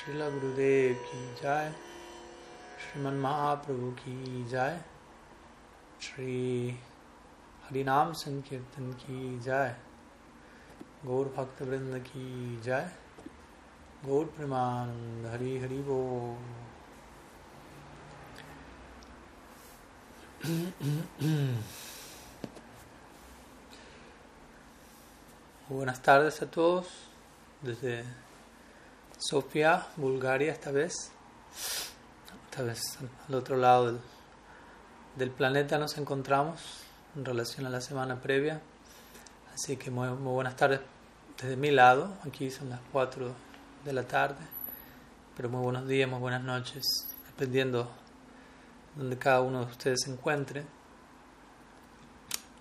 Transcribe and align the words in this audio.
Srila 0.00 0.30
Gurudev 0.32 0.96
ki 1.06 1.18
jai, 1.42 1.68
Sriman 2.80 3.20
Mahaprabhu 3.20 3.94
ki 3.96 4.44
jai, 4.50 4.74
Shri 5.98 6.74
Harinam 7.66 8.14
Sankirtan 8.16 8.94
ki 8.96 9.38
jai, 9.44 9.74
Gaur 11.04 11.26
Bhakta 11.26 11.66
Vrinda 11.66 12.02
ki 12.02 12.58
jai, 12.64 12.86
Gaur 14.06 14.24
Premanand 14.24 15.30
Hari 15.30 15.58
Hari 15.58 15.82
Bo. 15.82 16.34
Buenas 25.68 26.00
tardes 26.00 26.40
a 26.40 26.46
todos 26.46 26.86
desde 27.62 28.06
Sofía, 29.20 29.86
Bulgaria 29.96 30.50
esta 30.50 30.70
vez. 30.70 31.12
Esta 32.46 32.62
vez 32.62 32.80
al 33.28 33.34
otro 33.34 33.58
lado 33.58 33.98
del, 35.16 35.30
planeta 35.30 35.76
nos 35.76 35.98
encontramos 35.98 36.86
en 37.14 37.26
relación 37.26 37.66
a 37.66 37.70
la 37.70 37.82
semana 37.82 38.22
previa. 38.22 38.62
Así 39.52 39.76
que 39.76 39.90
muy, 39.90 40.08
muy, 40.08 40.32
buenas 40.32 40.56
tardes 40.56 40.80
desde 41.36 41.54
mi 41.56 41.70
lado. 41.70 42.16
Aquí 42.26 42.50
son 42.50 42.70
las 42.70 42.80
4 42.92 43.30
de 43.84 43.92
la 43.92 44.04
tarde. 44.04 44.42
Pero 45.36 45.50
muy 45.50 45.62
buenos 45.62 45.86
días, 45.86 46.08
muy 46.08 46.18
buenas 46.18 46.42
noches, 46.42 46.82
dependiendo 47.26 47.90
donde 48.96 49.18
cada 49.18 49.42
uno 49.42 49.66
de 49.66 49.70
ustedes 49.70 50.00
se 50.02 50.10
encuentre. 50.10 50.64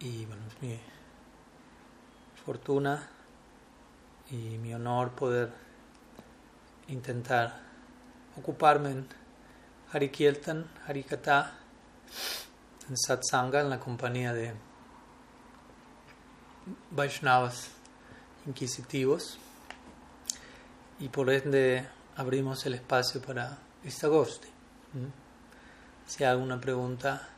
Y 0.01 0.25
bueno, 0.25 0.41
es 0.45 0.61
mi 0.61 0.77
fortuna 2.45 3.07
y 4.29 4.57
mi 4.57 4.73
honor 4.73 5.11
poder 5.11 5.68
intentar 6.89 7.59
ocuparme 8.37 8.91
en 8.91 9.07
Harikirtan, 9.91 10.69
Harikata, 10.87 11.53
en 12.89 12.97
Satsanga, 12.97 13.61
en 13.61 13.69
la 13.69 13.79
compañía 13.79 14.33
de 14.33 14.53
Vaishnavas 16.91 17.69
inquisitivos. 18.45 19.37
Y 20.99 21.09
por 21.09 21.29
ende 21.29 21.87
abrimos 22.17 22.65
el 22.65 22.73
espacio 22.73 23.21
para 23.21 23.57
Istagosti. 23.83 24.49
Si 26.05 26.23
hay 26.23 26.31
alguna 26.31 26.59
pregunta, 26.59 27.29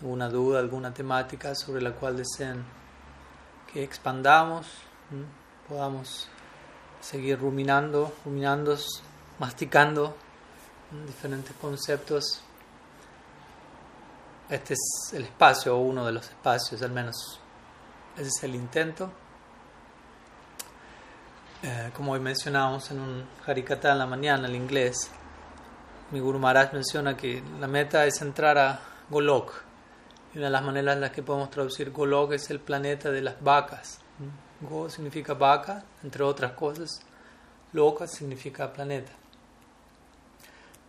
alguna 0.00 0.28
duda, 0.28 0.58
alguna 0.58 0.92
temática 0.92 1.54
sobre 1.54 1.80
la 1.80 1.92
cual 1.92 2.16
deseen 2.16 2.64
que 3.72 3.82
expandamos, 3.82 4.66
podamos 5.68 6.28
seguir 7.02 7.38
ruminando, 7.38 8.14
ruminando, 8.24 8.78
masticando 9.38 10.16
diferentes 11.06 11.54
conceptos. 11.60 12.40
Este 14.48 14.74
es 14.74 15.12
el 15.14 15.24
espacio, 15.24 15.76
o 15.76 15.80
uno 15.80 16.06
de 16.06 16.12
los 16.12 16.28
espacios, 16.28 16.80
al 16.82 16.92
menos 16.92 17.40
ese 18.16 18.28
es 18.28 18.44
el 18.44 18.54
intento. 18.54 19.10
Eh, 21.62 21.90
como 21.94 22.12
hoy 22.12 22.20
mencionábamos 22.20 22.90
en 22.90 23.00
un 23.00 23.24
Harikata 23.46 23.92
en 23.92 23.98
la 23.98 24.06
mañana, 24.06 24.46
el 24.46 24.54
inglés, 24.54 25.10
mi 26.10 26.20
Guru 26.20 26.38
Maharaj 26.38 26.72
menciona 26.72 27.16
que 27.16 27.42
la 27.58 27.66
meta 27.66 28.04
es 28.04 28.20
entrar 28.20 28.58
a 28.58 28.80
Golok. 29.08 29.52
Y 30.34 30.38
una 30.38 30.46
de 30.46 30.52
las 30.52 30.62
maneras 30.62 30.94
en 30.94 31.00
las 31.00 31.10
que 31.10 31.22
podemos 31.22 31.50
traducir 31.50 31.90
Golok 31.90 32.32
es 32.32 32.50
el 32.50 32.60
planeta 32.60 33.10
de 33.10 33.22
las 33.22 33.42
vacas. 33.42 34.00
Go 34.62 34.88
significa 34.88 35.34
vaca, 35.34 35.84
entre 36.02 36.22
otras 36.22 36.52
cosas. 36.52 37.02
Loka 37.72 38.06
significa 38.06 38.72
planeta. 38.72 39.12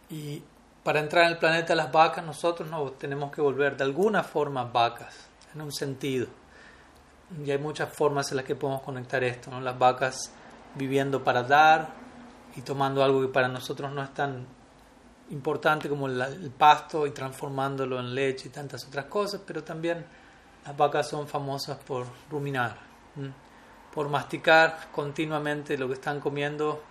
Y 0.10 0.44
para 0.84 1.00
entrar 1.00 1.26
en 1.26 1.32
el 1.32 1.38
planeta 1.40 1.70
de 1.70 1.76
las 1.78 1.92
vacas, 1.92 2.24
nosotros 2.24 2.70
no 2.70 2.92
tenemos 2.92 3.32
que 3.32 3.42
volver 3.42 3.76
de 3.76 3.84
alguna 3.84 4.22
forma 4.22 4.66
vacas, 4.66 5.28
en 5.56 5.62
un 5.62 5.72
sentido. 5.72 6.28
Y 7.44 7.50
hay 7.50 7.58
muchas 7.58 7.92
formas 7.92 8.30
en 8.32 8.38
las 8.38 8.46
que 8.46 8.56
podemos 8.56 8.84
conectar 8.84 9.24
esto. 9.24 9.60
Las 9.60 9.80
vacas 9.80 10.32
viviendo 10.76 11.24
para 11.24 11.42
dar 11.44 11.90
y 12.56 12.62
tomando 12.62 13.04
algo 13.04 13.22
que 13.22 13.30
para 13.30 13.48
nosotros 13.48 13.92
no 13.92 14.04
es 14.04 14.14
tan 14.14 14.46
importante 15.32 15.90
como 15.90 16.08
el, 16.08 16.52
pasto 16.58 17.08
y 17.08 17.12
transformándolo 17.12 18.00
en 18.00 18.14
leche 18.14 18.50
y 18.50 18.52
tantas 18.52 18.86
otras 18.86 19.06
cosas, 19.06 19.42
pero 19.46 19.64
también 19.64 20.06
las 20.66 20.78
vacas 20.78 21.10
son 21.10 21.28
famosas 21.28 21.78
por 21.80 22.06
ruminar. 22.30 22.78
Por 23.94 24.10
masticar 24.10 24.88
continuamente 24.92 25.78
lo 25.78 25.88
que 25.88 25.94
están 25.94 26.20
comiendo, 26.20 26.82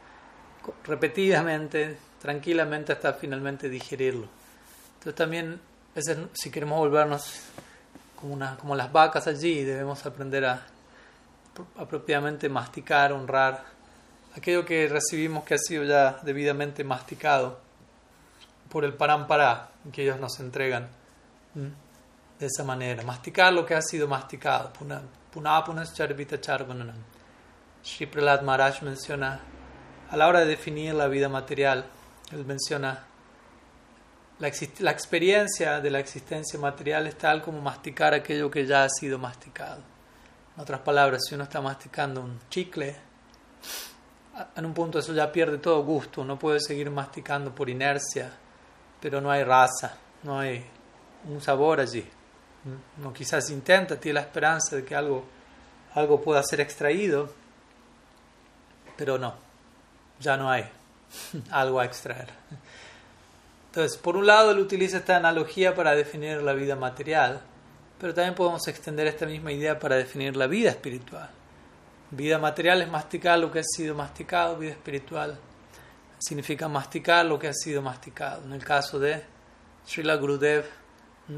repetidamente, 0.85 1.97
tranquilamente 2.21 2.93
hasta 2.93 3.15
finalmente 3.15 3.69
digerirlo. 3.69 4.29
Entonces 4.95 5.15
también, 5.17 5.61
si 6.33 6.51
queremos 6.51 6.79
volvernos 6.79 7.43
como, 8.21 8.35
una, 8.35 8.57
como 8.57 8.77
las 8.77 8.93
vacas 8.93 9.27
allí, 9.27 9.65
debemos 9.65 10.07
aprender 10.07 10.45
a 10.45 10.65
apropiadamente 11.77 12.49
masticar, 12.49 13.13
honrar 13.13 13.65
aquello 14.37 14.65
que 14.65 14.89
recibimos 14.89 15.45
que 15.45 15.55
ha 15.55 15.59
sido 15.59 15.85
ya 15.85 16.21
debidamente 16.23 16.85
masticado 16.85 17.59
por 18.71 18.85
el 18.85 18.95
parámpara 18.95 19.71
que 19.93 20.05
ellos 20.05 20.19
nos 20.21 20.39
entregan 20.41 20.89
de 21.55 22.47
esa 22.47 22.65
manera. 22.65 23.03
Masticar 23.03 23.53
lo 23.53 23.67
que 23.67 23.75
ha 23.75 23.83
sido 23.83 24.07
masticado. 24.09 24.73
Punapunas 25.33 25.95
charvita 25.95 26.39
charvananam. 26.39 27.03
Sri 27.83 28.07
Prahlad 28.07 28.43
Maharaj 28.43 28.83
menciona, 28.83 29.41
a 30.11 30.17
la 30.17 30.29
hora 30.29 30.41
de 30.41 30.47
definir 30.47 30.95
la 30.95 31.09
vida 31.09 31.29
material, 31.29 31.87
él 32.31 32.45
menciona 32.45 33.07
la, 34.39 34.51
la 34.81 34.91
experiencia 34.91 35.81
de 35.81 35.91
la 35.91 36.01
existencia 36.01 36.59
material 36.59 37.07
es 37.07 37.17
tal 37.17 37.43
como 37.43 37.61
masticar 37.61 38.13
aquello 38.13 38.51
que 38.51 38.67
ya 38.67 38.85
ha 38.85 38.89
sido 38.89 39.19
masticado. 39.19 39.83
En 40.57 40.63
otras 40.63 40.81
palabras, 40.81 41.23
si 41.29 41.35
uno 41.35 41.45
está 41.45 41.61
masticando 41.61 42.21
un 42.21 42.41
chicle, 42.51 42.95
en 44.57 44.67
un 44.67 44.75
punto 44.75 44.99
eso 44.99 45.13
ya 45.13 45.31
pierde 45.31 45.59
todo 45.59 45.83
gusto, 45.83 46.23
uno 46.23 46.39
puede 46.39 46.61
seguir 46.61 46.91
masticando 46.91 47.55
por 47.55 47.71
inercia, 47.71 48.31
pero 49.01 49.21
no 49.21 49.31
hay 49.31 49.45
raza, 49.45 49.97
no 50.25 50.41
hay 50.41 50.65
un 51.29 51.41
sabor 51.41 51.81
allí. 51.81 52.05
Uno 52.99 53.13
quizás 53.13 53.51
intenta, 53.51 53.99
tiene 53.99 54.15
la 54.15 54.21
esperanza 54.21 54.77
de 54.77 54.85
que 54.85 54.95
algo, 54.95 55.25
algo 55.95 56.21
pueda 56.21 56.43
ser 56.43 56.61
extraído, 56.61 57.31
pero 58.97 59.19
no, 59.19 59.35
ya 60.21 60.37
no 60.37 60.51
hay 60.51 60.65
algo 61.51 61.81
a 61.81 61.85
extraer. 61.85 62.29
Entonces, 63.67 63.99
por 63.99 64.17
un 64.17 64.27
lado, 64.27 64.51
él 64.51 64.59
utiliza 64.59 64.99
esta 64.99 65.17
analogía 65.17 65.75
para 65.75 65.95
definir 65.95 66.43
la 66.43 66.53
vida 66.53 66.77
material, 66.77 67.41
pero 67.99 68.15
también 68.15 68.35
podemos 68.35 68.67
extender 68.69 69.07
esta 69.07 69.27
misma 69.27 69.51
idea 69.53 69.79
para 69.79 69.97
definir 69.97 70.37
la 70.37 70.47
vida 70.47 70.71
espiritual. 70.71 71.31
Vida 72.11 72.39
material 72.39 72.83
es 72.83 72.89
masticar 72.89 73.39
lo 73.39 73.51
que 73.51 73.61
ha 73.61 73.65
sido 73.65 73.95
masticado, 73.95 74.59
vida 74.59 74.73
espiritual 74.73 75.39
significa 76.23 76.69
masticar 76.69 77.27
lo 77.27 77.39
que 77.39 77.49
ha 77.49 77.53
sido 77.53 77.83
masticado. 77.83 78.45
En 78.45 78.53
el 78.53 78.65
caso 78.65 78.99
de 78.99 79.23
Srila 79.85 80.15
Gurudev, 80.17 80.65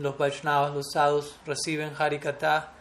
los 0.02 0.16
Vaishnavas, 0.18 0.74
los 0.74 0.92
sadhus, 0.92 1.36
reciben 1.46 1.92
Harikata, 1.98 2.72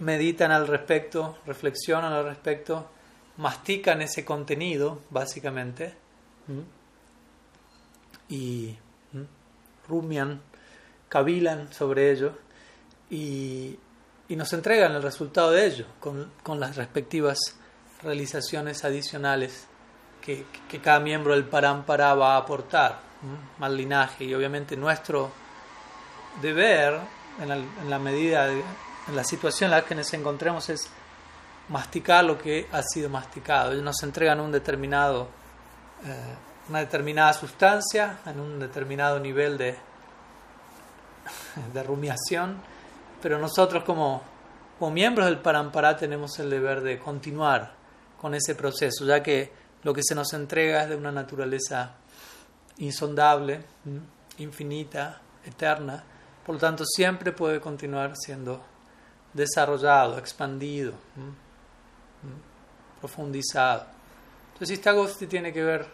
meditan 0.00 0.50
al 0.50 0.66
respecto, 0.66 1.38
reflexionan 1.46 2.12
al 2.12 2.24
respecto, 2.24 2.90
mastican 3.36 4.02
ese 4.02 4.24
contenido, 4.24 5.00
básicamente, 5.10 5.94
y 8.28 8.76
rumian, 9.88 10.40
cavilan 11.08 11.72
sobre 11.72 12.10
ello 12.10 12.32
y, 13.10 13.78
y, 14.28 14.36
nos 14.36 14.52
entregan 14.52 14.92
el 14.92 15.02
resultado 15.02 15.50
de 15.50 15.66
ello, 15.66 15.86
con, 16.00 16.30
con 16.42 16.60
las 16.60 16.76
respectivas 16.76 17.38
realizaciones 18.02 18.84
adicionales 18.84 19.66
que, 20.20 20.44
que, 20.68 20.80
cada 20.80 21.00
miembro 21.00 21.32
del 21.32 21.44
Parampara 21.44 22.14
va 22.14 22.34
a 22.34 22.38
aportar, 22.38 23.00
mal 23.58 23.76
linaje, 23.76 24.24
y 24.24 24.34
obviamente 24.34 24.76
nuestro 24.76 25.32
deber, 26.40 27.00
en 27.40 27.48
la, 27.48 27.56
en 27.56 27.90
la 27.90 27.98
medida, 27.98 28.46
de, 28.46 28.62
en 29.08 29.16
la 29.16 29.24
situación 29.24 29.70
en 29.70 29.76
la 29.76 29.84
que 29.84 29.94
nos 29.94 30.12
encontremos, 30.12 30.68
es 30.68 30.88
masticar 31.68 32.24
lo 32.24 32.38
que 32.38 32.66
ha 32.72 32.82
sido 32.82 33.08
masticado. 33.10 33.72
Ellos 33.72 33.84
nos 33.84 34.02
entregan 34.02 34.40
un 34.40 34.52
determinado, 34.52 35.28
eh, 36.04 36.34
una 36.68 36.80
determinada 36.80 37.32
sustancia 37.32 38.18
en 38.26 38.40
un 38.40 38.58
determinado 38.58 39.18
nivel 39.18 39.58
de, 39.58 39.76
de 41.72 41.82
rumiación, 41.82 42.56
pero 43.20 43.38
nosotros 43.38 43.84
como, 43.84 44.22
como 44.78 44.90
miembros 44.90 45.26
del 45.26 45.38
Parampara 45.38 45.96
tenemos 45.96 46.38
el 46.38 46.50
deber 46.50 46.82
de 46.82 46.98
continuar 46.98 47.72
con 48.20 48.34
ese 48.34 48.54
proceso, 48.54 49.04
ya 49.04 49.22
que 49.22 49.52
lo 49.82 49.94
que 49.94 50.02
se 50.02 50.14
nos 50.14 50.32
entrega 50.32 50.82
es 50.82 50.88
de 50.88 50.96
una 50.96 51.12
naturaleza 51.12 51.94
insondable, 52.78 53.60
infinita, 54.38 55.20
eterna, 55.44 56.02
por 56.48 56.54
lo 56.54 56.60
tanto 56.62 56.82
siempre 56.86 57.30
puede 57.32 57.60
continuar 57.60 58.14
siendo 58.16 58.62
desarrollado, 59.34 60.16
expandido, 60.16 60.94
profundizado. 63.00 63.84
Entonces, 64.54 64.78
Istagosti 64.78 65.26
tiene 65.26 65.52
que 65.52 65.62
ver 65.62 65.86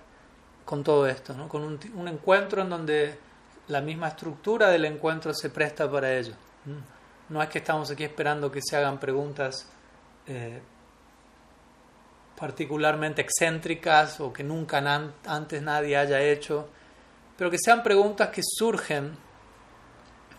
con 0.65 0.85
todo 0.85 1.09
esto, 1.09 1.35
¿no? 1.35 1.49
con 1.49 1.65
un, 1.65 1.81
un, 1.97 2.07
encuentro 2.07 2.63
en 2.63 2.71
donde 2.71 3.19
la 3.67 3.81
misma 3.81 4.07
estructura 4.07 4.69
del 4.69 4.85
encuentro 4.85 5.35
se 5.35 5.51
presta 5.51 5.91
para 5.91 6.17
ello. 6.17 6.35
No 7.31 7.43
es 7.43 7.49
que 7.49 7.59
estamos 7.59 7.91
aquí 7.91 8.05
esperando 8.05 8.49
que 8.53 8.61
se 8.63 8.77
hagan 8.77 9.01
preguntas 9.01 9.67
eh, 10.29 10.63
particularmente 12.39 13.23
excéntricas 13.23 14.21
o 14.21 14.33
que 14.33 14.45
nunca 14.45 14.79
antes 15.27 15.61
nadie 15.61 15.97
haya 15.97 16.23
hecho, 16.23 16.69
pero 17.37 17.51
que 17.51 17.59
sean 17.59 17.83
preguntas 17.83 18.29
que 18.29 18.43
surgen 18.45 19.25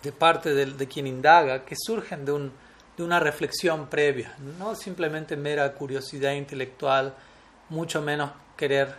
de 0.05 0.11
parte 0.11 0.53
de, 0.53 0.87
quien 0.87 1.07
indaga, 1.07 1.65
que 1.65 1.75
surgen 1.75 2.25
de, 2.25 2.31
un, 2.31 2.51
de, 2.95 3.03
una 3.03 3.19
reflexión 3.19 3.87
previa, 3.87 4.35
no 4.59 4.75
simplemente 4.75 5.35
mera 5.35 5.73
curiosidad 5.73 6.33
intelectual, 6.33 7.15
mucho 7.69 8.03
menos 8.03 8.29
querer 8.55 8.93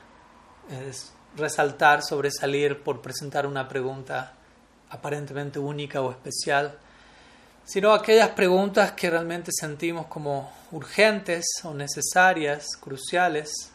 resaltar, 1.36 2.02
sobresalir 2.02 2.82
por 2.82 3.00
presentar 3.00 3.46
una 3.46 3.68
pregunta 3.68 4.32
aparentemente 4.90 5.60
única 5.60 6.02
o 6.02 6.10
especial, 6.10 6.76
sino 7.64 7.92
aquellas 7.92 8.30
preguntas 8.30 8.92
que 8.92 9.08
realmente 9.08 9.52
sentimos 9.52 10.06
como 10.06 10.52
urgentes 10.72 11.44
o 11.62 11.72
necesarias, 11.72 12.66
cruciales, 12.80 13.72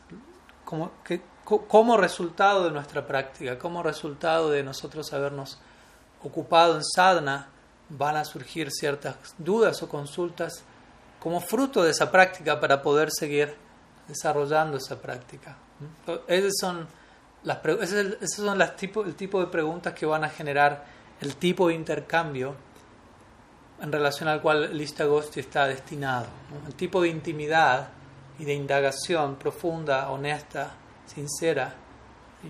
como, 0.66 0.92
como 1.46 1.96
resultado 1.96 2.66
de 2.66 2.72
nuestra 2.72 3.08
práctica, 3.08 3.58
como 3.58 3.84
resultado 3.84 4.50
de 4.50 4.64
nosotros 4.64 5.14
habernos 5.14 5.60
ocupado 6.24 6.76
en 6.76 6.84
sadhana, 6.84 7.50
van 7.90 8.16
a 8.16 8.26
surgir 8.26 8.70
ciertas 8.72 9.16
dudas 9.38 9.82
o 9.84 9.90
consultas 9.90 10.64
como 11.20 11.40
fruto 11.40 11.84
de 11.84 11.92
esa 11.92 12.12
práctica 12.12 12.60
para 12.60 12.82
poder 12.82 13.10
seguir 13.12 13.56
desarrollando 14.08 14.78
esa 14.78 15.00
práctica. 15.00 15.58
Esos 16.28 16.54
son, 16.60 16.88
las, 17.44 17.60
son 18.36 18.58
las 18.58 18.76
tipo, 18.76 19.04
el 19.04 19.16
tipo 19.16 19.40
de 19.40 19.48
preguntas 19.48 19.94
que 19.94 20.06
van 20.06 20.24
a 20.24 20.30
generar 20.30 20.86
el 21.20 21.36
tipo 21.36 21.68
de 21.68 21.76
intercambio 21.76 22.56
en 23.82 23.92
relación 23.92 24.30
al 24.30 24.42
cual 24.42 24.64
el 24.66 24.82
Istagosti 24.82 25.40
está 25.40 25.68
destinado. 25.68 26.28
El 26.68 26.76
tipo 26.76 27.02
de 27.02 27.10
intimidad 27.10 27.90
y 28.40 28.46
de 28.46 28.54
indagación 28.54 29.36
profunda, 29.36 30.10
honesta, 30.12 30.72
sincera, 31.06 31.74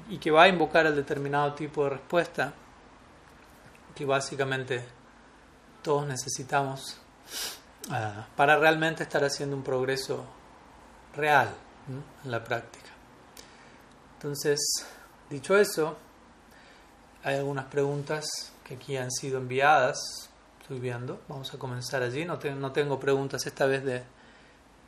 y 0.10 0.18
que 0.18 0.32
va 0.32 0.44
a 0.44 0.48
invocar 0.48 0.86
el 0.86 0.96
determinado 0.96 1.54
tipo 1.54 1.84
de 1.84 1.92
respuesta 1.92 2.54
que 3.96 4.06
básicamente 4.06 4.84
todos 5.82 6.06
necesitamos 6.08 6.98
uh, 7.90 8.36
para 8.36 8.58
realmente 8.58 9.04
estar 9.04 9.24
haciendo 9.24 9.56
un 9.56 9.64
progreso 9.64 10.26
real 11.16 11.54
en 12.24 12.32
la 12.32 12.44
práctica. 12.44 12.90
Entonces, 14.14 14.60
dicho 15.30 15.58
eso, 15.58 15.98
hay 17.24 17.36
algunas 17.38 17.66
preguntas 17.66 18.26
que 18.64 18.76
aquí 18.76 18.98
han 18.98 19.12
sido 19.12 19.40
enviadas 19.40 20.30
viendo. 20.80 21.22
Vamos 21.28 21.54
a 21.54 21.58
comenzar 21.58 22.02
allí. 22.04 22.26
No, 22.26 22.40
no 22.56 22.72
tengo 22.72 23.00
preguntas 23.00 23.46
esta 23.46 23.66
vez 23.66 23.84
de, 23.84 24.04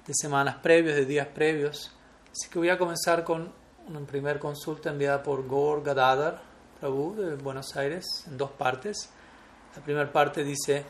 de, 0.06 0.14
semanas 0.14 0.56
previas, 0.62 0.96
de 0.96 1.06
días 1.06 1.28
previos. 1.28 1.92
Así 2.32 2.50
que 2.50 2.60
voy 2.60 2.70
a 2.70 2.78
comenzar 2.78 3.24
con 3.24 3.52
una 3.88 4.00
primer 4.02 4.40
consulta 4.40 4.90
enviada 4.90 5.22
por 5.22 5.48
Gaur 5.48 5.84
Gadadhar 5.84 6.53
Prabhu 6.84 7.16
de 7.16 7.36
Buenos 7.38 7.78
Aires 7.78 8.26
en 8.28 8.38
dos 8.38 8.52
partes. 8.52 9.10
La 9.74 9.82
primera 9.82 10.12
parte 10.12 10.44
dice, 10.44 10.84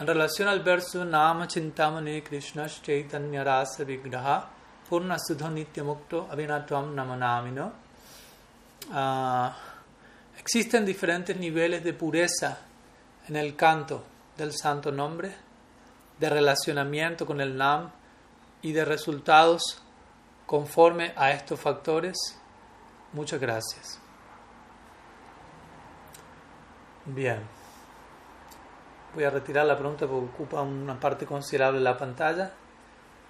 en 0.00 0.04
relación 0.04 0.48
al 0.48 0.64
verso 0.64 1.04
Nama 1.04 1.46
Chintamani 1.46 2.22
Krishna 2.22 2.66
Chaitanya 2.66 3.44
Rasa 3.44 3.84
Vigraha 3.84 4.50
Purna 4.88 5.16
Sudha 5.16 5.48
Nityamukto 5.48 6.26
Abhinatvam 6.28 6.92
Namanamino. 6.92 7.72
Uh, 8.90 9.48
existen 10.36 10.84
diferentes 10.84 11.36
niveles 11.36 11.84
de 11.84 11.92
pureza 11.92 12.58
en 13.28 13.36
el 13.36 13.54
canto 13.54 14.02
del 14.36 14.52
santo 14.52 14.90
nombre, 14.90 15.32
de 16.18 16.28
relacionamiento 16.28 17.24
con 17.24 17.40
el 17.40 17.56
NAM 17.56 17.88
y 18.62 18.72
de 18.72 18.84
resultados 18.84 19.80
conforme 20.46 21.12
a 21.14 21.30
estos 21.30 21.60
factores. 21.60 22.16
Muchas 23.12 23.40
gracias. 23.40 24.07
Bien. 27.14 27.40
Voy 29.14 29.24
a 29.24 29.30
retirar 29.30 29.66
la 29.66 29.76
pregunta 29.78 30.06
porque 30.06 30.26
ocupa 30.26 30.60
una 30.60 31.00
parte 31.00 31.24
considerable 31.24 31.78
de 31.78 31.84
la 31.84 31.96
pantalla, 31.96 32.52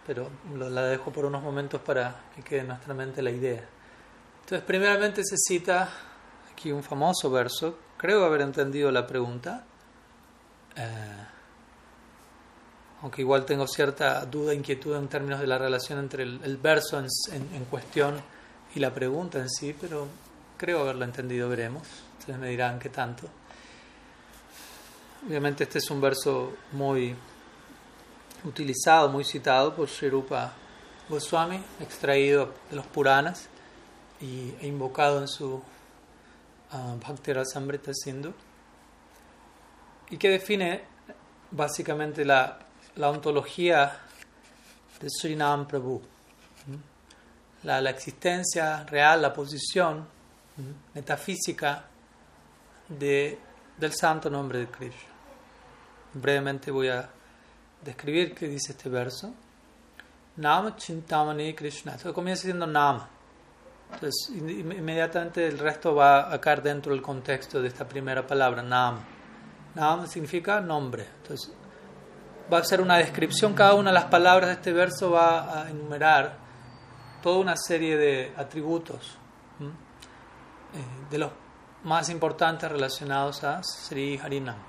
pero 0.07 0.29
la 0.57 0.83
dejo 0.83 1.13
por 1.13 1.25
unos 1.25 1.43
momentos 1.43 1.81
para 1.81 2.25
que 2.35 2.43
quede 2.43 2.61
en 2.61 2.69
nuestra 2.69 2.93
mente 2.93 3.23
la 3.23 3.31
idea. 3.31 3.65
Entonces, 4.41 4.67
primeramente 4.67 5.23
se 5.25 5.37
cita 5.37 5.89
aquí 6.51 6.73
un 6.73 6.83
famoso 6.83 7.31
verso, 7.31 7.79
creo 7.97 8.25
haber 8.25 8.41
entendido 8.41 8.91
la 8.91 9.07
pregunta, 9.07 9.65
eh, 10.75 11.27
aunque 13.03 13.23
igual 13.23 13.45
tengo 13.45 13.67
cierta 13.69 14.25
duda, 14.27 14.55
inquietud 14.55 14.97
en 14.97 15.07
términos 15.07 15.39
de 15.39 15.47
la 15.47 15.57
relación 15.57 16.01
entre 16.01 16.25
el, 16.25 16.57
verso 16.57 16.99
en, 16.99 17.65
cuestión 17.67 18.21
y 18.75 18.81
la 18.81 18.93
pregunta 18.93 19.39
en 19.39 19.49
sí, 19.49 19.77
pero 19.81 20.09
creo 20.57 20.81
haberlo 20.81 21.05
entendido, 21.05 21.49
veremos. 21.49 21.87
Ustedes 22.19 22.41
me 22.41 22.49
dirán 22.49 22.81
qué 22.81 22.89
tanto. 22.89 23.29
Obviamente 25.27 25.65
este 25.65 25.79
es 25.79 25.91
un 25.91 26.01
verso 26.01 26.55
muy 26.73 27.15
utilizado, 28.45 29.09
muy 29.09 29.25
citado 29.25 29.75
por 29.75 29.89
Shirupa 29.89 30.53
Goswami, 31.09 31.61
extraído 31.81 32.55
de 32.71 32.77
los 32.77 32.87
Puranas 32.87 33.49
y, 34.21 34.55
e 34.61 34.67
invocado 34.67 35.21
en 35.21 35.29
su 35.29 35.55
uh, 35.55 35.63
Bhakti 37.01 37.33
Rasamrita 37.33 37.93
Sindhu 37.93 38.33
y 40.11 40.17
que 40.17 40.31
define 40.31 40.83
básicamente 41.51 42.25
la, 42.25 42.59
la 42.97 43.11
ontología 43.11 44.01
de 45.01 45.09
Srinam 45.11 45.67
Prabhu. 45.67 46.01
La, 47.65 47.81
la, 47.81 47.91
existencia 47.91 48.85
real, 48.85 49.21
la 49.21 49.33
posición 49.33 50.07
metafísica 50.95 51.85
de, 52.89 53.39
del 53.77 53.93
santo 53.93 54.31
nombre 54.31 54.61
de 54.61 54.67
Krishna. 54.69 55.08
Brevemente 56.15 56.71
voy 56.71 56.89
a 56.89 57.09
describir 57.85 58.35
qué 58.35 58.49
dice 58.49 58.73
este 58.73 58.89
verso. 58.89 59.33
Nam 60.37 60.77
Chintamani 60.77 61.55
Krishna. 61.55 61.95
Esto 61.95 62.15
comienza 62.15 62.45
siendo 62.45 62.67
Nam. 62.67 63.01
Entonces, 63.93 64.31
inmediatamente 64.31 65.47
el 65.47 65.59
resto 65.59 65.95
va 65.95 66.33
a 66.33 66.41
caer 66.41 66.63
dentro 66.63 66.93
del 66.93 67.03
contexto 67.03 67.61
de 67.61 67.69
esta 67.69 67.89
primera 67.89 68.27
palabra, 68.27 68.63
Nam. 68.63 69.01
Nam 69.75 70.07
significa 70.07 70.61
nombre. 70.61 71.07
Entonces, 71.23 71.53
va 72.53 72.59
a 72.59 72.65
ser 72.65 72.81
una 72.81 72.99
descripción, 72.99 73.55
cada 73.55 73.75
una 73.75 73.91
de 73.91 73.95
las 73.95 74.07
palabras 74.07 74.49
de 74.49 74.55
este 74.55 74.73
verso 74.73 75.11
va 75.11 75.63
a 75.63 75.71
enumerar 75.71 76.37
toda 77.23 77.39
una 77.39 77.57
serie 77.57 77.97
de 77.97 78.33
atributos, 78.37 79.17
eh, 79.61 81.11
de 81.11 81.19
los 81.19 81.33
más 81.85 82.09
importantes 82.11 82.71
relacionados 82.71 83.43
a 83.45 83.63
Sri 83.63 84.19
Harinam. 84.19 84.68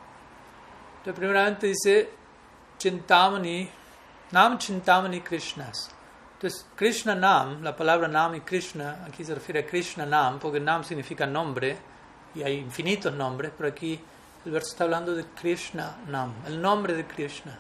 Entonces, 1.00 1.16
primeramente 1.16 1.68
dice 1.68 2.10
Chintamani, 2.78 3.70
Nam 4.32 4.58
Chintamani 4.58 5.22
Krishnas. 5.22 5.90
Entonces, 6.36 6.66
Krishna 6.76 7.16
Nam, 7.16 7.64
la 7.64 7.76
palabra 7.76 8.08
Nam 8.08 8.36
y 8.36 8.42
Krishna, 8.42 9.06
aquí 9.06 9.26
se 9.26 9.36
refiere 9.36 9.62
a 9.62 9.66
Krishna 9.66 10.06
Nam, 10.06 10.40
porque 10.40 10.60
Nam 10.60 10.84
significa 10.84 11.26
nombre, 11.26 11.78
y 12.36 12.44
hay 12.44 12.58
infinitos 12.60 13.14
nombres, 13.14 13.52
pero 13.58 13.70
aquí 13.70 14.00
el 14.46 14.52
verso 14.52 14.70
está 14.72 14.86
hablando 14.86 15.14
de 15.14 15.26
Krishna 15.26 15.98
Nam, 16.08 16.34
el 16.48 16.62
nombre 16.62 16.94
de 16.94 17.06
Krishna. 17.06 17.58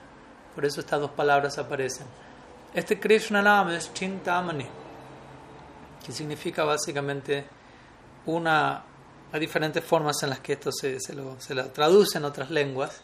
Por 0.56 0.66
eso 0.66 0.80
estas 0.80 1.00
dos 1.00 1.12
palabras 1.12 1.58
aparecen. 1.58 2.08
Este 2.74 3.00
Krishna 3.00 3.42
Nam 3.42 3.70
es 3.70 3.94
Chintamani, 3.94 4.68
que 6.06 6.12
significa 6.12 6.64
básicamente 6.64 7.46
una. 8.26 8.84
Hay 9.32 9.40
diferentes 9.40 9.84
formas 9.84 10.24
en 10.24 10.30
las 10.30 10.40
que 10.40 10.54
esto 10.54 10.72
se, 10.72 11.00
se, 11.00 11.14
lo, 11.14 11.40
se 11.40 11.54
lo 11.54 11.66
traduce 11.70 12.18
en 12.18 12.26
otras 12.26 12.50
lenguas, 12.50 13.04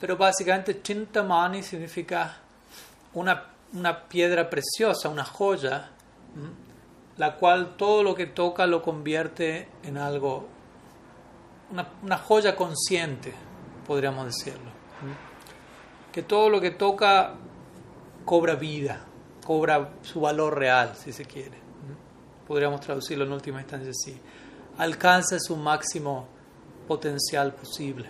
pero 0.00 0.16
básicamente 0.16 0.82
Chintamani 0.82 1.62
significa 1.62 2.36
una, 3.14 3.44
una 3.72 4.08
piedra 4.08 4.48
preciosa, 4.48 5.08
una 5.08 5.24
joya, 5.24 5.90
la 7.16 7.34
cual 7.34 7.76
todo 7.76 8.02
lo 8.02 8.14
que 8.14 8.26
toca 8.26 8.66
lo 8.66 8.82
convierte 8.82 9.68
en 9.82 9.98
algo 9.98 10.58
una, 11.70 12.18
joya 12.18 12.56
consciente, 12.56 13.32
podríamos 13.86 14.26
decirlo. 14.26 14.70
Que 16.12 16.22
todo 16.22 16.48
lo 16.48 16.60
que 16.60 16.70
toca 16.70 17.34
cobra 18.24 18.54
vida, 18.54 19.00
cobra 19.44 19.90
su 20.02 20.20
valor 20.20 20.58
real, 20.58 20.94
si 20.96 21.12
se 21.12 21.24
quiere. 21.24 21.58
Podríamos 22.46 22.80
traducirlo 22.80 23.24
en 23.24 23.32
última 23.32 23.60
instancia 23.60 23.90
así. 23.90 24.18
Alcanza 24.78 25.38
su 25.38 25.56
máximo 25.56 26.26
potencial 26.86 27.52
posible. 27.52 28.08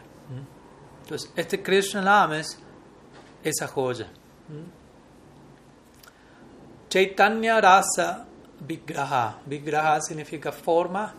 Entonces, 1.09 1.33
este 1.37 1.63
Krishna 1.63 2.03
Nam 2.03 2.35
es 2.35 2.59
esa 3.43 3.67
joya. 3.67 4.11
Chaitanya 6.91 7.59
Rasa 7.63 8.27
Vigraha. 8.61 9.39
Vigraha 9.47 10.03
significa 10.03 10.53
forma, 10.53 11.15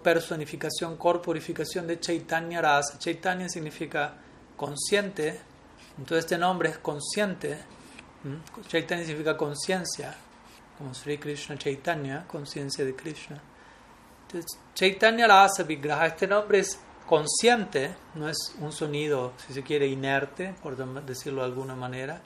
personificación, 0.00 0.96
corporificación 0.96 1.88
de 1.88 1.98
Chaitanya 1.98 2.62
Rasa. 2.62 3.00
Chaitanya 3.00 3.48
significa 3.48 4.14
consciente, 4.56 5.40
entonces 5.98 6.26
este 6.26 6.38
nombre 6.38 6.68
es 6.68 6.78
consciente. 6.78 7.58
Chaitanya 8.68 9.02
significa 9.02 9.36
conciencia, 9.36 10.14
como 10.78 10.94
Sri 10.94 11.18
Krishna 11.18 11.58
Chaitanya, 11.58 12.24
conciencia 12.28 12.84
de 12.84 12.94
Krishna. 12.94 13.42
Chaitanya 14.72 15.26
Rasa 15.26 15.64
Vigraha, 15.64 16.06
este 16.06 16.28
nombre 16.28 16.60
es 16.60 16.78
consciente, 17.08 17.94
no 18.14 18.28
es 18.28 18.54
un 18.60 18.70
sonido, 18.70 19.32
si 19.46 19.54
se 19.54 19.62
quiere, 19.62 19.86
inerte, 19.86 20.54
por 20.62 20.76
decirlo 21.04 21.40
de 21.40 21.46
alguna 21.46 21.74
manera, 21.74 22.20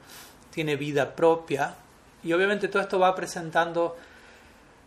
tiene 0.51 0.75
vida 0.75 1.15
propia. 1.15 1.77
Y 2.25 2.33
obviamente 2.33 2.67
todo 2.67 2.83
esto 2.83 2.99
va 2.99 3.15
presentando 3.15 3.97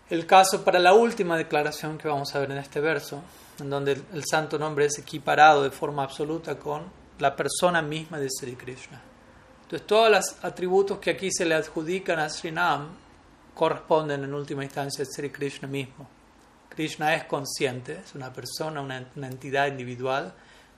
el 0.10 0.26
caso 0.28 0.64
para 0.64 0.80
la 0.80 0.94
última 0.94 1.38
declaración 1.38 1.98
que 1.98 2.10
vamos 2.10 2.36
a 2.36 2.40
ver 2.40 2.52
en 2.52 2.58
este 2.58 2.82
verso, 2.82 3.24
en 3.60 3.70
donde 3.70 3.94
el, 3.94 4.24
santo 4.30 4.60
nombre 4.60 4.86
es 4.86 5.00
equiparado 5.00 5.64
de 5.64 5.72
forma 5.72 6.04
absoluta 6.04 6.60
con 6.60 6.84
la 7.20 7.34
persona 7.34 7.82
misma 7.82 8.20
de 8.20 8.30
Sri 8.30 8.56
Krishna. 8.56 9.02
Entonces 9.64 9.88
todos 9.88 10.12
los 10.12 10.44
atributos 10.44 11.00
que 11.00 11.12
aquí 11.12 11.32
se 11.32 11.46
le 11.46 11.56
adjudican 11.56 12.20
a 12.20 12.30
Srinam 12.30 12.90
corresponden 13.54 14.26
en 14.26 14.34
última 14.34 14.64
instancia 14.66 15.04
a 15.04 15.06
Sri 15.06 15.30
Krishna 15.30 15.70
mismo. 15.70 16.06
Krishna 16.76 17.16
es 17.16 17.24
consciente, 17.24 18.02
es 18.06 18.16
una 18.16 18.34
persona, 18.34 18.82
una, 18.82 18.98
entidad 19.28 19.68
individual 19.68 20.34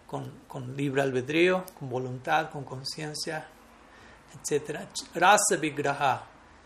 con, 0.06 0.32
con, 0.48 0.78
libre 0.78 1.02
albedrío, 1.02 1.66
con 1.78 1.90
voluntad, 1.90 2.52
con 2.52 2.64
conciencia, 2.64 3.48
etc. 4.34 4.82
Rasa 5.16 5.56
Vigraha. 5.60 6.24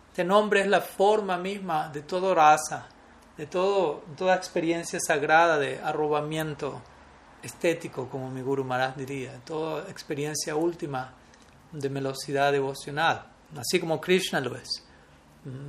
Este 0.10 0.26
nombre 0.26 0.62
es 0.62 0.68
la 0.68 0.82
forma 0.82 1.38
misma 1.38 1.88
de 1.90 2.02
todo 2.02 2.36
rasa, 2.36 2.88
de 3.38 3.46
todo, 3.46 4.04
toda 4.18 4.36
experiencia 4.36 5.00
sagrada 5.00 5.58
de 5.58 5.80
arrobamiento 5.80 6.82
estético, 7.42 8.10
como 8.10 8.30
mi 8.30 8.42
Guru 8.42 8.66
Maharaj 8.66 8.98
diría, 8.98 9.40
toda 9.46 9.90
experiencia 9.90 10.56
última 10.56 11.14
de 11.72 11.88
velocidad 11.88 12.52
devocional, 12.52 13.26
así 13.58 13.80
como 13.80 14.02
Krishna 14.02 14.42
lo 14.42 14.58
es. 14.58 14.86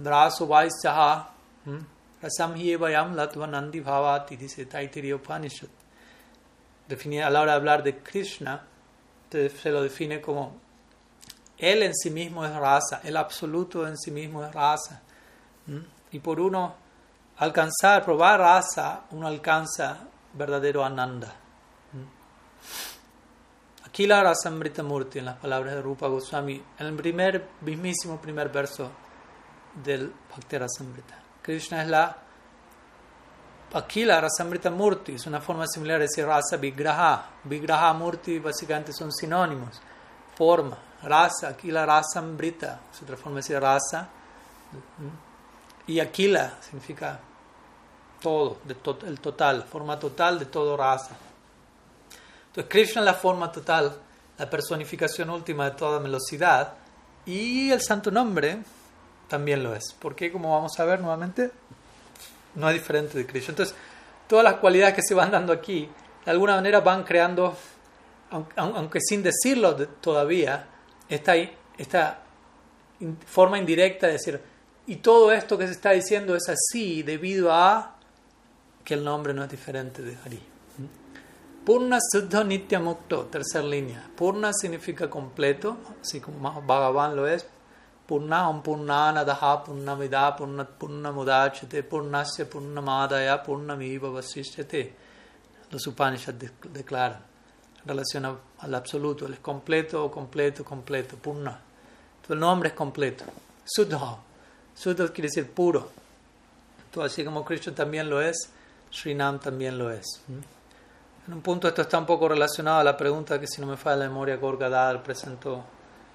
Raso 0.02 0.48
Vaisyaha, 0.48 1.32
Rasam 1.64 1.86
Vayam 2.22 3.14
Latvanandi 3.14 3.80
Bhavati, 3.80 4.36
dice 4.36 4.66
Taittiriya 4.66 5.16
Upanishad. 5.16 5.68
a 6.88 7.30
la 7.30 7.40
hora 7.40 7.52
de 7.52 7.56
hablar 7.56 7.82
de 7.82 7.98
Krishna, 7.98 8.62
se 9.30 9.70
lo 9.70 9.82
define 9.82 10.20
como 10.20 10.60
Él 11.58 11.82
en 11.82 11.94
sí 11.94 12.10
mismo 12.10 12.44
es 12.44 12.54
raza, 12.54 13.00
el 13.02 13.16
absoluto 13.16 13.86
en 13.86 13.96
sí 13.96 14.10
mismo 14.10 14.44
es 14.44 14.52
raza. 14.52 15.02
Y 16.12 16.18
por 16.18 16.40
uno 16.40 16.74
alcanzar, 17.38 18.04
probar 18.04 18.40
raza, 18.40 19.02
uno 19.10 19.26
alcanza 19.26 19.98
verdadero 20.34 20.84
ananda. 20.84 21.34
Aquí 23.84 24.06
la 24.06 24.22
Rasamrita 24.22 24.82
Murti, 24.82 25.18
en 25.18 25.26
las 25.26 25.36
palabras 25.36 25.74
de 25.74 25.82
Rupa 25.82 26.08
Goswami, 26.08 26.62
en 26.78 26.86
el 26.86 26.94
primer, 26.94 27.48
mismísimo 27.60 28.20
primer 28.20 28.48
verso 28.48 28.90
del 29.84 30.12
Bhakti 30.30 30.56
Rasamrita. 30.56 31.21
Krishna 31.42 31.82
es 31.82 31.88
la 31.88 32.16
Akila 33.74 34.20
Rasamrita 34.20 34.70
Murti, 34.70 35.14
es 35.14 35.26
una 35.26 35.40
forma 35.40 35.66
similar 35.66 35.98
de 35.98 36.04
decir 36.04 36.26
Rasa 36.26 36.56
Vigraha. 36.56 37.30
Vigraha 37.44 37.92
Murti 37.94 38.38
básicamente 38.38 38.92
son 38.92 39.10
sinónimos. 39.10 39.80
Forma, 40.36 40.78
Rasa, 41.02 41.48
Akila 41.48 41.84
Rasamrita, 41.84 42.80
es 42.92 43.02
otra 43.02 43.16
forma 43.16 43.36
de 43.36 43.42
decir 43.42 43.58
Rasa. 43.58 44.08
Y 45.86 45.98
Akila 45.98 46.58
significa 46.60 47.18
todo, 48.20 48.58
el 49.06 49.20
total, 49.20 49.64
forma 49.64 49.98
total 49.98 50.38
de 50.38 50.46
todo 50.46 50.76
Rasa. 50.76 51.16
Entonces 52.48 52.70
Krishna 52.70 53.00
es 53.00 53.06
la 53.06 53.14
forma 53.14 53.50
total, 53.50 53.96
la 54.36 54.48
personificación 54.48 55.30
última 55.30 55.64
de 55.64 55.76
toda 55.76 55.98
velocidad. 55.98 56.74
Y 57.24 57.70
el 57.70 57.80
santo 57.80 58.10
nombre 58.10 58.62
también 59.32 59.62
lo 59.62 59.74
es. 59.74 59.96
Porque 59.98 60.30
como 60.30 60.52
vamos 60.52 60.78
a 60.78 60.84
ver 60.84 61.00
nuevamente, 61.00 61.50
no 62.54 62.68
es 62.68 62.74
diferente 62.74 63.16
de 63.16 63.24
Krishna. 63.24 63.52
Entonces, 63.52 63.74
todas 64.28 64.44
las 64.44 64.56
cualidades 64.56 64.94
que 64.94 65.00
se 65.00 65.14
van 65.14 65.30
dando 65.30 65.54
aquí, 65.54 65.88
de 66.22 66.30
alguna 66.30 66.56
manera 66.56 66.80
van 66.80 67.02
creando, 67.02 67.56
aunque 68.56 69.00
sin 69.00 69.22
decirlo 69.22 69.74
todavía, 70.02 70.66
esta, 71.08 71.32
esta 71.78 72.18
forma 73.26 73.58
indirecta 73.58 74.06
de 74.06 74.12
decir, 74.12 74.38
y 74.86 74.96
todo 74.96 75.32
esto 75.32 75.56
que 75.56 75.66
se 75.66 75.72
está 75.72 75.92
diciendo 75.92 76.36
es 76.36 76.50
así 76.50 77.02
debido 77.02 77.50
a 77.50 77.96
que 78.84 78.92
el 78.92 79.02
nombre 79.02 79.32
no 79.32 79.44
es 79.44 79.50
diferente 79.50 80.02
de 80.02 80.14
Hari. 80.26 80.42
Purna 81.64 81.98
Siddha 82.02 82.44
Nitya 82.44 82.80
Mukto, 82.80 83.26
tercera 83.30 83.64
línea. 83.64 84.10
Purna 84.14 84.52
significa 84.52 85.08
completo, 85.08 85.78
así 86.02 86.20
como 86.20 86.60
Bhagavan 86.60 87.16
lo 87.16 87.26
es. 87.26 87.46
Purnaham 88.12 88.62
Purnanadaha 88.62 89.64
Purnamida 89.64 90.36
Purnat 90.36 90.78
Purnamudachate 90.78 91.82
Purnasya 91.82 92.44
Purnamadaya 92.44 93.42
Purnamiva 93.42 94.10
Vasishyate. 94.10 94.92
Los 95.70 95.86
Upanishads 95.86 96.52
declaran 96.74 97.22
en 97.80 97.88
relación 97.88 98.26
al 98.58 98.74
absoluto, 98.74 99.24
el 99.24 99.38
completo, 99.38 100.10
completo, 100.10 100.62
completo, 100.62 101.16
Purna. 101.16 101.58
Tu 102.26 102.34
nombre 102.34 102.68
es 102.68 102.74
completo. 102.74 103.24
Suddha. 103.64 104.18
Suddha 104.74 105.08
quiere 105.08 105.28
decir 105.28 105.50
puro. 105.50 105.88
Todo 106.90 107.04
así 107.04 107.24
como 107.24 107.42
Krishna 107.46 107.74
también 107.74 108.10
lo 108.10 108.20
es, 108.20 108.50
Srinam 108.92 109.38
también 109.38 109.78
lo 109.78 109.90
es. 109.90 110.20
En 111.26 111.32
un 111.32 111.40
punto 111.40 111.66
esto 111.66 111.80
está 111.80 111.96
un 111.96 112.04
poco 112.04 112.28
relacionado 112.28 112.80
a 112.80 112.84
la 112.84 112.94
pregunta 112.94 113.40
que 113.40 113.46
si 113.46 113.62
no 113.62 113.68
me 113.68 113.78
falla 113.78 113.96
la 113.96 114.08
memoria 114.08 114.36
Gorgadar 114.36 115.02
presentó 115.02 115.64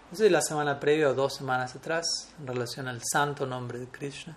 no 0.09 0.17
sé 0.17 0.29
la 0.29 0.41
semana 0.41 0.79
previa 0.79 1.09
o 1.09 1.13
dos 1.13 1.35
semanas 1.35 1.75
atrás, 1.75 2.05
en 2.39 2.47
relación 2.47 2.87
al 2.87 3.01
santo 3.03 3.45
nombre 3.45 3.79
de 3.79 3.87
Krishna. 3.87 4.35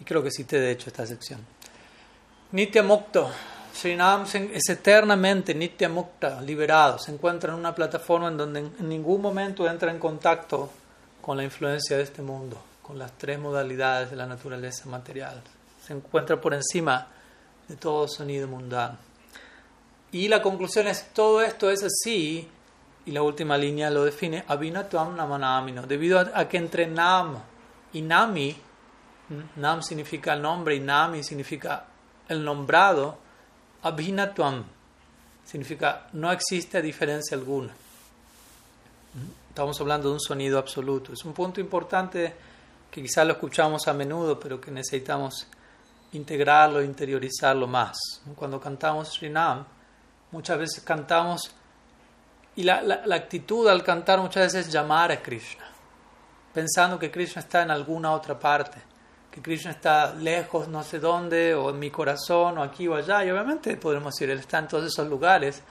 Y 0.00 0.04
creo 0.04 0.22
que 0.22 0.30
cité 0.30 0.58
de 0.58 0.70
hecho 0.70 0.88
esta 0.88 1.06
sección. 1.06 1.40
Nitya 2.52 2.82
Mukta. 2.82 3.26
Srinam 3.74 4.24
es 4.24 4.68
eternamente 4.70 5.54
Nitya 5.54 5.88
Mukta, 5.88 6.40
liberado. 6.40 6.98
Se 6.98 7.12
encuentra 7.12 7.52
en 7.52 7.58
una 7.58 7.74
plataforma 7.74 8.28
en 8.28 8.36
donde 8.36 8.60
en 8.60 8.88
ningún 8.88 9.20
momento 9.20 9.68
entra 9.68 9.90
en 9.90 9.98
contacto 9.98 10.70
con 11.20 11.36
la 11.36 11.44
influencia 11.44 11.96
de 11.96 12.02
este 12.02 12.22
mundo, 12.22 12.60
con 12.82 12.98
las 12.98 13.12
tres 13.12 13.38
modalidades 13.38 14.10
de 14.10 14.16
la 14.16 14.26
naturaleza 14.26 14.88
material. 14.88 15.42
Se 15.86 15.92
encuentra 15.92 16.40
por 16.40 16.54
encima 16.54 17.06
de 17.68 17.76
todo 17.76 18.08
sonido 18.08 18.48
mundano. 18.48 18.96
Y 20.10 20.28
la 20.28 20.40
conclusión 20.40 20.88
es, 20.88 21.12
todo 21.12 21.42
esto 21.42 21.70
es 21.70 21.84
así 21.84 22.48
y 23.08 23.10
la 23.10 23.22
última 23.22 23.56
línea 23.56 23.88
lo 23.88 24.04
define, 24.04 24.44
Abhinatuam 24.46 25.16
Namanamino, 25.16 25.86
debido 25.86 26.18
a, 26.18 26.46
que 26.46 26.58
entre 26.58 26.86
Nam 26.86 27.38
y 27.94 28.02
Nami, 28.02 28.54
Nam 29.56 29.82
significa 29.82 30.34
el 30.34 30.42
nombre 30.42 30.74
y 30.74 30.80
Nami 30.80 31.22
significa 31.22 31.86
el 32.28 32.44
nombrado, 32.44 33.16
Abhinatuam 33.82 34.62
significa 35.42 36.08
no 36.12 36.30
existe 36.30 36.82
diferencia 36.82 37.34
alguna. 37.34 37.72
Estamos 39.48 39.80
hablando 39.80 40.08
de 40.08 40.14
un 40.14 40.20
sonido 40.20 40.58
absoluto. 40.58 41.14
Es 41.14 41.24
un 41.24 41.32
punto 41.32 41.62
importante 41.62 42.34
que 42.90 43.00
quizás 43.00 43.26
lo 43.26 43.32
escuchamos 43.32 43.88
a 43.88 43.94
menudo, 43.94 44.38
pero 44.38 44.60
que 44.60 44.70
necesitamos 44.70 45.46
integrarlo, 46.12 46.82
interiorizarlo 46.82 47.66
más. 47.66 47.96
Cuando 48.36 48.60
cantamos 48.60 49.14
Srinam, 49.14 49.64
muchas 50.30 50.58
veces 50.58 50.84
cantamos 50.84 51.54
y 52.58 52.64
la, 52.64 52.82
la, 52.82 53.14
actitud 53.14 53.68
al 53.68 53.84
cantar 53.84 54.18
muchas 54.18 54.46
veces 54.46 54.66
es 54.66 54.72
llamar 54.72 55.12
a 55.12 55.22
Krishna, 55.22 55.64
pensando 56.52 56.98
que 56.98 57.08
Krishna 57.08 57.40
está 57.40 57.62
en 57.62 57.70
alguna 57.70 58.10
otra 58.10 58.36
parte, 58.36 58.78
que 59.30 59.40
Krishna 59.40 59.70
está 59.70 60.12
lejos, 60.12 60.66
no 60.66 60.82
sé 60.82 60.98
dónde, 60.98 61.54
o 61.54 61.70
en 61.70 61.78
mi 61.78 61.88
corazón, 61.88 62.58
o 62.58 62.62
aquí 62.64 62.88
o 62.88 62.96
allá. 62.96 63.24
Y 63.24 63.30
obviamente 63.30 63.76
podemos 63.76 64.12
decir, 64.12 64.28
Él 64.30 64.40
está 64.40 64.58
en 64.58 64.66
todos 64.66 64.86
esos 64.86 65.06
lugares. 65.06 65.62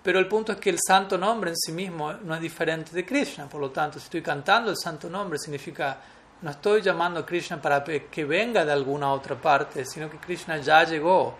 Pero 0.00 0.20
el 0.20 0.28
punto 0.28 0.52
es 0.52 0.58
que 0.58 0.70
el 0.70 0.78
santo 0.78 1.18
nombre 1.18 1.50
en 1.50 1.56
sí 1.56 1.72
mismo 1.72 2.12
no 2.12 2.32
es 2.32 2.40
diferente 2.40 2.92
de 2.92 3.04
Krishna. 3.04 3.48
Por 3.48 3.60
lo 3.60 3.72
tanto, 3.72 3.98
si 3.98 4.04
estoy 4.04 4.22
cantando 4.22 4.70
el 4.70 4.76
santo 4.76 5.10
nombre, 5.10 5.36
significa, 5.36 5.98
no 6.42 6.50
estoy 6.52 6.80
llamando 6.80 7.18
a 7.18 7.26
Krishna 7.26 7.60
para 7.60 7.82
que 7.82 8.24
venga 8.24 8.64
de 8.64 8.70
alguna 8.70 9.10
otra 9.10 9.34
parte, 9.34 9.84
sino 9.84 10.08
que 10.08 10.18
Krishna 10.18 10.58
ya 10.58 10.84
llegó 10.84 11.34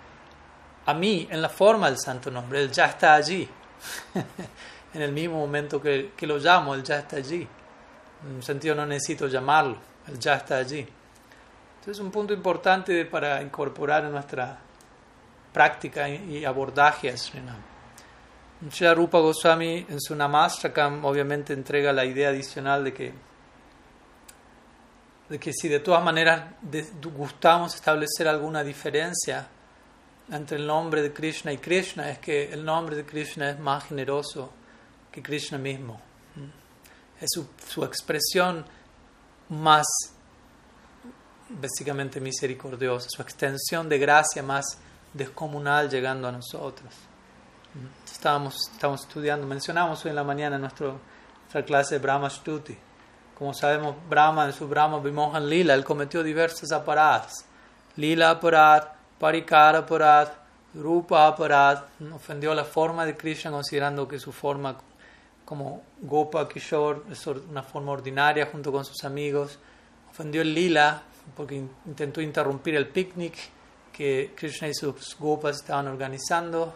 a 0.84 0.94
mí 0.94 1.28
en 1.30 1.40
la 1.40 1.48
forma 1.48 1.88
del 1.88 2.00
santo 2.00 2.28
nombre. 2.28 2.60
Él 2.60 2.72
ya 2.72 2.86
está 2.86 3.14
allí. 3.14 3.48
en 4.94 5.02
el 5.02 5.12
mismo 5.12 5.38
momento 5.38 5.80
que, 5.80 6.12
que, 6.16 6.26
lo 6.26 6.38
llamo, 6.38 6.74
Él 6.74 6.82
ya 6.82 6.98
está 6.98 7.16
allí. 7.16 7.46
En 8.26 8.36
un 8.36 8.42
sentido 8.42 8.74
no 8.74 8.86
necesito 8.86 9.26
llamarlo, 9.26 9.78
Él 10.06 10.18
ya 10.18 10.34
está 10.34 10.58
allí. 10.58 10.80
Entonces 10.80 11.96
es 11.96 12.00
un 12.00 12.10
punto 12.10 12.32
importante 12.32 13.04
para 13.04 13.40
incorporar 13.42 14.04
en 14.04 14.12
nuestra 14.12 14.58
práctica 15.52 16.08
y 16.08 16.44
abordaje 16.44 17.08
a 17.10 17.16
Srinam. 17.16 17.62
Rupa 18.94 19.18
Goswami 19.18 19.86
en 19.88 20.00
su 20.00 20.14
Namastrakam 20.16 21.04
obviamente 21.04 21.52
entrega 21.52 21.92
la 21.92 22.04
idea 22.04 22.30
adicional 22.30 22.84
de 22.84 22.92
que 22.92 23.28
de 25.28 25.38
que 25.38 25.52
si 25.52 25.68
de 25.68 25.80
todas 25.80 26.02
maneras 26.02 26.54
gustamos 27.14 27.74
establecer 27.74 28.26
alguna 28.26 28.64
diferencia 28.64 29.46
entre 30.30 30.58
el 30.58 30.66
nombre 30.66 31.02
de 31.02 31.12
Krishna 31.12 31.52
y 31.52 31.58
Krishna, 31.58 32.10
es 32.10 32.18
que 32.18 32.52
el 32.52 32.64
nombre 32.64 32.96
de 32.96 33.04
Krishna 33.04 33.50
es 33.50 33.58
más 33.58 33.84
generoso 33.84 34.52
que 35.10 35.22
Krishna 35.22 35.58
mismo. 35.58 36.00
Es 37.20 37.28
su, 37.32 37.48
su 37.66 37.84
expresión 37.84 38.64
más 39.48 39.86
básicamente 41.48 42.20
misericordiosa, 42.20 43.08
su 43.10 43.22
extensión 43.22 43.88
de 43.88 43.98
gracia 43.98 44.42
más 44.42 44.78
descomunal 45.12 45.88
llegando 45.88 46.28
a 46.28 46.32
nosotros. 46.32 46.92
Estábamos, 48.04 48.56
estamos 48.72 49.02
estudiando, 49.02 49.46
mencionamos 49.46 50.04
hoy 50.04 50.10
en 50.10 50.16
la 50.16 50.24
mañana 50.24 50.56
en 50.56 50.62
nuestro, 50.62 51.00
nuestra 51.40 51.64
clase 51.64 51.94
de 51.96 52.00
Brahma 52.00 52.28
Stuti. 52.28 52.76
Como 53.36 53.54
sabemos, 53.54 53.96
Brahma 54.08 54.46
en 54.46 54.52
su 54.52 54.66
Brahma 54.66 54.98
Vimohan 54.98 55.48
Lila, 55.48 55.74
él 55.74 55.84
cometió 55.84 56.22
diversos 56.22 56.72
aparatos. 56.72 57.32
Lila 57.96 58.30
aparat, 58.30 58.97
Parikara 59.18 59.78
aparat, 59.78 60.32
Rupa 60.74 61.26
aparat, 61.26 61.88
ofendió 62.12 62.54
la 62.54 62.64
forma 62.64 63.04
de 63.04 63.16
Krishna 63.16 63.50
considerando 63.50 64.06
que 64.06 64.18
su 64.18 64.32
forma 64.32 64.76
como 65.44 65.82
Gopa 66.02 66.46
Kishore 66.46 67.00
es 67.10 67.26
una 67.26 67.62
forma 67.62 67.92
ordinaria 67.92 68.46
junto 68.52 68.70
con 68.70 68.84
sus 68.84 69.02
amigos. 69.04 69.58
Ofendió 70.10 70.42
el 70.42 70.52
Lila 70.54 71.02
porque 71.34 71.54
intentó 71.86 72.20
interrumpir 72.20 72.74
el 72.74 72.88
picnic 72.88 73.34
que 73.92 74.34
Krishna 74.36 74.68
y 74.68 74.74
sus 74.74 75.16
gopas 75.18 75.56
estaban 75.56 75.88
organizando. 75.88 76.74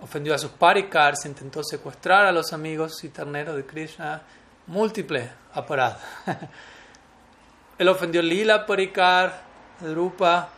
Ofendió 0.00 0.34
a 0.34 0.38
sus 0.38 0.52
parikars, 0.52 1.26
intentó 1.26 1.62
secuestrar 1.64 2.24
a 2.26 2.32
los 2.32 2.52
amigos 2.52 3.02
y 3.02 3.08
terneros 3.08 3.56
de 3.56 3.66
Krishna. 3.66 4.22
Múltiple 4.68 5.28
aparato. 5.54 6.00
Él 7.78 7.88
ofendió 7.88 8.22
Lila 8.22 8.64
Parikar, 8.64 9.45
Rupa, 9.80 10.48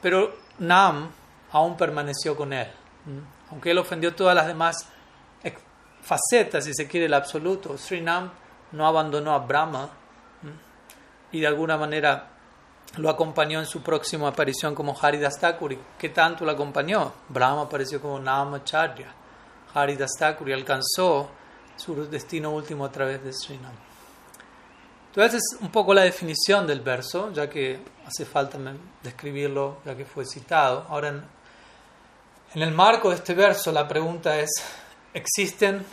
pero 0.00 0.34
Nam 0.58 1.10
aún 1.52 1.76
permaneció 1.76 2.36
con 2.36 2.52
él. 2.52 2.68
Aunque 3.50 3.70
él 3.70 3.78
ofendió 3.78 4.14
todas 4.14 4.34
las 4.34 4.46
demás 4.46 4.88
facetas, 6.02 6.64
si 6.64 6.74
se 6.74 6.86
quiere, 6.86 7.06
el 7.06 7.14
absoluto, 7.14 7.78
Sri 7.78 8.00
Nam 8.00 8.30
no 8.72 8.86
abandonó 8.86 9.32
a 9.32 9.38
Brahma 9.38 9.88
y 11.32 11.40
de 11.40 11.46
alguna 11.46 11.76
manera 11.76 12.28
lo 12.96 13.08
acompañó 13.08 13.58
en 13.58 13.66
su 13.66 13.82
próxima 13.82 14.28
aparición 14.28 14.74
como 14.74 14.96
Haridas 15.00 15.40
Thakuri. 15.40 15.78
¿Qué 15.98 16.10
tanto 16.10 16.44
lo 16.44 16.52
acompañó? 16.52 17.12
Brahma 17.28 17.62
apareció 17.62 18.00
como 18.00 18.20
Namacharya. 18.20 19.12
Haridas 19.74 20.12
Thakuri 20.18 20.52
alcanzó 20.52 21.30
su 21.76 22.08
destino 22.08 22.50
último 22.50 22.84
a 22.84 22.92
través 22.92 23.24
de 23.24 23.32
Srinam. 23.32 23.72
Entonces 25.16 25.42
es 25.42 25.60
un 25.60 25.70
poco 25.70 25.94
la 25.94 26.02
definición 26.02 26.66
del 26.66 26.80
verso, 26.80 27.32
ya 27.32 27.48
que 27.48 27.78
hace 28.04 28.24
falta 28.24 28.58
describirlo, 29.00 29.78
ya 29.84 29.94
que 29.94 30.04
fue 30.04 30.24
citado. 30.24 30.86
Ahora, 30.88 31.08
en, 31.08 32.62
el 32.62 32.72
marco 32.72 33.10
de 33.10 33.16
este 33.16 33.34
verso, 33.34 33.70
la 33.70 33.86
pregunta 33.86 34.36
es, 34.38 34.50
¿existen, 35.12 35.86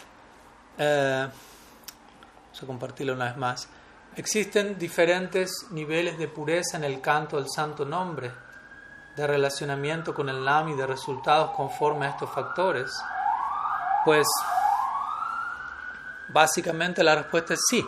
eh, 0.77 1.27
vamos 1.27 2.63
a 2.63 2.65
compartirlo 2.65 3.13
una 3.13 3.25
vez 3.25 3.37
más, 3.37 3.69
Existen 4.13 4.77
diferentes 4.77 5.67
niveles 5.71 6.17
de 6.17 6.27
pureza 6.27 6.75
en 6.75 6.83
el 6.83 6.99
canto 6.99 7.37
del 7.37 7.49
santo 7.49 7.85
nombre, 7.85 8.29
de 9.15 9.25
relacionamiento 9.25 10.13
con 10.13 10.27
el 10.27 10.43
Nam 10.43 10.67
y 10.67 10.75
de 10.75 10.85
resultados 10.85 11.51
conforme 11.51 12.07
a 12.07 12.09
estos 12.09 12.29
factores. 12.29 12.91
Pues 14.03 14.27
básicamente 16.27 17.01
la 17.03 17.15
respuesta 17.15 17.53
es 17.53 17.61
sí. 17.69 17.85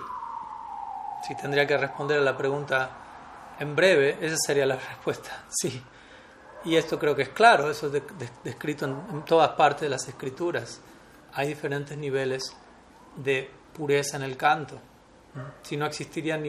Si 1.26 1.36
tendría 1.36 1.66
que 1.66 1.78
responder 1.78 2.20
a 2.20 2.22
la 2.22 2.36
pregunta 2.36 2.90
en 3.60 3.76
breve, 3.76 4.18
esa 4.22 4.36
sería 4.38 4.66
la 4.66 4.76
respuesta, 4.90 5.46
sí. 5.50 5.82
Y 6.66 6.76
esto 6.76 6.98
creo 6.98 7.16
que 7.16 7.24
es 7.24 7.30
claro, 7.30 7.70
eso 7.70 7.94
es 7.94 8.04
descrito 8.44 8.86
en 8.86 9.24
todas 9.26 9.50
partes 9.52 9.82
de 9.82 9.90
las 9.90 10.08
escrituras. 10.08 10.80
Hay 11.34 11.48
diferentes 11.48 11.98
niveles 11.98 12.56
de 13.18 13.50
pureza 13.74 14.18
en 14.18 14.24
el 14.24 14.38
canto. 14.38 14.80
Si 15.64 15.76
no 15.78 15.86
existirían 15.86 16.44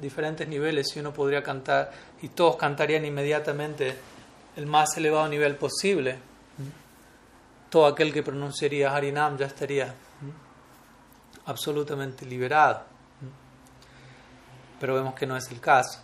diferentes 0.00 0.46
niveles, 0.48 0.94
y 0.96 1.00
uno 1.00 1.12
podría 1.12 1.42
cantar 1.42 1.92
y 2.20 2.28
todos 2.28 2.56
cantarían 2.56 3.04
inmediatamente 3.04 3.96
el 4.56 4.66
más 4.66 4.96
elevado 4.96 5.28
nivel 5.28 5.56
posible, 5.56 6.18
todo 7.70 7.86
aquel 7.86 8.12
que 8.12 8.22
pronunciaría 8.22 8.94
Harinam 8.94 9.38
ya 9.38 9.46
estaría 9.46 9.94
absolutamente 11.46 12.26
liberado. 12.26 12.93
Pero 14.80 14.94
vemos 14.94 15.14
que 15.14 15.26
no 15.26 15.36
es 15.36 15.50
el 15.50 15.60
caso. 15.60 16.00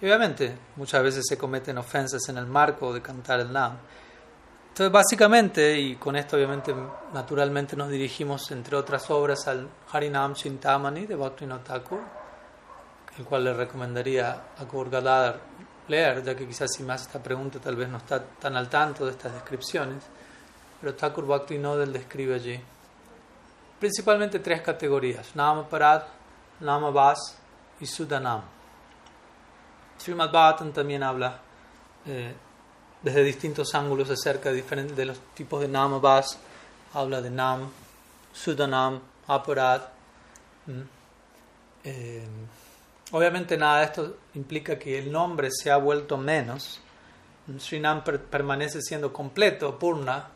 obviamente 0.00 0.56
muchas 0.76 1.02
veces 1.02 1.24
se 1.26 1.38
cometen 1.38 1.78
ofensas 1.78 2.28
en 2.28 2.38
el 2.38 2.46
marco 2.46 2.92
de 2.92 3.00
cantar 3.02 3.40
el 3.40 3.52
Nam. 3.52 3.76
Entonces, 4.68 4.92
básicamente, 4.92 5.78
y 5.78 5.96
con 5.96 6.16
esto 6.16 6.36
obviamente 6.36 6.74
naturalmente 7.14 7.76
nos 7.76 7.88
dirigimos, 7.88 8.50
entre 8.50 8.76
otras 8.76 9.08
obras, 9.10 9.48
al 9.48 9.66
Harinam 9.90 10.34
Chintamani 10.34 11.06
de 11.06 11.14
Bhaktivinoda 11.14 11.64
Thakur, 11.64 12.00
el 13.18 13.24
cual 13.24 13.44
le 13.44 13.54
recomendaría 13.54 14.32
a 14.58 14.64
Galadar 14.64 15.40
leer, 15.88 16.22
ya 16.22 16.34
que 16.34 16.46
quizás 16.46 16.68
si 16.76 16.82
más 16.82 17.02
esta 17.02 17.22
pregunta 17.22 17.58
tal 17.58 17.76
vez 17.76 17.88
no 17.88 17.96
está 17.96 18.22
tan 18.22 18.54
al 18.54 18.68
tanto 18.68 19.06
de 19.06 19.12
estas 19.12 19.32
descripciones, 19.32 20.02
pero 20.78 20.94
Thakur 20.94 21.26
Bhaktivinoda 21.26 21.86
describe 21.86 22.34
allí 22.34 22.60
principalmente 23.78 24.38
tres 24.40 24.62
categorías, 24.62 25.34
Nama 25.34 25.66
Parad, 26.58 26.60
Nama 26.60 26.90
Vas 26.90 27.36
y 27.80 27.86
Sudanam. 27.86 28.42
Srimad 29.98 30.30
Bhattan 30.30 30.72
también 30.72 31.02
habla 31.02 31.38
eh, 32.06 32.34
desde 33.02 33.24
distintos 33.24 33.74
ángulos 33.74 34.10
acerca 34.10 34.52
de, 34.52 35.04
los 35.04 35.18
tipos 35.34 35.60
de 35.60 35.68
namabas. 35.68 36.38
Habla 36.94 37.20
de 37.20 37.30
nam, 37.30 37.70
sudanam, 38.32 39.00
aparad. 39.26 39.82
Eh, 41.84 42.26
obviamente 43.12 43.56
nada 43.56 43.80
de 43.80 43.84
esto 43.84 44.16
implica 44.34 44.78
que 44.78 44.98
el 44.98 45.12
nombre 45.12 45.50
se 45.50 45.70
ha 45.70 45.76
vuelto 45.76 46.16
menos. 46.16 46.80
Srinam 47.58 48.02
permanece 48.02 48.82
siendo 48.82 49.12
completo, 49.12 49.78
purna, 49.78 50.28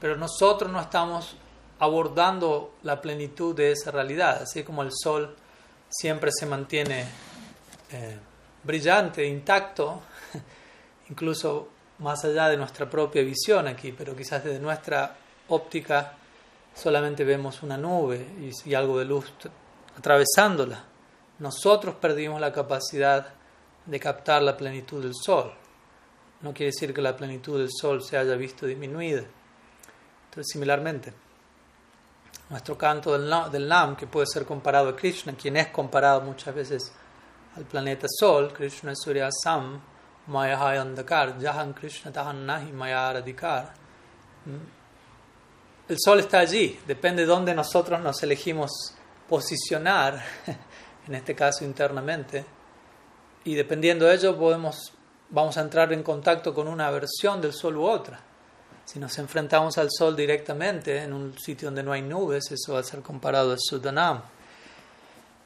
pero 0.00 0.16
nosotros 0.16 0.70
no 0.70 0.80
estamos 0.80 1.36
abordando 1.80 2.74
la 2.82 3.00
plenitud 3.00 3.54
de 3.54 3.72
esa 3.72 3.90
realidad, 3.90 4.42
así 4.42 4.62
como 4.62 4.82
el 4.82 4.90
sol 4.92 5.34
siempre 5.88 6.30
se 6.32 6.46
mantiene 6.46 7.06
eh, 7.90 8.18
brillante, 8.62 9.26
intacto, 9.26 10.02
incluso 11.10 11.68
más 11.98 12.24
allá 12.24 12.48
de 12.48 12.58
nuestra 12.58 12.88
propia 12.88 13.22
visión 13.22 13.66
aquí, 13.66 13.92
pero 13.92 14.14
quizás 14.14 14.44
desde 14.44 14.60
nuestra 14.60 15.16
óptica 15.48 16.16
solamente 16.74 17.24
vemos 17.24 17.62
una 17.62 17.78
nube 17.78 18.26
y, 18.64 18.74
algo 18.74 18.98
de 18.98 19.06
luz 19.06 19.32
atravesándola. 19.96 20.84
Nosotros 21.38 21.94
perdimos 21.96 22.40
la 22.40 22.52
capacidad 22.52 23.32
de 23.86 24.00
captar 24.00 24.42
la 24.42 24.56
plenitud 24.56 25.02
del 25.02 25.14
sol. 25.14 25.52
No 26.42 26.52
quiere 26.52 26.72
decir 26.72 26.92
que 26.92 27.00
la 27.00 27.16
plenitud 27.16 27.58
del 27.58 27.70
sol 27.70 28.02
se 28.02 28.18
haya 28.18 28.34
visto 28.36 28.66
disminuida. 28.66 29.24
Entonces, 30.26 30.52
similarmente, 30.52 31.12
nuestro 32.50 32.76
canto 32.76 33.16
del, 33.16 33.68
Nam, 33.68 33.96
que 33.96 34.08
puede 34.08 34.26
ser 34.26 34.44
comparado 34.44 34.88
a 34.88 34.96
Krishna, 34.96 35.34
quien 35.34 35.56
es 35.56 35.68
comparado 35.68 36.20
muchas 36.20 36.52
veces 36.54 36.92
al 37.56 37.64
planeta 37.64 38.06
Sol, 38.08 38.52
Krishna 38.52 38.92
Surya 38.94 39.28
Sam, 39.30 39.80
Maya 40.26 40.58
Jahan 40.58 41.72
Krishna 41.72 42.12
Tahan 42.12 42.44
Nahi 42.44 42.72
Maya 42.72 43.12
Radikar. 43.12 43.72
El 45.88 45.96
sol 45.98 46.20
está 46.20 46.40
allí, 46.40 46.78
depende 46.86 47.22
de 47.22 47.28
dónde 47.28 47.54
nosotros 47.54 48.00
nos 48.00 48.22
elegimos 48.22 48.94
posicionar, 49.28 50.20
en 51.06 51.14
este 51.14 51.34
caso 51.34 51.64
internamente, 51.64 52.44
y 53.44 53.54
dependiendo 53.54 54.06
de 54.06 54.14
ello 54.14 54.36
podemos, 54.36 54.92
vamos 55.30 55.56
a 55.56 55.62
entrar 55.62 55.92
en 55.92 56.02
contacto 56.02 56.52
con 56.52 56.68
una 56.68 56.90
versión 56.90 57.40
del 57.40 57.52
sol 57.52 57.76
u 57.76 57.84
otra. 57.84 58.29
Si 58.90 58.98
nos 58.98 59.16
enfrentamos 59.18 59.78
al 59.78 59.88
sol 59.88 60.16
directamente 60.16 61.04
en 61.04 61.12
un 61.12 61.38
sitio 61.38 61.68
donde 61.68 61.84
no 61.84 61.92
hay 61.92 62.02
nubes, 62.02 62.50
eso 62.50 62.72
va 62.72 62.80
a 62.80 62.82
ser 62.82 63.02
comparado 63.02 63.52
al 63.52 63.58
Sudanam. 63.60 64.20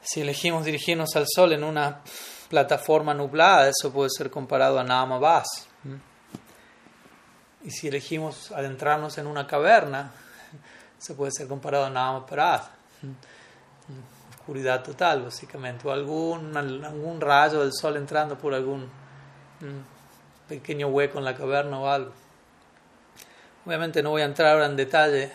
Si 0.00 0.22
elegimos 0.22 0.64
dirigirnos 0.64 1.14
al 1.14 1.26
sol 1.28 1.52
en 1.52 1.62
una 1.62 2.00
plataforma 2.48 3.12
nublada, 3.12 3.68
eso 3.68 3.92
puede 3.92 4.08
ser 4.08 4.30
comparado 4.30 4.78
a 4.78 4.82
Nama 4.82 5.18
Vas. 5.18 5.68
Y 7.62 7.70
si 7.70 7.88
elegimos 7.88 8.50
adentrarnos 8.50 9.18
en 9.18 9.26
una 9.26 9.46
caverna, 9.46 10.10
eso 10.98 11.14
puede 11.14 11.30
ser 11.30 11.46
comparado 11.46 11.84
a 11.84 11.90
Nama 11.90 12.24
Parad. 12.24 12.62
Oscuridad 14.38 14.82
total, 14.82 15.22
básicamente, 15.22 15.86
o 15.86 15.92
algún, 15.92 16.56
algún 16.56 17.20
rayo 17.20 17.60
del 17.60 17.74
sol 17.74 17.98
entrando 17.98 18.38
por 18.38 18.54
algún 18.54 18.88
pequeño 20.48 20.88
hueco 20.88 21.18
en 21.18 21.26
la 21.26 21.34
caverna 21.34 21.78
o 21.78 21.86
algo. 21.86 22.23
Obviamente 23.66 24.02
no 24.02 24.10
voy 24.10 24.22
a 24.22 24.26
entrar 24.26 24.52
ahora 24.52 24.66
en 24.66 24.76
detalle 24.76 25.30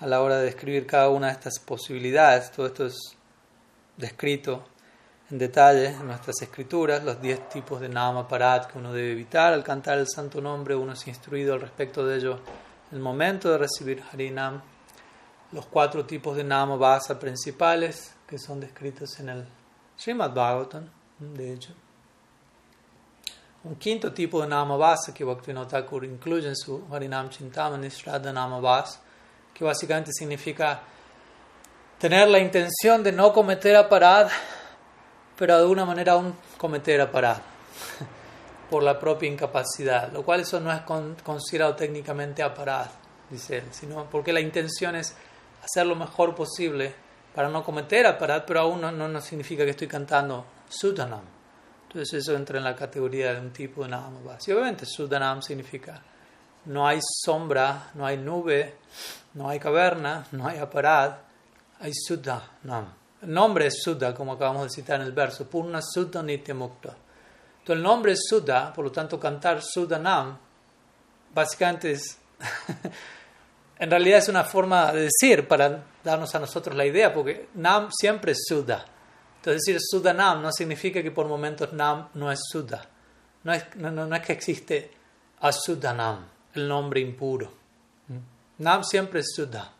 a 0.00 0.06
la 0.06 0.22
hora 0.22 0.38
de 0.38 0.46
describir 0.46 0.86
cada 0.86 1.10
una 1.10 1.26
de 1.26 1.34
estas 1.34 1.58
posibilidades. 1.58 2.50
Todo 2.50 2.66
esto 2.66 2.86
es 2.86 2.94
descrito 3.96 4.64
en 5.30 5.38
detalle 5.38 5.88
en 5.88 6.06
nuestras 6.06 6.40
escrituras, 6.42 7.04
los 7.04 7.20
10 7.20 7.48
tipos 7.48 7.80
de 7.80 7.88
nama 7.88 8.26
parat 8.26 8.70
que 8.70 8.78
uno 8.78 8.92
debe 8.92 9.12
evitar 9.12 9.52
al 9.52 9.62
cantar 9.62 9.98
el 9.98 10.08
santo 10.08 10.40
nombre, 10.40 10.74
uno 10.74 10.92
es 10.92 11.06
instruido 11.06 11.54
al 11.54 11.60
respecto 11.60 12.06
de 12.06 12.16
ello 12.16 12.40
en 12.90 12.96
el 12.96 13.00
momento 13.00 13.50
de 13.50 13.58
recibir 13.58 14.02
Harinam, 14.12 14.62
los 15.52 15.66
cuatro 15.66 16.04
tipos 16.04 16.36
de 16.36 16.44
nama 16.44 16.76
basa 16.76 17.18
principales 17.18 18.14
que 18.26 18.38
son 18.38 18.60
descritos 18.60 19.18
en 19.20 19.28
el 19.30 19.44
Srimad 19.96 20.34
Bhagavatam, 20.34 20.88
de 21.18 21.52
hecho. 21.52 21.74
Un 23.64 23.76
quinto 23.76 24.12
tipo 24.12 24.40
de 24.42 24.48
nama 24.48 24.76
basa 24.76 25.12
que 25.14 25.24
Bhaktivinoda 25.24 25.68
Thakur 25.68 26.04
incluye 26.04 26.48
en 26.48 26.56
su 26.56 26.84
Harinam 26.92 27.30
Chintamani 27.30 27.88
Shraddha 27.88 28.32
Nama 28.32 28.60
Basa, 28.60 29.00
que 29.54 29.64
básicamente 29.64 30.12
significa 30.12 30.82
tener 31.98 32.28
la 32.28 32.38
intención 32.38 33.02
de 33.02 33.12
no 33.12 33.32
cometer 33.32 33.74
aparad 33.76 34.28
pero 35.36 35.58
de 35.58 35.66
una 35.66 35.84
manera 35.84 36.12
aún 36.12 36.34
cometer 36.56 37.00
aparad 37.00 37.38
por 38.70 38.82
la 38.82 38.98
propia 38.98 39.28
incapacidad, 39.28 40.12
lo 40.12 40.22
cual 40.22 40.40
eso 40.40 40.60
no 40.60 40.72
es 40.72 40.82
considerado 41.22 41.74
técnicamente 41.74 42.42
aparad, 42.42 42.86
dice 43.30 43.58
él, 43.58 43.64
sino 43.70 44.08
porque 44.10 44.32
la 44.32 44.40
intención 44.40 44.96
es 44.96 45.14
hacer 45.62 45.86
lo 45.86 45.96
mejor 45.96 46.34
posible 46.34 46.94
para 47.34 47.48
no 47.48 47.64
cometer 47.64 48.06
aparad, 48.06 48.44
pero 48.46 48.60
aún 48.60 48.80
no, 48.80 49.20
significa 49.20 49.64
que 49.64 49.70
estoy 49.70 49.88
cantando 49.88 50.44
Sudanam. 50.68 51.22
Entonces 51.94 52.22
eso 52.24 52.34
entra 52.34 52.58
en 52.58 52.64
la 52.64 52.74
categoría 52.74 53.32
de 53.32 53.40
un 53.40 53.52
tipo 53.52 53.84
de 53.84 53.90
Namabhas. 53.90 54.48
Y 54.48 54.52
obviamente 54.52 54.84
Sudanam 54.84 55.40
significa 55.40 56.02
no 56.64 56.88
hay 56.88 56.98
sombra, 57.00 57.92
no 57.94 58.04
hay 58.04 58.16
nube, 58.16 58.78
no 59.34 59.48
hay 59.48 59.60
caverna, 59.60 60.26
no 60.32 60.48
hay 60.48 60.58
aparad, 60.58 61.18
hay 61.78 61.92
Sudanam. 61.94 62.92
El 63.22 63.32
nombre 63.32 63.68
es 63.68 63.80
Sudha, 63.80 64.12
como 64.12 64.32
acabamos 64.32 64.64
de 64.64 64.70
citar 64.70 65.00
en 65.00 65.06
el 65.06 65.12
verso, 65.12 65.48
Purna 65.48 65.80
Sudha 65.80 66.20
Nitya 66.20 66.52
Mukta. 66.52 66.96
Entonces 67.60 67.76
el 67.76 67.82
nombre 67.84 68.12
es 68.14 68.24
Sudha, 68.28 68.72
por 68.72 68.84
lo 68.84 68.90
tanto 68.90 69.20
cantar 69.20 69.60
Nam 70.00 70.36
básicamente 71.32 71.92
es, 71.92 72.18
en 73.78 73.88
realidad 73.88 74.18
es 74.18 74.28
una 74.28 74.42
forma 74.42 74.90
de 74.90 75.02
decir 75.02 75.46
para 75.46 75.84
darnos 76.02 76.34
a 76.34 76.40
nosotros 76.40 76.74
la 76.74 76.86
idea, 76.86 77.14
porque 77.14 77.50
Nam 77.54 77.90
siempre 77.92 78.32
es 78.32 78.44
Sudha. 78.48 78.84
Entonces 79.44 79.76
decir 79.76 80.14
Nam 80.14 80.42
no 80.42 80.50
significa 80.52 81.02
que 81.02 81.10
por 81.10 81.28
momentos 81.28 81.72
Nam 81.72 82.08
no 82.14 82.32
es 82.32 82.40
Sudha. 82.50 82.82
No 83.42 83.52
es, 83.52 83.76
no, 83.76 83.90
no 83.90 84.16
es 84.16 84.22
que 84.22 84.32
existe 84.32 84.90
Nam, 85.82 86.26
el 86.54 86.66
nombre 86.66 87.00
impuro. 87.00 87.52
Nam 88.58 88.82
siempre 88.84 89.20
es 89.20 89.34
Sudha 89.34 89.70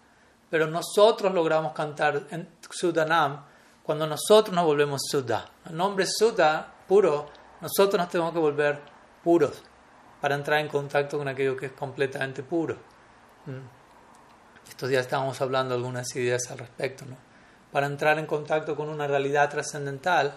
pero 0.54 0.68
nosotros 0.68 1.34
logramos 1.34 1.72
cantar 1.72 2.28
en 2.30 2.48
Sudanam 2.70 3.44
cuando 3.82 4.06
nosotros 4.06 4.54
nos 4.54 4.64
volvemos 4.64 5.02
Sudha. 5.10 5.44
El 5.68 5.76
nombre 5.76 6.06
Sudha, 6.06 6.64
puro, 6.86 7.28
nosotros 7.60 7.98
nos 7.98 8.08
tenemos 8.08 8.32
que 8.32 8.38
volver 8.38 8.78
puros 9.24 9.60
para 10.20 10.36
entrar 10.36 10.60
en 10.60 10.68
contacto 10.68 11.18
con 11.18 11.26
aquello 11.26 11.56
que 11.56 11.66
es 11.66 11.72
completamente 11.72 12.44
puro. 12.44 12.76
¿Mm? 13.46 14.68
Estos 14.68 14.88
días 14.88 15.06
estábamos 15.06 15.40
hablando 15.40 15.74
algunas 15.74 16.14
ideas 16.14 16.48
al 16.52 16.58
respecto. 16.58 17.04
¿no? 17.04 17.16
Para 17.74 17.86
entrar 17.86 18.20
en 18.20 18.26
contacto 18.26 18.76
con 18.76 18.88
una 18.88 19.08
realidad 19.08 19.50
trascendental, 19.50 20.32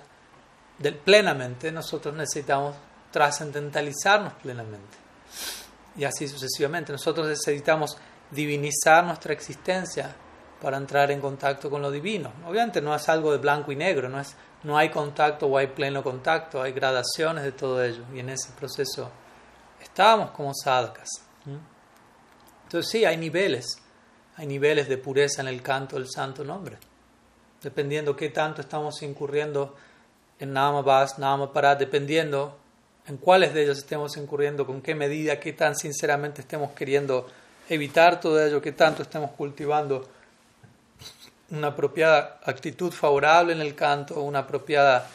plenamente, 1.06 1.72
nosotros 1.72 2.16
necesitamos 2.16 2.76
trascendentalizarnos 3.12 4.34
plenamente. 4.42 4.98
Y 5.98 6.04
así 6.04 6.28
sucesivamente. 6.28 6.92
Nosotros 6.92 7.28
necesitamos 7.28 7.96
divinizar 8.32 9.04
nuestra 9.04 9.34
existencia 9.34 10.16
para 10.60 10.78
entrar 10.78 11.12
en 11.12 11.22
contacto 11.22 11.70
con 11.70 11.80
lo 11.84 11.92
divino. 11.92 12.34
Obviamente 12.44 12.82
no 12.82 12.96
es 12.96 13.08
algo 13.08 13.32
de 13.32 13.38
blanco 13.38 13.72
y 13.72 13.76
negro, 13.76 14.10
no, 14.10 14.20
es, 14.20 14.36
no 14.64 14.76
hay 14.76 14.90
contacto 14.90 15.46
o 15.46 15.60
hay 15.60 15.68
pleno 15.68 16.02
contacto, 16.02 16.64
hay 16.64 16.72
gradaciones 16.72 17.44
de 17.44 17.52
todo 17.52 17.84
ello 17.84 18.04
y 18.16 18.20
en 18.20 18.30
ese 18.30 18.52
proceso 18.54 19.12
estamos 19.80 20.32
como 20.32 20.56
sadhakas. 20.56 21.10
Entonces 22.64 22.90
sí, 22.92 23.06
hay 23.06 23.18
niveles, 23.18 23.78
hay 24.38 24.48
niveles 24.48 24.90
de 24.90 24.98
pureza 24.98 25.44
en 25.44 25.50
el 25.50 25.62
canto 25.62 25.98
del 25.98 26.10
santo 26.10 26.44
nombre, 26.44 26.80
dependiendo 27.68 28.16
qué 28.16 28.30
tanto 28.30 28.62
estamos 28.62 29.02
incurriendo 29.02 29.76
en 30.40 30.54
Nama 30.54 30.82
Vas, 30.84 31.20
Nama 31.20 31.52
Para, 31.52 31.76
dependiendo 31.76 32.58
en 33.08 33.18
cuáles 33.18 33.54
de 33.54 33.64
ellos 33.64 33.78
estemos 33.80 34.16
incurriendo, 34.16 34.66
con 34.66 34.82
qué 34.82 34.96
medida, 34.96 35.38
qué 35.42 35.52
tan 35.52 35.76
sinceramente 35.76 36.40
estemos 36.40 36.72
queriendo 36.72 37.28
evitar 37.68 38.22
todo 38.22 38.42
ello 38.42 38.62
que 38.62 38.72
tanto 38.72 39.02
estemos 39.02 39.32
cultivando 39.32 40.08
una 41.50 41.68
apropiada 41.68 42.40
actitud 42.46 42.94
favorable 42.94 43.52
en 43.52 43.60
el 43.60 43.76
canto, 43.76 44.22
una 44.22 44.40
apropiada 44.40 45.06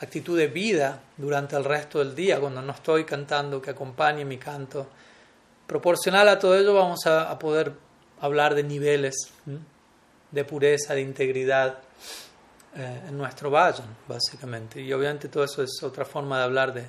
actitud 0.00 0.36
de 0.36 0.48
vida 0.48 1.00
durante 1.16 1.54
el 1.54 1.64
resto 1.64 2.00
del 2.00 2.16
día, 2.16 2.40
cuando 2.40 2.60
no 2.60 2.72
estoy 2.72 3.04
cantando, 3.04 3.62
que 3.62 3.70
acompañe 3.70 4.24
mi 4.24 4.36
canto. 4.36 4.88
Proporcional 5.64 6.28
a 6.28 6.40
todo 6.40 6.58
ello 6.58 6.74
vamos 6.74 7.06
a, 7.06 7.38
poder 7.38 7.72
hablar 8.20 8.56
de 8.56 8.64
niveles 8.64 9.14
de 10.30 10.44
pureza, 10.44 10.94
de 10.94 11.00
integridad 11.00 11.78
eh, 12.74 13.02
en 13.08 13.18
nuestro 13.18 13.50
valle, 13.50 13.82
básicamente. 14.06 14.80
Y 14.80 14.92
obviamente 14.92 15.28
todo 15.28 15.44
eso 15.44 15.62
es 15.62 15.82
otra 15.82 16.04
forma 16.04 16.38
de 16.38 16.44
hablar 16.44 16.72
de 16.72 16.86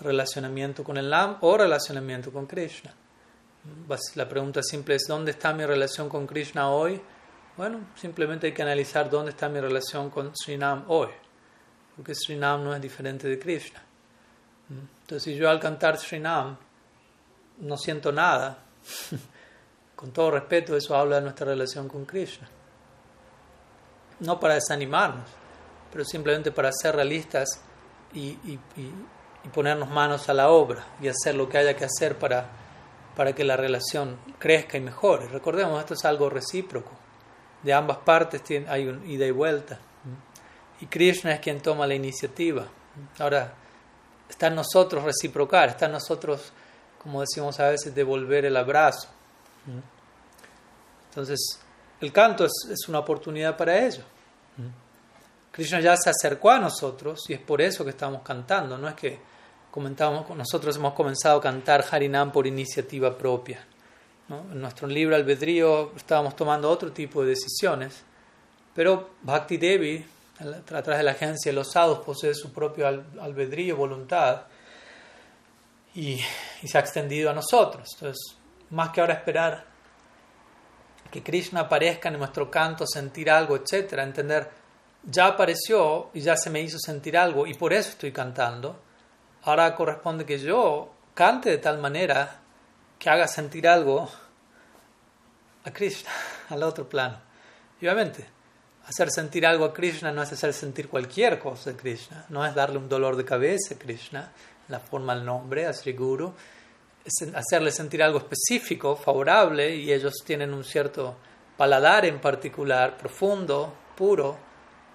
relacionamiento 0.00 0.82
con 0.82 0.96
el 0.96 1.08
Lam 1.08 1.38
o 1.40 1.56
relacionamiento 1.56 2.32
con 2.32 2.46
Krishna. 2.46 2.92
La 4.16 4.28
pregunta 4.28 4.62
simple 4.62 4.96
es, 4.96 5.04
¿dónde 5.08 5.30
está 5.30 5.52
mi 5.54 5.64
relación 5.64 6.08
con 6.08 6.26
Krishna 6.26 6.68
hoy? 6.70 7.00
Bueno, 7.56 7.80
simplemente 7.94 8.48
hay 8.48 8.52
que 8.52 8.62
analizar 8.62 9.08
dónde 9.08 9.30
está 9.30 9.48
mi 9.48 9.60
relación 9.60 10.10
con 10.10 10.32
Srinam 10.36 10.84
hoy, 10.88 11.08
porque 11.94 12.14
Srinam 12.14 12.64
no 12.64 12.74
es 12.74 12.82
diferente 12.82 13.28
de 13.28 13.38
Krishna. 13.38 13.80
Entonces, 15.02 15.22
si 15.22 15.36
yo 15.36 15.48
al 15.48 15.60
cantar 15.60 15.96
Srinam 15.96 16.56
no 17.60 17.76
siento 17.78 18.10
nada, 18.10 18.58
con 19.96 20.10
todo 20.10 20.32
respeto, 20.32 20.76
eso 20.76 20.96
habla 20.96 21.16
de 21.16 21.22
nuestra 21.22 21.46
relación 21.46 21.88
con 21.88 22.04
Krishna. 22.04 22.48
No 24.20 24.40
para 24.40 24.54
desanimarnos, 24.54 25.28
pero 25.92 26.04
simplemente 26.04 26.50
para 26.52 26.70
ser 26.72 26.96
realistas 26.96 27.60
y, 28.12 28.38
y 28.44 29.48
ponernos 29.52 29.90
manos 29.90 30.28
a 30.28 30.34
la 30.34 30.48
obra 30.48 30.84
y 31.00 31.08
hacer 31.08 31.34
lo 31.34 31.48
que 31.48 31.58
haya 31.58 31.76
que 31.76 31.84
hacer 31.84 32.18
para 32.18 32.48
para 33.16 33.32
que 33.32 33.44
la 33.44 33.56
relación 33.56 34.18
crezca 34.38 34.76
y 34.76 34.80
mejore. 34.80 35.28
Recordemos, 35.28 35.80
esto 35.80 35.94
es 35.94 36.04
algo 36.04 36.28
recíproco. 36.28 36.90
De 37.62 37.72
ambas 37.72 37.98
partes 37.98 38.42
hay 38.68 38.88
un 38.88 39.08
ida 39.08 39.26
y 39.26 39.30
vuelta. 39.30 39.78
Y 40.80 40.86
Krishna 40.86 41.32
es 41.32 41.40
quien 41.40 41.60
toma 41.60 41.86
la 41.86 41.94
iniciativa. 41.94 42.66
Ahora, 43.18 43.54
está 44.28 44.48
en 44.48 44.56
nosotros 44.56 45.04
reciprocar, 45.04 45.70
está 45.70 45.86
en 45.86 45.92
nosotros, 45.92 46.52
como 47.02 47.20
decimos 47.20 47.58
a 47.60 47.68
veces, 47.68 47.94
devolver 47.94 48.44
el 48.44 48.56
abrazo. 48.56 49.08
Entonces, 51.10 51.60
el 52.00 52.12
canto 52.12 52.44
es, 52.44 52.88
una 52.88 52.98
oportunidad 53.00 53.56
para 53.56 53.84
ello. 53.84 54.02
Krishna 55.50 55.80
ya 55.80 55.96
se 55.96 56.10
acercó 56.10 56.50
a 56.50 56.58
nosotros 56.58 57.24
y 57.28 57.34
es 57.34 57.40
por 57.40 57.62
eso 57.62 57.84
que 57.84 57.90
estamos 57.90 58.22
cantando, 58.22 58.76
no 58.76 58.88
es 58.88 58.94
que 58.94 59.18
comentamos, 59.70 60.28
nosotros 60.36 60.76
hemos 60.76 60.94
comenzado 60.94 61.38
a 61.38 61.40
cantar 61.40 61.84
Harinam 61.88 62.32
por 62.32 62.46
iniciativa 62.46 63.16
propia. 63.16 63.64
En 64.28 64.60
nuestro 64.60 64.88
libro 64.88 65.14
Albedrío 65.14 65.92
estábamos 65.96 66.34
tomando 66.34 66.68
otro 66.68 66.90
tipo 66.90 67.22
de 67.22 67.30
decisiones, 67.30 68.02
pero 68.74 69.10
Bhakti 69.22 69.56
Devi, 69.56 70.04
a 70.40 70.44
de 70.44 71.02
la 71.02 71.10
agencia 71.12 71.52
Los 71.52 71.72
Sadhus, 71.72 71.98
posee 71.98 72.34
su 72.34 72.52
propio 72.52 72.88
albedrío, 72.88 73.76
voluntad, 73.76 74.42
y, 75.94 76.20
y 76.62 76.68
se 76.68 76.78
ha 76.78 76.80
extendido 76.80 77.30
a 77.30 77.34
nosotros. 77.34 77.88
Entonces, 77.94 78.36
más 78.70 78.90
que 78.90 79.00
ahora 79.00 79.14
esperar 79.14 79.73
que 81.14 81.22
Krishna 81.22 81.60
aparezca 81.60 82.08
en 82.08 82.18
nuestro 82.18 82.50
canto, 82.50 82.84
sentir 82.86 83.30
algo, 83.30 83.54
etcétera, 83.54 84.02
entender, 84.02 84.50
ya 85.04 85.28
apareció 85.28 86.10
y 86.12 86.20
ya 86.20 86.36
se 86.36 86.50
me 86.50 86.60
hizo 86.60 86.76
sentir 86.80 87.16
algo 87.16 87.46
y 87.46 87.54
por 87.54 87.72
eso 87.72 87.90
estoy 87.90 88.10
cantando 88.10 88.80
Ahora 89.44 89.74
corresponde 89.74 90.24
que 90.24 90.38
yo 90.38 90.90
cante 91.12 91.50
de 91.50 91.58
tal 91.58 91.78
manera 91.78 92.40
que 92.98 93.10
haga 93.10 93.28
sentir 93.28 93.68
algo 93.68 94.10
a 95.64 95.70
Krishna, 95.70 96.10
al 96.48 96.62
otro 96.62 96.88
plano. 96.88 97.18
Y 97.78 97.86
obviamente, 97.86 98.26
hacer 98.86 99.10
sentir 99.10 99.46
algo 99.46 99.66
a 99.66 99.74
Krishna 99.74 100.12
no 100.12 100.22
es 100.22 100.32
hacer 100.32 100.54
sentir 100.54 100.88
cualquier 100.88 101.38
cosa 101.38 101.70
a 101.70 101.76
Krishna, 101.76 102.24
no 102.30 102.44
es 102.44 102.54
darle 102.54 102.78
un 102.78 102.88
dolor 102.88 103.16
de 103.16 103.24
cabeza 103.26 103.74
a 103.74 103.78
Krishna, 103.78 104.32
la 104.68 104.80
forma 104.80 105.14
del 105.14 105.26
nombre, 105.26 105.66
a 105.66 105.74
Sri 105.74 105.92
Guru, 105.92 106.32
es 107.04 107.34
hacerle 107.34 107.70
sentir 107.70 108.02
algo 108.02 108.18
específico, 108.18 108.96
favorable, 108.96 109.74
y 109.74 109.92
ellos 109.92 110.14
tienen 110.24 110.54
un 110.54 110.64
cierto 110.64 111.16
paladar 111.56 112.04
en 112.06 112.20
particular, 112.20 112.96
profundo, 112.96 113.72
puro. 113.96 114.36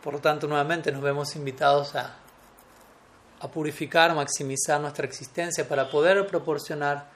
Por 0.03 0.13
lo 0.13 0.19
tanto, 0.19 0.47
nuevamente 0.47 0.91
nos 0.91 1.01
vemos 1.01 1.35
invitados 1.35 1.95
a 1.95 2.19
a 3.41 3.47
purificar, 3.47 4.13
maximizar 4.13 4.81
nuestra 4.81 5.05
existencia 5.05 5.67
para 5.67 5.89
poder 5.89 6.25
proporcionar 6.27 7.09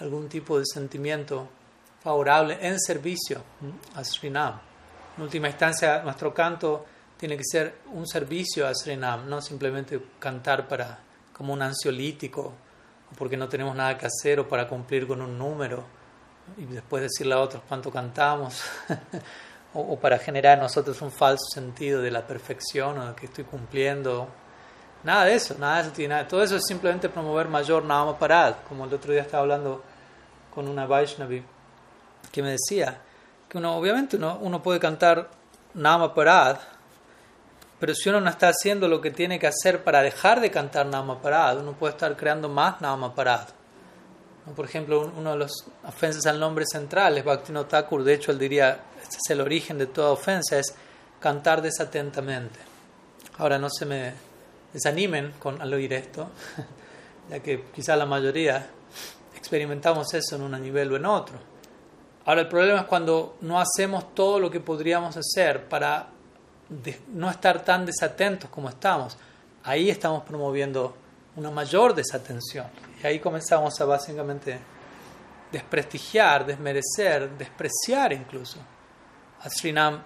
algún 0.00 0.28
tipo 0.28 0.58
de 0.58 0.64
sentimiento 0.66 1.48
favorable 2.02 2.58
en 2.60 2.78
servicio 2.80 3.42
a 3.94 4.04
Srinam. 4.04 4.60
En 5.16 5.22
última 5.22 5.48
instancia, 5.48 6.02
nuestro 6.02 6.32
canto 6.34 6.84
tiene 7.16 7.36
que 7.36 7.44
ser 7.44 7.78
un 7.92 8.06
servicio 8.06 8.66
a 8.66 8.74
Srinam, 8.74 9.28
no 9.28 9.40
simplemente 9.40 10.00
cantar 10.18 10.66
para 10.66 10.98
como 11.32 11.52
un 11.52 11.62
ansiolítico, 11.62 12.54
porque 13.16 13.36
no 13.36 13.48
tenemos 13.48 13.74
nada 13.74 13.96
que 13.96 14.06
hacer, 14.06 14.40
o 14.40 14.48
para 14.48 14.68
cumplir 14.68 15.06
con 15.06 15.22
un 15.22 15.38
número, 15.38 15.84
y 16.56 16.64
después 16.64 17.02
decirle 17.02 17.34
a 17.34 17.40
otros 17.40 17.62
cuánto 17.68 17.90
cantamos, 17.90 18.62
o, 19.74 19.98
para 19.98 20.18
generar 20.18 20.54
en 20.54 20.64
nosotros 20.64 21.00
un 21.02 21.10
falso 21.10 21.44
sentido 21.52 22.02
de 22.02 22.10
la 22.10 22.26
perfección 22.26 22.98
o 22.98 23.08
de 23.08 23.14
que 23.14 23.26
estoy 23.26 23.44
cumpliendo. 23.44 24.28
Nada 25.04 25.26
de 25.26 25.34
eso, 25.34 25.54
nada 25.58 25.82
de 25.82 25.88
eso 25.90 26.08
nada. 26.08 26.26
Todo 26.26 26.42
eso 26.42 26.56
es 26.56 26.62
simplemente 26.66 27.08
promover 27.08 27.48
mayor 27.48 27.84
Nama 27.84 28.18
Parad, 28.18 28.56
como 28.68 28.84
el 28.84 28.92
otro 28.92 29.12
día 29.12 29.22
estaba 29.22 29.42
hablando 29.42 29.82
con 30.54 30.66
una 30.68 30.86
Vaishnavi 30.86 31.44
que 32.32 32.42
me 32.42 32.50
decía 32.50 33.00
que 33.48 33.58
uno, 33.58 33.76
obviamente 33.76 34.16
uno, 34.16 34.38
uno 34.40 34.62
puede 34.62 34.78
cantar 34.80 35.30
Nama 35.74 36.12
Parad, 36.12 36.58
pero 37.78 37.94
si 37.94 38.08
uno 38.08 38.20
no 38.20 38.28
está 38.28 38.48
haciendo 38.48 38.88
lo 38.88 39.00
que 39.00 39.10
tiene 39.10 39.38
que 39.38 39.46
hacer 39.46 39.84
para 39.84 40.02
dejar 40.02 40.40
de 40.40 40.50
cantar 40.50 40.86
Nama 40.86 41.20
Parad, 41.22 41.58
uno 41.58 41.72
puede 41.72 41.92
estar 41.92 42.16
creando 42.16 42.48
más 42.48 42.80
Nama 42.80 43.14
Parad. 43.14 43.48
Por 44.56 44.64
ejemplo, 44.64 45.12
uno 45.16 45.32
de 45.32 45.36
los 45.36 45.52
ofensas 45.86 46.26
al 46.26 46.40
nombre 46.40 46.64
central 46.66 47.18
es 47.18 47.24
Bhaktivinoda 47.24 47.68
Thakur, 47.68 48.02
de 48.02 48.14
hecho 48.14 48.32
él 48.32 48.38
diría, 48.38 48.80
este 49.00 49.16
es 49.16 49.30
el 49.30 49.40
origen 49.40 49.78
de 49.78 49.86
toda 49.86 50.10
ofensa, 50.10 50.58
es 50.58 50.74
cantar 51.20 51.60
desatentamente. 51.60 52.58
Ahora 53.36 53.58
no 53.58 53.68
se 53.70 53.84
me 53.84 54.14
desanimen 54.72 55.34
con, 55.38 55.60
al 55.60 55.72
oír 55.72 55.92
esto, 55.92 56.30
ya 57.30 57.40
que 57.40 57.66
quizá 57.74 57.94
la 57.94 58.06
mayoría 58.06 58.70
experimentamos 59.36 60.12
eso 60.14 60.36
en 60.36 60.42
un 60.42 60.60
nivel 60.60 60.92
o 60.92 60.96
en 60.96 61.06
otro. 61.06 61.38
Ahora 62.24 62.42
el 62.42 62.48
problema 62.48 62.80
es 62.80 62.86
cuando 62.86 63.36
no 63.42 63.60
hacemos 63.60 64.14
todo 64.14 64.40
lo 64.40 64.50
que 64.50 64.60
podríamos 64.60 65.16
hacer 65.16 65.68
para 65.68 66.08
no 67.08 67.30
estar 67.30 67.64
tan 67.64 67.86
desatentos 67.86 68.50
como 68.50 68.68
estamos. 68.68 69.16
Ahí 69.64 69.90
estamos 69.90 70.22
promoviendo 70.22 70.96
una 71.36 71.50
mayor 71.50 71.94
desatención. 71.94 72.66
Y 73.02 73.06
ahí 73.06 73.20
comenzamos 73.20 73.80
a 73.80 73.84
básicamente 73.84 74.58
desprestigiar, 75.50 76.44
desmerecer, 76.44 77.30
despreciar 77.30 78.12
incluso 78.12 78.58
a 79.40 79.48
Srinam 79.48 80.02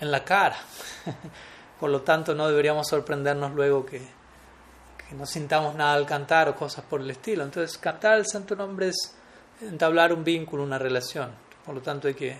en 0.00 0.10
la 0.10 0.24
cara. 0.24 0.56
Por 1.80 1.90
lo 1.90 2.02
tanto, 2.02 2.34
no 2.34 2.48
deberíamos 2.48 2.88
sorprendernos 2.88 3.52
luego 3.52 3.84
que, 3.84 3.98
que 3.98 5.14
no 5.14 5.26
sintamos 5.26 5.74
nada 5.74 5.94
al 5.94 6.06
cantar 6.06 6.48
o 6.48 6.54
cosas 6.54 6.84
por 6.84 7.00
el 7.00 7.10
estilo. 7.10 7.42
Entonces, 7.42 7.76
cantar 7.78 8.18
el 8.18 8.26
santo 8.26 8.54
nombre 8.54 8.88
es 8.88 9.14
entablar 9.60 10.12
un 10.12 10.24
vínculo, 10.24 10.62
una 10.62 10.78
relación. 10.78 11.32
Por 11.64 11.74
lo 11.74 11.82
tanto, 11.82 12.08
hay 12.08 12.14
que, 12.14 12.38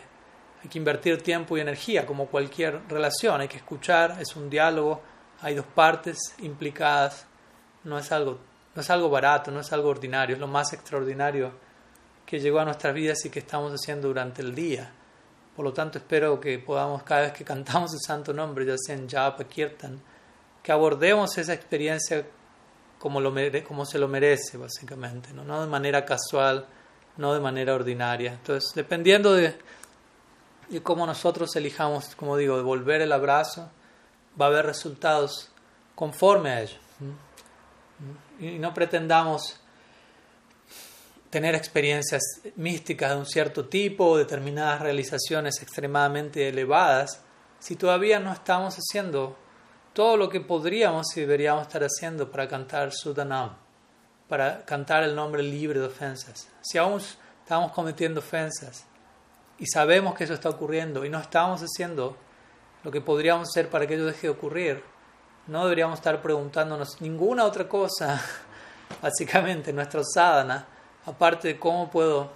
hay 0.64 0.70
que 0.70 0.78
invertir 0.78 1.20
tiempo 1.20 1.58
y 1.58 1.60
energía, 1.60 2.06
como 2.06 2.26
cualquier 2.26 2.80
relación. 2.88 3.38
Hay 3.38 3.48
que 3.48 3.58
escuchar, 3.58 4.16
es 4.18 4.34
un 4.34 4.48
diálogo, 4.48 5.02
hay 5.42 5.54
dos 5.54 5.66
partes 5.66 6.18
implicadas. 6.38 7.26
No 7.84 7.98
es 7.98 8.10
algo, 8.10 8.38
no 8.74 8.80
es 8.80 8.88
algo 8.88 9.10
barato, 9.10 9.50
no 9.50 9.60
es 9.60 9.70
algo 9.74 9.90
ordinario, 9.90 10.36
es 10.36 10.40
lo 10.40 10.46
más 10.46 10.72
extraordinario 10.72 11.52
que 12.24 12.40
llegó 12.40 12.60
a 12.60 12.64
nuestras 12.64 12.94
vidas 12.94 13.22
y 13.26 13.30
que 13.30 13.40
estamos 13.40 13.72
haciendo 13.74 14.08
durante 14.08 14.40
el 14.40 14.54
día. 14.54 14.90
Por 15.54 15.66
lo 15.66 15.74
tanto, 15.74 15.98
espero 15.98 16.40
que 16.40 16.58
podamos, 16.58 17.02
cada 17.02 17.20
vez 17.20 17.32
que 17.32 17.44
cantamos 17.52 17.92
el 17.92 18.00
santo 18.00 18.32
nombre, 18.32 18.64
ya 18.64 18.76
sea 18.78 18.94
en 18.94 19.06
Japa, 19.06 19.44
Kirtan, 19.44 20.00
que 20.62 20.72
abordemos 20.72 21.36
esa 21.36 21.52
experiencia 21.52 22.24
como, 22.98 23.20
lo 23.20 23.34
como 23.68 23.84
se 23.84 23.98
lo 23.98 24.08
merece, 24.08 24.56
básicamente, 24.56 25.34
¿no? 25.34 25.44
no 25.44 25.60
de 25.60 25.66
manera 25.66 26.06
casual, 26.06 26.66
no 27.18 27.34
de 27.34 27.40
manera 27.40 27.74
ordinaria. 27.74 28.32
Entonces, 28.32 28.72
dependiendo 28.74 29.34
de, 29.34 29.54
de 30.68 30.82
cómo 30.82 31.06
nosotros 31.06 31.54
elijamos, 31.56 32.14
como 32.14 32.36
digo, 32.36 32.56
devolver 32.56 33.00
el 33.02 33.12
abrazo, 33.12 33.70
va 34.40 34.46
a 34.46 34.48
haber 34.48 34.66
resultados 34.66 35.50
conforme 35.94 36.50
a 36.50 36.62
ello. 36.62 36.76
Y 38.40 38.58
no 38.58 38.74
pretendamos 38.74 39.60
tener 41.30 41.54
experiencias 41.54 42.22
místicas 42.56 43.10
de 43.10 43.16
un 43.16 43.26
cierto 43.26 43.66
tipo, 43.66 44.16
determinadas 44.16 44.80
realizaciones 44.80 45.60
extremadamente 45.62 46.48
elevadas, 46.48 47.20
si 47.58 47.76
todavía 47.76 48.20
no 48.20 48.32
estamos 48.32 48.76
haciendo 48.76 49.36
todo 49.92 50.16
lo 50.16 50.28
que 50.28 50.40
podríamos 50.40 51.06
y 51.16 51.20
deberíamos 51.20 51.62
estar 51.66 51.82
haciendo 51.82 52.30
para 52.30 52.48
cantar 52.48 52.92
Sudanam, 52.92 53.56
para 54.28 54.64
cantar 54.64 55.02
el 55.04 55.14
nombre 55.14 55.42
libre 55.42 55.80
de 55.80 55.86
ofensas. 55.86 56.48
Si 56.62 56.78
aún 56.78 57.00
estamos 57.42 57.72
cometiendo 57.72 58.20
ofensas 58.20 58.86
y 59.58 59.66
sabemos 59.66 60.14
que 60.14 60.24
eso 60.24 60.34
está 60.34 60.48
ocurriendo 60.48 61.04
y 61.04 61.10
no 61.10 61.18
estamos 61.20 61.60
haciendo 61.62 62.16
lo 62.82 62.90
que 62.90 63.00
podríamos 63.00 63.48
hacer 63.48 63.70
para 63.70 63.86
que 63.86 63.94
ello 63.94 64.06
deje 64.06 64.26
de 64.26 64.30
ocurrir, 64.30 64.84
no 65.46 65.64
deberíamos 65.64 65.98
estar 65.98 66.20
preguntándonos 66.22 67.00
ninguna 67.00 67.44
otra 67.44 67.68
cosa, 67.68 68.20
básicamente, 69.02 69.72
nuestra 69.72 70.02
sadhana 70.04 70.66
aparte 71.06 71.48
de 71.48 71.58
cómo 71.58 71.90
puedo 71.90 72.30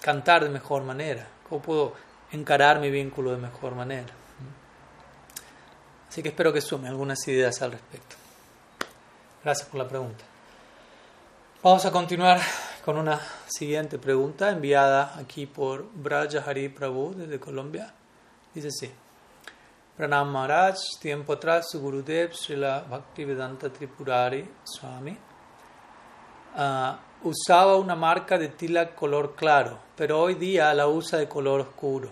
cantar 0.00 0.42
de 0.42 0.50
mejor 0.50 0.82
manera, 0.82 1.26
cómo 1.48 1.62
puedo 1.62 1.94
encarar 2.32 2.80
mi 2.80 2.90
vínculo 2.90 3.32
de 3.32 3.38
mejor 3.38 3.74
manera. 3.74 4.12
Así 6.08 6.22
que 6.22 6.30
espero 6.30 6.52
que 6.52 6.60
sume 6.60 6.88
algunas 6.88 7.26
ideas 7.28 7.60
al 7.62 7.72
respecto. 7.72 8.16
Gracias 9.44 9.68
por 9.68 9.78
la 9.78 9.88
pregunta. 9.88 10.24
Vamos 11.62 11.84
a 11.84 11.90
continuar 11.90 12.40
con 12.86 12.98
una 12.98 13.20
siguiente 13.48 13.98
pregunta 13.98 14.48
enviada 14.48 15.18
aquí 15.18 15.44
por 15.44 15.90
Braja 15.92 16.44
Hari 16.46 16.68
Prabhu 16.68 17.14
desde 17.16 17.40
Colombia. 17.40 17.92
Dice 18.54 18.68
así. 18.68 18.88
Pranam 19.96 20.30
Maharaj, 20.30 20.76
tiempo 21.00 21.32
atrás 21.32 21.66
su 21.68 21.80
Gurudev 21.80 22.32
Srila 22.32 22.84
Bhaktivedanta 22.88 23.70
Tripurari 23.70 24.48
Swami 24.62 25.18
uh, 26.54 27.28
usaba 27.28 27.74
una 27.74 27.96
marca 27.96 28.38
de 28.38 28.50
tila 28.50 28.94
color 28.94 29.34
claro, 29.34 29.80
pero 29.96 30.20
hoy 30.20 30.36
día 30.36 30.72
la 30.72 30.86
usa 30.86 31.18
de 31.18 31.28
color 31.28 31.62
oscuro. 31.62 32.10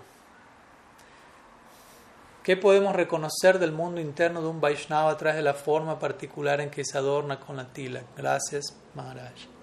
¿Qué 2.42 2.56
podemos 2.56 2.96
reconocer 2.96 3.60
del 3.60 3.70
mundo 3.70 4.00
interno 4.00 4.42
de 4.42 4.48
un 4.48 4.60
Vaishnava 4.60 5.12
a 5.12 5.16
través 5.16 5.36
de 5.36 5.42
la 5.42 5.54
forma 5.54 6.00
particular 6.00 6.60
en 6.60 6.70
que 6.70 6.84
se 6.84 6.98
adorna 6.98 7.38
con 7.38 7.56
la 7.58 7.72
tila? 7.72 8.02
Gracias, 8.16 8.76
Maharaj. 8.96 9.53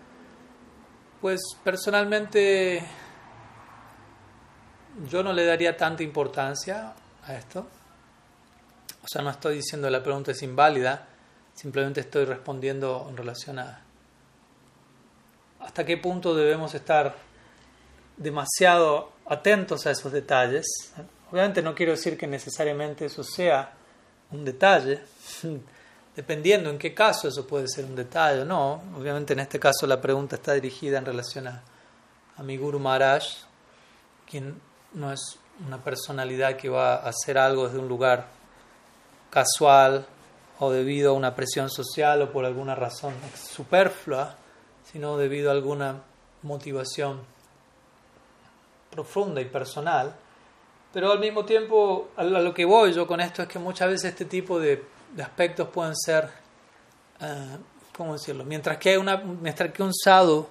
Pues 1.22 1.40
personalmente 1.64 2.84
yo 5.08 5.22
no 5.22 5.32
le 5.34 5.46
daría 5.46 5.78
tanta 5.78 6.02
importancia 6.02 6.96
a 7.24 7.36
esto. 7.36 7.68
O 9.04 9.08
sea, 9.08 9.22
no 9.22 9.30
estoy 9.30 9.58
diciendo 9.58 9.88
la 9.92 10.02
pregunta 10.02 10.32
es 10.32 10.42
inválida, 10.42 11.08
simplemente 11.54 12.02
estoy 12.02 12.26
respondiendo 12.26 13.06
en 13.08 13.18
relación 13.18 13.60
a, 13.60 13.82
hasta 15.60 15.86
qué 15.86 15.98
punto 15.98 16.34
debemos 16.34 16.74
estar 16.74 17.16
demasiado 18.18 19.12
atentos 19.28 19.86
a 19.86 19.92
esos 19.92 20.12
detalles. 20.12 20.66
Obviamente 21.32 21.62
no 21.62 21.76
quiero 21.76 21.92
decir 21.92 22.18
que 22.18 22.26
necesariamente 22.26 23.06
eso 23.06 23.24
sea 23.24 23.74
un 24.32 24.44
detalle, 24.44 25.04
dependiendo 26.16 26.70
en 26.70 26.78
qué 26.78 26.94
caso 26.94 27.28
eso 27.28 27.48
puede 27.48 27.68
ser 27.68 27.86
un 27.86 27.96
detalle 27.96 28.42
o 28.42 28.46
no. 28.46 28.82
Obviamente 28.98 29.34
en 29.34 29.40
este 29.40 29.60
caso 29.60 29.88
la 29.88 30.02
pregunta 30.02 30.36
está 30.36 30.54
dirigida 30.54 30.98
en 30.98 31.06
relación 31.06 31.48
a, 31.48 31.64
mi 32.44 32.58
Guru 32.58 32.80
Maharaj, 32.80 33.24
quien 34.28 34.60
no 34.94 35.14
es 35.14 35.38
una 35.64 35.84
personalidad 35.84 36.58
que 36.58 36.70
va 36.70 36.96
a 36.96 37.10
hacer 37.10 37.38
algo 37.38 37.68
desde 37.68 37.78
un 37.78 37.88
lugar 37.88 38.26
casual 39.30 40.08
o 40.58 40.72
debido 40.72 41.12
a 41.12 41.14
una 41.14 41.36
presión 41.36 41.70
social 41.70 42.20
o 42.24 42.32
por 42.32 42.46
alguna 42.46 42.74
razón 42.74 43.14
superflua, 43.36 44.36
sino 44.92 45.18
debido 45.18 45.52
a 45.52 45.54
alguna 45.54 46.02
motivación 46.42 47.20
profunda 48.90 49.40
y 49.40 49.46
personal. 49.46 50.16
Pero 50.92 51.12
al 51.12 51.20
mismo 51.20 51.46
tiempo, 51.46 52.10
a 52.18 52.24
lo 52.24 52.54
que 52.56 52.66
voy 52.66 52.92
yo 52.92 53.06
con 53.06 53.22
esto 53.22 53.44
es 53.44 53.48
que 53.48 53.60
muchas 53.60 53.88
veces 53.88 54.12
este 54.12 54.26
tipo 54.26 54.60
de, 54.60 54.84
aspectos 55.20 55.70
pueden 55.70 55.96
ser, 55.96 56.30
uh, 57.22 57.58
¿cómo 57.96 58.14
decirlo? 58.14 58.44
Mientras 58.44 58.78
que, 58.78 58.98
una, 58.98 59.18
mientras 59.18 59.72
que 59.72 59.84
un 59.84 59.94
sadhu 59.94 60.48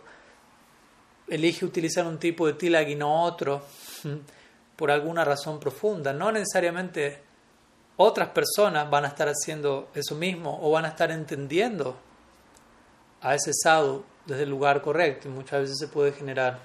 elige 1.29 1.64
utilizar 1.64 2.07
un 2.07 2.18
tipo 2.18 2.46
de 2.46 2.55
tilag 2.55 2.88
y 2.88 2.96
no 2.96 3.23
otro, 3.23 3.62
por 4.77 4.90
alguna 4.90 5.25
razón 5.25 5.61
profunda, 5.61 6.12
no 6.12 6.33
necesariamente 6.33 7.23
otras 7.96 8.31
personas 8.31 8.88
van 8.88 9.05
a 9.05 9.09
estar 9.09 9.29
haciendo 9.29 9.90
eso 9.94 10.14
mismo 10.14 10.59
o 10.62 10.70
van 10.70 10.87
a 10.87 10.88
estar 10.88 11.11
entendiendo 11.11 11.96
a 13.20 13.35
ese 13.35 13.53
sadhu 13.53 14.05
desde 14.25 14.44
el 14.44 14.51
lugar 14.51 14.81
correcto 14.81 15.29
y 15.29 15.31
muchas 15.31 15.61
veces 15.61 15.79
se 15.79 15.88
puede 15.88 16.12
generar 16.12 16.59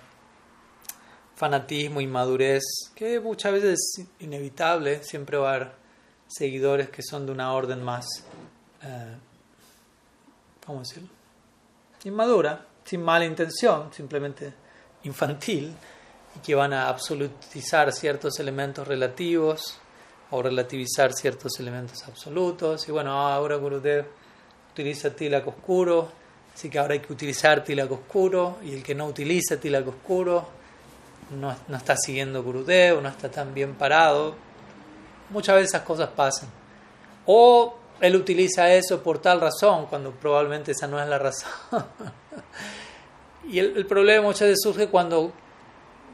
fanatismo, 1.35 1.99
inmadurez, 1.99 2.63
que 2.95 3.19
muchas 3.19 3.51
veces 3.51 3.73
es 3.73 4.05
inevitable, 4.19 5.03
siempre 5.03 5.37
va 5.37 5.51
a 5.51 5.55
haber 5.55 5.71
seguidores 6.27 6.89
que 6.89 7.01
son 7.01 7.25
de 7.25 7.31
una 7.31 7.53
orden 7.53 7.83
más, 7.83 8.05
eh, 8.83 9.15
¿cómo 10.65 10.79
decirlo? 10.79 11.09
Inmadura, 12.03 12.65
sin 12.83 13.01
mala 13.01 13.25
intención, 13.25 13.91
simplemente 13.91 14.53
infantil, 15.03 15.73
y 16.35 16.39
que 16.39 16.53
van 16.53 16.73
a 16.73 16.87
absolutizar 16.87 17.91
ciertos 17.91 18.39
elementos 18.39 18.87
relativos 18.87 19.79
o 20.31 20.41
relativizar 20.41 21.13
ciertos 21.13 21.59
elementos 21.59 22.03
absolutos. 22.03 22.87
Y 22.87 22.91
bueno, 22.91 23.11
ahora 23.11 23.55
Gurudev 23.55 24.05
utiliza 24.71 25.09
tilak 25.09 25.47
oscuro, 25.47 26.11
así 26.53 26.69
que 26.69 26.77
ahora 26.77 26.93
hay 26.93 26.99
que 26.99 27.13
utilizar 27.13 27.63
tilak 27.63 27.91
oscuro, 27.91 28.57
y 28.63 28.73
el 28.73 28.83
que 28.83 28.93
no 28.93 29.07
utiliza 29.07 29.57
tilak 29.57 29.87
oscuro 29.87 30.47
no, 31.31 31.55
no 31.67 31.77
está 31.77 31.95
siguiendo 31.97 32.43
Gurudev, 32.43 33.01
no 33.01 33.09
está 33.09 33.29
tan 33.29 33.53
bien 33.53 33.75
parado. 33.75 34.35
Muchas 35.29 35.55
veces 35.55 35.69
esas 35.71 35.81
cosas 35.83 36.09
pasan. 36.09 36.49
O 37.25 37.75
él 37.99 38.15
utiliza 38.15 38.71
eso 38.73 39.01
por 39.01 39.19
tal 39.19 39.41
razón, 39.41 39.87
cuando 39.87 40.11
probablemente 40.11 40.71
esa 40.71 40.87
no 40.87 41.01
es 41.01 41.07
la 41.07 41.17
razón. 41.17 41.51
y 43.49 43.59
el, 43.59 43.85
problema 43.85 44.23
muchas 44.23 44.47
veces 44.49 44.61
surge 44.61 44.89
cuando, 44.89 45.31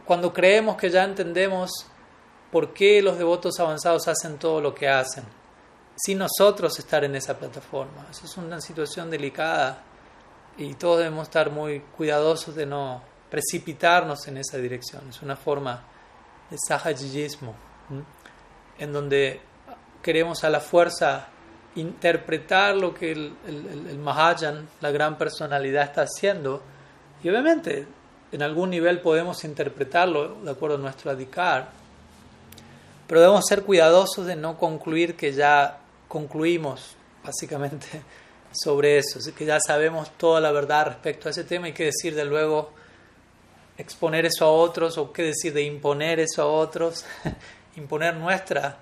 cuando 0.06 0.32
creemos 0.32 0.78
que 0.78 0.90
ya 0.90 1.04
entendemos 1.04 1.72
por 2.52 2.74
qué 2.74 3.02
los 3.02 3.18
devotos 3.18 3.60
avanzados 3.60 4.08
hacen 4.08 4.38
todo 4.38 4.62
lo 4.62 4.76
que 4.76 4.88
hacen, 4.88 5.24
sin 5.96 6.20
nosotros 6.20 6.78
estar 6.80 7.04
en 7.04 7.16
esa 7.16 7.38
plataforma. 7.38 8.08
Eso 8.10 8.26
es 8.26 8.38
una 8.38 8.62
situación 8.62 9.10
delicada 9.10 9.84
y 10.58 10.74
todos 10.76 11.00
debemos 11.00 11.24
estar 11.24 11.50
muy 11.50 11.80
cuidadosos 11.80 12.56
de 12.56 12.66
no 12.66 13.02
precipitarnos 13.30 14.28
en 14.28 14.38
esa 14.38 14.58
dirección. 14.58 15.10
Es 15.10 15.22
una 15.22 15.38
forma 15.38 15.84
de 16.50 16.58
sahajiyismo, 16.68 17.56
en 18.82 18.92
donde 18.92 19.40
queremos 20.02 20.44
a 20.44 20.50
la 20.50 20.60
fuerza 20.60 21.28
interpretar 21.76 22.76
lo 22.76 22.94
que 22.94 23.12
el, 23.12 23.34
el, 23.48 23.88
el, 23.90 24.00
Mahajan, 24.00 24.68
la 24.82 24.90
gran 24.90 25.18
personalidad, 25.20 25.84
está 25.84 26.02
haciendo. 26.02 26.62
Y 27.24 27.30
obviamente, 27.30 27.86
en 28.32 28.42
algún 28.42 28.72
nivel 28.72 29.00
podemos 29.00 29.44
interpretarlo 29.44 30.36
de 30.44 30.50
acuerdo 30.50 30.78
a 30.78 30.80
nuestro 30.80 31.12
adhikar, 31.12 31.70
pero 33.08 33.22
debemos 33.22 33.46
ser 33.46 33.62
cuidadosos 33.64 34.26
de 34.26 34.36
no 34.36 34.58
concluir 34.58 35.16
que 35.16 35.32
ya 35.32 35.78
concluimos, 36.08 36.96
básicamente, 37.24 37.88
sobre 38.52 38.98
eso, 38.98 39.20
que 39.38 39.46
ya 39.46 39.60
sabemos 39.60 40.10
toda 40.18 40.42
la 40.42 40.52
verdad 40.52 40.88
respecto 40.88 41.28
a 41.28 41.32
ese 41.32 41.44
tema. 41.44 41.70
Y 41.70 41.74
qué 41.74 41.86
decir 41.86 42.16
de 42.16 42.26
luego 42.26 42.72
exponer 43.78 44.26
eso 44.26 44.46
a 44.46 44.52
otros 44.52 44.98
o 44.98 45.14
qué 45.14 45.22
decir 45.22 45.54
de 45.54 45.62
imponer 45.62 46.20
eso 46.20 46.42
a 46.42 46.48
otros, 46.48 47.06
imponer 47.76 48.16
nuestra 48.16 48.78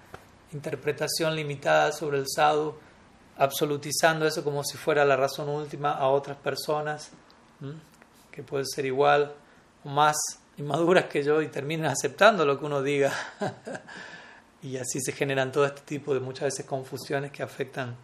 interpretación 0.53 1.35
limitada 1.35 1.91
sobre 1.91 2.17
el 2.17 2.25
sadhu, 2.27 2.75
absolutizando 3.37 4.25
eso 4.25 4.43
como 4.43 4.63
si 4.63 4.77
fuera 4.77 5.05
la 5.05 5.15
razón 5.15 5.49
última 5.49 5.93
a 5.93 6.07
otras 6.09 6.37
personas, 6.37 7.11
que 8.31 8.43
pueden 8.43 8.65
ser 8.65 8.85
igual 8.85 9.33
o 9.83 9.89
más 9.89 10.17
inmaduras 10.57 11.05
que 11.05 11.23
yo 11.23 11.41
y 11.41 11.47
terminan 11.47 11.91
aceptando 11.91 12.45
lo 12.45 12.59
que 12.59 12.65
uno 12.65 12.81
diga. 12.81 13.13
y 14.61 14.77
así 14.77 14.99
se 14.99 15.13
generan 15.13 15.51
todo 15.51 15.65
este 15.65 15.81
tipo 15.81 16.13
de 16.13 16.19
muchas 16.19 16.45
veces 16.45 16.65
confusiones 16.65 17.31
que 17.31 17.43
afectan 17.43 17.95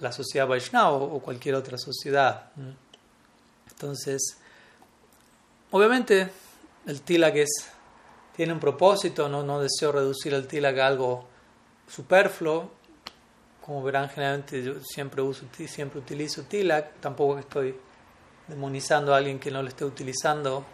la 0.00 0.10
sociedad 0.10 0.48
Vaishnava 0.48 0.90
o 0.90 1.20
cualquier 1.20 1.54
otra 1.54 1.78
sociedad. 1.78 2.50
Entonces, 3.70 4.36
obviamente 5.70 6.28
el 6.86 7.02
tilak 7.02 7.36
es, 7.36 7.50
tiene 8.34 8.52
un 8.52 8.60
propósito, 8.60 9.28
no, 9.28 9.42
no 9.42 9.60
deseo 9.60 9.92
reducir 9.92 10.32
el 10.34 10.46
tilak 10.46 10.78
a 10.78 10.86
algo 10.86 11.24
superfluo. 11.86 12.70
Como 13.64 13.82
verán, 13.82 14.08
generalmente 14.08 14.62
yo 14.62 14.74
siempre, 14.82 15.22
uso, 15.22 15.46
siempre 15.66 16.00
utilizo 16.00 16.42
tilak, 16.42 17.00
tampoco 17.00 17.38
estoy 17.38 17.76
demonizando 18.48 19.14
a 19.14 19.18
alguien 19.18 19.38
que 19.38 19.50
no 19.50 19.62
lo 19.62 19.68
esté 19.68 19.84
utilizando, 19.84 20.64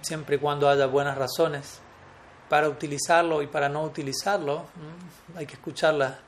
siempre 0.00 0.36
y 0.36 0.38
cuando 0.38 0.68
haya 0.68 0.86
buenas 0.86 1.16
razones 1.16 1.80
para 2.48 2.68
utilizarlo 2.68 3.42
y 3.42 3.46
para 3.46 3.68
no 3.68 3.84
utilizarlo. 3.84 4.64
Hay 5.36 5.46
que 5.46 5.54
escuchar 5.54 5.94
las 5.94 6.18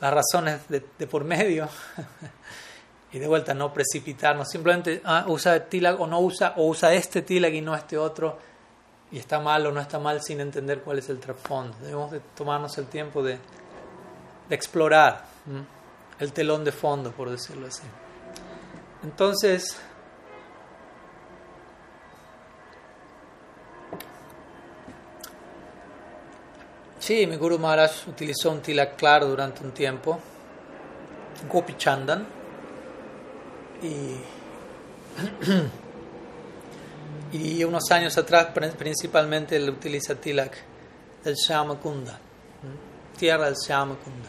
razones 0.00 0.68
de, 0.68 0.84
de, 0.98 1.06
por 1.06 1.24
medio. 1.24 1.68
y 3.12 3.18
de 3.18 3.28
vuelta, 3.28 3.54
no 3.54 3.72
precipitarnos. 3.72 4.48
Simplemente 4.48 5.00
ah, 5.04 5.24
usa 5.28 5.68
tilak 5.68 6.00
o 6.00 6.06
no 6.06 6.20
usa, 6.20 6.54
o 6.56 6.66
usa 6.66 6.92
este 6.92 7.22
tilak 7.22 7.54
y 7.54 7.60
no 7.60 7.74
este 7.74 7.96
otro 7.96 8.47
y 9.10 9.18
está 9.18 9.40
mal 9.40 9.66
o 9.66 9.72
no 9.72 9.80
está 9.80 9.98
mal 9.98 10.22
sin 10.22 10.40
entender 10.40 10.82
cuál 10.82 10.98
es 10.98 11.08
el 11.08 11.18
trasfondo. 11.18 11.76
Debemos 11.80 12.10
de 12.10 12.20
tomarnos 12.36 12.76
el 12.78 12.86
tiempo 12.86 13.22
de, 13.22 13.38
de 14.48 14.54
explorar 14.54 15.24
el 16.18 16.32
telón 16.32 16.64
de 16.64 16.72
fondo, 16.72 17.10
por 17.12 17.30
decirlo 17.30 17.66
así. 17.66 17.84
Entonces, 19.02 19.78
sí, 26.98 27.26
mi 27.26 27.36
Guru 27.36 27.58
Maharaj 27.58 28.08
utilizó 28.08 28.50
un 28.50 28.60
tilak 28.60 28.96
claro 28.96 29.26
durante 29.28 29.64
un 29.64 29.72
tiempo, 29.72 30.18
Gopi 31.50 31.74
Chandan, 31.76 32.26
y 33.80 34.16
Y 37.32 37.62
unos 37.62 37.90
años 37.90 38.16
atrás, 38.16 38.48
principalmente, 38.78 39.56
él 39.56 39.68
utiliza 39.68 40.14
tilak 40.14 40.56
del 41.22 41.34
Shyamakunda, 41.34 42.18
tierra 43.18 43.46
del 43.46 43.54
Shyamakunda. 43.54 44.28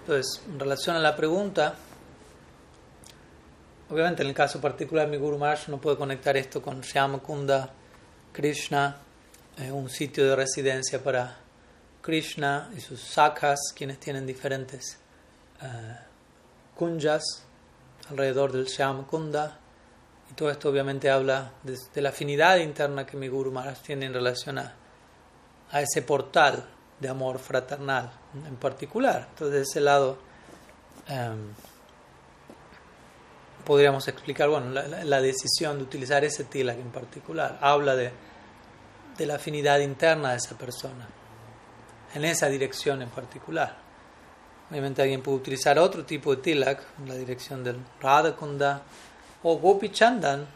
Entonces, 0.00 0.42
en 0.48 0.58
relación 0.58 0.96
a 0.96 0.98
la 0.98 1.14
pregunta, 1.14 1.74
obviamente 3.90 4.22
en 4.22 4.28
el 4.28 4.34
caso 4.34 4.60
particular 4.60 5.08
mi 5.08 5.18
Guru 5.18 5.36
Maharaj 5.36 5.68
no 5.68 5.78
puedo 5.78 5.98
conectar 5.98 6.36
esto 6.38 6.62
con 6.62 6.80
Shyamakunda, 6.80 7.70
Krishna, 8.32 8.96
eh, 9.58 9.70
un 9.70 9.90
sitio 9.90 10.26
de 10.26 10.36
residencia 10.36 11.02
para 11.02 11.36
Krishna 12.00 12.70
y 12.74 12.80
sus 12.80 13.00
sakas, 13.00 13.58
quienes 13.76 14.00
tienen 14.00 14.26
diferentes 14.26 14.98
uh, 15.60 16.76
kunjas 16.78 17.44
alrededor 18.08 18.52
del 18.52 18.64
Shyamakunda 18.64 19.58
y 20.30 20.34
todo 20.34 20.50
esto 20.50 20.68
obviamente 20.68 21.10
habla 21.10 21.52
de, 21.62 22.02
la 22.02 22.10
afinidad 22.10 22.58
interna 22.58 23.04
que 23.04 23.16
mi 23.16 23.28
Guru 23.28 23.50
Maharaj 23.50 23.78
tiene 23.80 24.06
en 24.06 24.14
relación 24.14 24.58
a, 24.58 24.74
a 25.72 25.80
ese 25.80 26.02
portal 26.02 26.64
de 27.00 27.08
amor 27.08 27.38
fraternal 27.38 28.12
en 28.46 28.56
particular. 28.56 29.26
Entonces, 29.30 29.54
de 29.54 29.62
ese 29.62 29.80
lado, 29.80 30.18
um, 31.08 31.52
podríamos 33.64 34.06
explicar 34.06 34.48
bueno, 34.48 34.70
la, 34.70 35.04
la, 35.04 35.20
decisión 35.20 35.78
de 35.78 35.84
utilizar 35.84 36.24
ese 36.24 36.44
tilak 36.44 36.78
en 36.78 36.90
particular. 36.90 37.58
Habla 37.60 37.96
de, 37.96 38.12
de 39.16 39.26
la 39.26 39.36
afinidad 39.36 39.80
interna 39.80 40.30
de 40.30 40.36
esa 40.36 40.56
persona, 40.56 41.08
en 42.14 42.24
esa 42.24 42.48
dirección 42.48 43.02
en 43.02 43.08
particular. 43.08 43.76
Obviamente 44.70 45.02
alguien 45.02 45.22
puede 45.22 45.38
utilizar 45.38 45.76
otro 45.80 46.04
tipo 46.04 46.36
de 46.36 46.42
tilak, 46.42 46.82
la 47.04 47.14
dirección 47.14 47.64
del 47.64 47.78
Radha 48.00 48.36
Kunda, 48.36 48.82
o 49.42 49.56
Gopi 49.58 49.90
Chandan. 49.90 50.46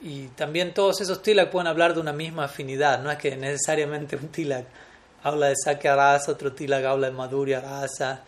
Y 0.00 0.28
también 0.28 0.74
todos 0.74 1.00
esos 1.00 1.22
tilak 1.22 1.50
pueden 1.50 1.66
hablar 1.66 1.94
de 1.94 2.00
una 2.00 2.12
misma 2.12 2.44
afinidad, 2.44 3.02
no 3.02 3.10
es 3.10 3.16
que 3.16 3.36
necesariamente 3.36 4.16
un 4.16 4.28
tilak 4.28 4.66
habla 5.22 5.46
de 5.46 5.54
Sakya 5.56 5.96
Rasa, 5.96 6.32
otro 6.32 6.52
tilak 6.52 6.84
habla 6.84 7.06
de 7.08 7.14
Madhurya 7.14 7.60
Rasa. 7.60 8.22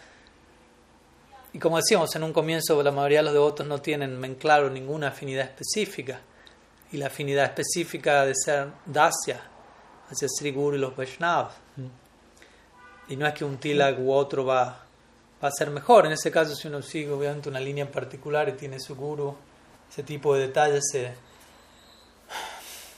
Y 1.52 1.58
como 1.58 1.76
decíamos 1.76 2.14
en 2.16 2.22
un 2.22 2.32
comienzo, 2.32 2.82
la 2.82 2.90
mayoría 2.90 3.18
de 3.18 3.24
los 3.24 3.32
devotos 3.34 3.66
no 3.66 3.80
tienen 3.80 4.24
en 4.24 4.34
claro 4.36 4.70
ninguna 4.70 5.08
afinidad 5.08 5.44
específica. 5.44 6.20
Y 6.92 6.98
la 6.98 7.06
afinidad 7.06 7.44
específica 7.44 8.24
de 8.24 8.34
ser 8.34 8.68
Dasya 8.86 9.40
hacia 10.10 10.28
Sri 10.28 10.52
Guru 10.52 10.76
y 10.76 10.78
los 10.78 10.96
Vaishnavas. 10.96 11.54
Y 13.08 13.16
no 13.16 13.26
es 13.26 13.34
que 13.34 13.44
un 13.44 13.58
tilak 13.58 13.98
u 13.98 14.12
otro 14.12 14.44
va, 14.44 14.86
va 15.42 15.48
a 15.48 15.52
ser 15.52 15.70
mejor. 15.70 16.06
En 16.06 16.12
ese 16.12 16.30
caso, 16.30 16.54
si 16.54 16.68
uno 16.68 16.82
sigue 16.82 17.10
obviamente 17.10 17.48
una 17.48 17.60
línea 17.60 17.84
en 17.84 17.90
particular 17.90 18.48
y 18.48 18.52
tiene 18.52 18.80
su 18.80 18.96
guru, 18.96 19.36
ese 19.90 20.02
tipo 20.02 20.34
de 20.34 20.48
detalles 20.48 20.84
se, 20.90 21.14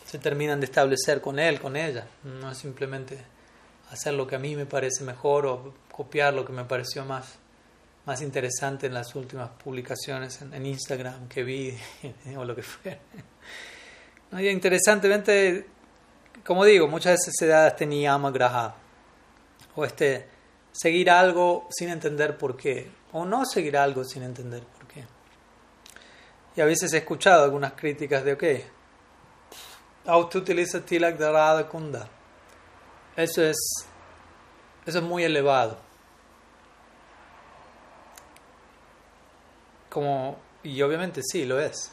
se 0.07 0.18
terminan 0.18 0.61
de 0.61 0.66
establecer 0.66 1.20
con 1.20 1.38
él, 1.38 1.61
con 1.61 1.76
ella. 1.76 2.07
No 2.24 2.51
es 2.51 2.59
simplemente 2.59 3.18
hacer 3.91 4.14
lo 4.14 4.26
que 4.26 4.36
a 4.36 4.39
mí 4.39 4.57
me 4.57 4.66
parece 4.66 5.05
mejor 5.05 5.47
o 5.47 5.74
copiar 5.93 6.34
lo 6.34 6.45
que 6.45 6.53
me 6.53 6.64
pareció 6.64 7.05
más, 7.05 7.39
más 8.07 8.22
interesante 8.22 8.86
en 8.86 8.95
las 8.95 9.14
últimas 9.14 9.51
publicaciones 9.51 10.41
en, 10.43 10.64
Instagram 10.64 11.28
que 11.28 11.43
vi 11.43 11.76
o 12.36 12.45
lo 12.45 12.55
que 12.55 12.62
fue. 12.62 12.99
Y 14.32 14.49
interesantemente, 14.49 15.66
como 16.45 16.64
digo, 16.64 16.86
muchas 16.86 17.14
veces 17.14 17.34
se 17.39 17.47
da 17.47 17.68
este 17.68 17.86
niyama 17.86 18.30
graha 18.30 18.76
o 19.74 19.84
este 19.84 20.28
seguir 20.72 21.11
algo 21.11 21.66
sin 21.70 21.89
entender 21.89 22.36
por 22.36 22.57
qué 22.57 22.91
o 23.12 23.24
no 23.24 23.45
seguir 23.47 23.76
algo 23.76 24.05
sin 24.05 24.22
entender 24.22 24.62
por 24.62 24.72
qué. 24.72 24.78
Y 26.59 26.61
a 26.61 26.64
veces 26.64 26.92
he 26.92 26.96
escuchado 26.98 27.44
algunas 27.44 27.74
críticas 27.74 28.24
de, 28.24 28.32
ok, 28.32 28.42
usted 30.16 30.40
utiliza 30.40 30.80
tilak 30.80 31.16
de 31.16 31.64
Kunda. 31.66 32.09
Eso 33.14 33.44
es, 33.44 33.56
eso 34.84 34.98
es 34.98 35.04
muy 35.04 35.22
elevado. 35.22 35.78
Como, 39.88 40.36
y 40.64 40.82
obviamente 40.82 41.20
sí, 41.22 41.44
lo 41.44 41.61
es. 41.61 41.92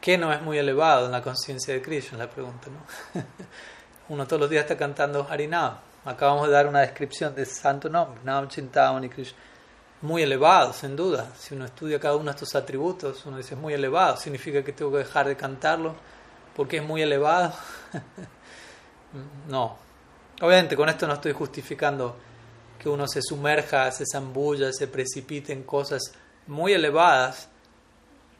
¿Qué 0.00 0.16
no 0.16 0.32
es 0.32 0.40
muy 0.40 0.56
elevado 0.56 1.06
en 1.06 1.10
la 1.10 1.20
conciencia 1.20 1.74
de 1.74 1.82
Krishna? 1.82 2.18
La 2.18 2.30
pregunta, 2.30 2.68
¿no? 2.70 3.20
Uno 4.10 4.28
todos 4.28 4.42
los 4.42 4.48
días 4.48 4.62
está 4.62 4.76
cantando 4.76 5.26
Harinam. 5.28 5.76
Acabamos 6.04 6.46
de 6.46 6.52
dar 6.52 6.68
una 6.68 6.82
descripción 6.82 7.34
de 7.34 7.46
santo 7.46 7.88
nombre, 7.88 8.20
Nam 8.22 8.46
Chintamani 8.46 9.08
Krishna. 9.08 9.47
Muy 10.00 10.22
elevado, 10.22 10.72
sin 10.72 10.94
duda. 10.94 11.32
Si 11.36 11.54
uno 11.54 11.64
estudia 11.64 11.98
cada 11.98 12.16
uno 12.16 12.26
de 12.26 12.30
estos 12.30 12.54
atributos, 12.54 13.26
uno 13.26 13.36
dice 13.36 13.54
es 13.54 13.60
muy 13.60 13.74
elevado. 13.74 14.16
Significa 14.16 14.62
que 14.62 14.72
tengo 14.72 14.92
que 14.92 14.98
dejar 14.98 15.26
de 15.26 15.36
cantarlo 15.36 15.94
porque 16.54 16.78
es 16.78 16.84
muy 16.84 17.02
elevado. 17.02 17.52
no. 19.48 19.76
Obviamente, 20.40 20.76
con 20.76 20.88
esto 20.88 21.06
no 21.06 21.14
estoy 21.14 21.32
justificando 21.32 22.16
que 22.78 22.88
uno 22.88 23.08
se 23.08 23.20
sumerja, 23.22 23.90
se 23.90 24.04
zambulla, 24.10 24.72
se 24.72 24.86
precipite 24.86 25.52
en 25.52 25.64
cosas 25.64 26.12
muy 26.46 26.72
elevadas 26.72 27.48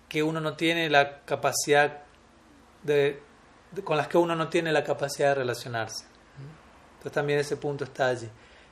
que 0.09 0.23
uno 0.23 0.41
no 0.41 0.55
tiene 0.55 0.89
la 0.89 1.21
capacidad 1.21 1.99
de, 2.83 3.21
con 3.85 3.97
las 3.97 4.09
que 4.09 4.17
uno 4.17 4.35
no 4.35 4.49
tiene 4.49 4.73
la 4.73 4.85
capacidad 4.85 5.31
de 5.31 5.35
relacionarse. 5.37 6.05
Entonces 6.93 7.13
también 7.13 7.39
ese 7.41 7.57
punto 7.57 7.85
está 7.85 8.09
allí. 8.09 8.29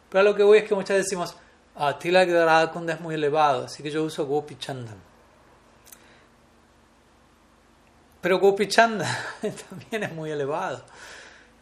Pero 0.08 0.24
lo 0.24 0.34
que 0.34 0.42
voy 0.42 0.58
es 0.58 0.64
que 0.64 0.74
muchas 0.74 0.96
veces 0.96 1.06
decimos, 1.06 1.36
ah, 1.76 1.98
Tilak 1.98 2.72
Kunda 2.72 2.94
es 2.94 3.00
muy 3.00 3.14
elevado, 3.14 3.64
así 3.64 3.82
que 3.82 3.90
yo 3.90 4.02
uso 4.02 4.26
Gopi 4.26 4.56
Chandan. 4.56 5.00
Pero 8.20 8.38
Gopi 8.38 8.66
Chandan 8.66 9.14
también 9.68 10.02
es 10.04 10.12
muy 10.12 10.30
elevado. 10.30 10.82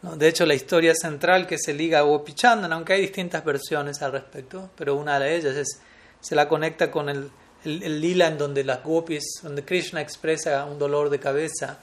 De 0.01 0.27
hecho, 0.27 0.45
la 0.45 0.53
historia 0.53 0.93
central 0.93 1.47
que 1.47 1.57
se 1.57 1.73
liga 1.73 1.99
a 1.99 2.03
Gopi 2.03 2.33
Chandan, 2.33 2.71
aunque 2.73 2.93
hay 2.93 3.01
distintas 3.01 3.43
versiones 3.43 4.01
al 4.01 4.11
respecto, 4.11 4.69
pero 4.75 4.95
una 4.95 5.19
de 5.19 5.35
ellas 5.35 5.55
es, 5.55 5.81
se 6.19 6.35
la 6.35 6.47
conecta 6.47 6.91
con 6.91 7.09
el, 7.09 7.31
el, 7.65 7.99
lila 7.99 8.27
en 8.27 8.37
donde 8.37 8.63
las 8.63 8.83
gopis, 8.83 9.39
donde 9.41 9.65
Krishna 9.65 10.01
expresa 10.01 10.65
un 10.65 10.77
dolor 10.77 11.09
de 11.09 11.19
cabeza. 11.19 11.79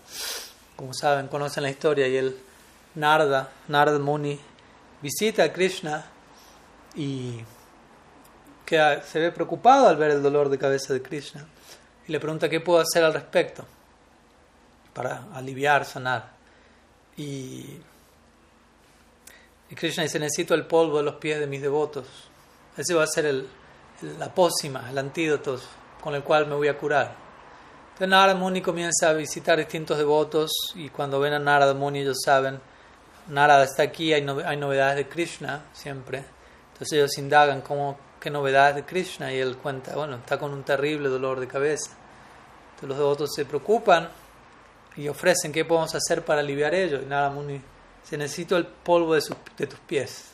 Como 0.76 0.95
saben, 0.95 1.28
conocen 1.28 1.64
la 1.64 1.70
historia 1.70 2.07
y 2.07 2.16
el 2.16 2.37
Narda, 2.95 3.51
Narda 3.68 3.99
Muni, 3.99 4.39
visita 5.01 5.45
a 5.45 5.53
Krishna 5.53 6.05
y 6.95 7.41
que 8.64 9.00
se 9.04 9.18
ve 9.18 9.32
preocupado 9.32 9.88
al 9.88 9.96
ver 9.96 10.12
el 10.12 10.22
dolor 10.22 10.48
de 10.48 10.58
cabeza 10.58 10.92
de 10.92 11.02
Krishna 11.02 11.46
y 12.06 12.12
le 12.12 12.20
pregunta 12.20 12.48
qué 12.48 12.60
puedo 12.60 12.80
hacer 12.80 13.04
al 13.04 13.14
respecto 13.14 13.64
para 14.92 15.24
aliviar, 15.34 15.84
sanar. 15.84 16.30
Y, 17.16 17.78
y 19.70 19.74
Krishna 19.74 20.02
dice, 20.02 20.18
necesito 20.18 20.54
el 20.54 20.66
polvo 20.66 20.98
de 20.98 21.04
los 21.04 21.16
pies 21.16 21.38
de 21.38 21.46
mis 21.46 21.62
devotos. 21.62 22.06
Ese 22.76 22.94
va 22.94 23.04
a 23.04 23.06
ser 23.06 23.26
el, 23.26 23.48
la 24.18 24.34
pócima, 24.34 24.88
el 24.90 24.98
antídoto 24.98 25.60
con 26.00 26.14
el 26.14 26.22
cual 26.22 26.46
me 26.46 26.54
voy 26.54 26.68
a 26.68 26.76
curar. 26.76 27.14
Entonces 27.92 28.08
Narada 28.08 28.34
Muni 28.34 28.62
comienza 28.62 29.10
a 29.10 29.12
visitar 29.12 29.58
distintos 29.58 29.98
devotos 29.98 30.50
y 30.74 30.88
cuando 30.88 31.20
ven 31.20 31.34
a 31.34 31.38
Narada 31.38 31.74
Muni 31.74 32.00
ellos 32.00 32.18
saben 32.24 32.60
Narada 33.28 33.64
está 33.64 33.84
aquí, 33.84 34.12
hay, 34.12 34.26
hay 34.44 34.56
novedades 34.56 34.96
de 34.96 35.08
Krishna 35.08 35.66
siempre. 35.72 36.24
Entonces 36.72 36.92
ellos 36.92 37.16
indagan 37.18 37.60
cómo, 37.60 37.96
qué 38.22 38.30
novedades 38.30 38.76
de 38.76 38.84
Krishna 38.84 39.32
y 39.32 39.38
él 39.38 39.56
cuenta, 39.56 39.96
bueno, 39.96 40.16
está 40.16 40.38
con 40.38 40.52
un 40.52 40.62
terrible 40.62 41.08
dolor 41.08 41.40
de 41.40 41.48
cabeza. 41.48 41.90
Entonces 42.70 42.88
los 42.88 42.98
devotos 42.98 43.30
se 43.34 43.44
preocupan 43.44 44.08
y 44.96 45.08
ofrecen 45.08 45.50
qué 45.50 45.64
podemos 45.64 45.92
hacer 45.94 46.24
para 46.24 46.40
aliviar 46.40 46.72
ello. 46.74 47.00
Y 47.02 47.34
Muni 47.34 47.60
dice, 48.02 48.16
necesito 48.16 48.56
el 48.56 48.66
polvo 48.66 49.14
de, 49.14 49.66
tus 49.66 49.80
pies. 49.80 50.32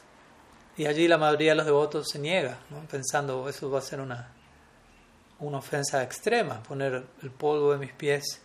Y 0.76 0.84
allí 0.84 1.09
la 1.09 1.16
mayoría 1.16 1.53
de 1.53 1.57
los 1.57 1.66
devotos 1.66 2.09
se 2.09 2.18
niega, 2.18 2.59
pensando, 2.91 3.49
eso 3.49 3.70
va 3.70 3.78
a 3.78 3.82
ser 3.82 4.01
una, 4.01 4.28
una 5.39 5.59
ofensa 5.59 6.03
extrema, 6.03 6.62
poner 6.62 7.05
el 7.22 7.30
polvo 7.30 7.72
de 7.72 7.78
mis 7.78 7.93
pies 7.93 8.43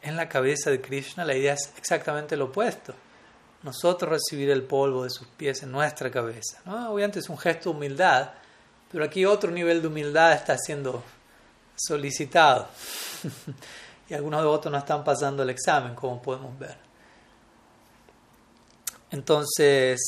en 0.00 0.16
la 0.16 0.28
cabeza 0.28 0.70
de 0.70 0.80
Krishna. 0.80 1.26
La 1.26 1.36
idea 1.36 1.52
es 1.52 1.72
exactamente 1.76 2.36
lo 2.38 2.46
opuesto 2.46 2.94
nosotros 3.62 4.10
recibir 4.10 4.50
el 4.50 4.62
polvo 4.62 5.04
de 5.04 5.10
sus 5.10 5.26
pies 5.26 5.62
en 5.62 5.72
nuestra 5.72 6.10
cabeza. 6.10 6.60
¿no? 6.64 6.92
Obviamente 6.92 7.18
es 7.18 7.28
un 7.28 7.38
gesto 7.38 7.70
de 7.70 7.76
humildad, 7.76 8.30
pero 8.90 9.04
aquí 9.04 9.24
otro 9.24 9.50
nivel 9.50 9.82
de 9.82 9.88
humildad 9.88 10.32
está 10.32 10.56
siendo 10.56 11.02
solicitado. 11.76 12.68
y 14.08 14.14
algunos 14.14 14.40
devotos 14.40 14.72
no 14.72 14.78
están 14.78 15.04
pasando 15.04 15.42
el 15.42 15.50
examen, 15.50 15.94
como 15.94 16.20
podemos 16.20 16.58
ver. 16.58 16.76
Entonces, 19.10 19.98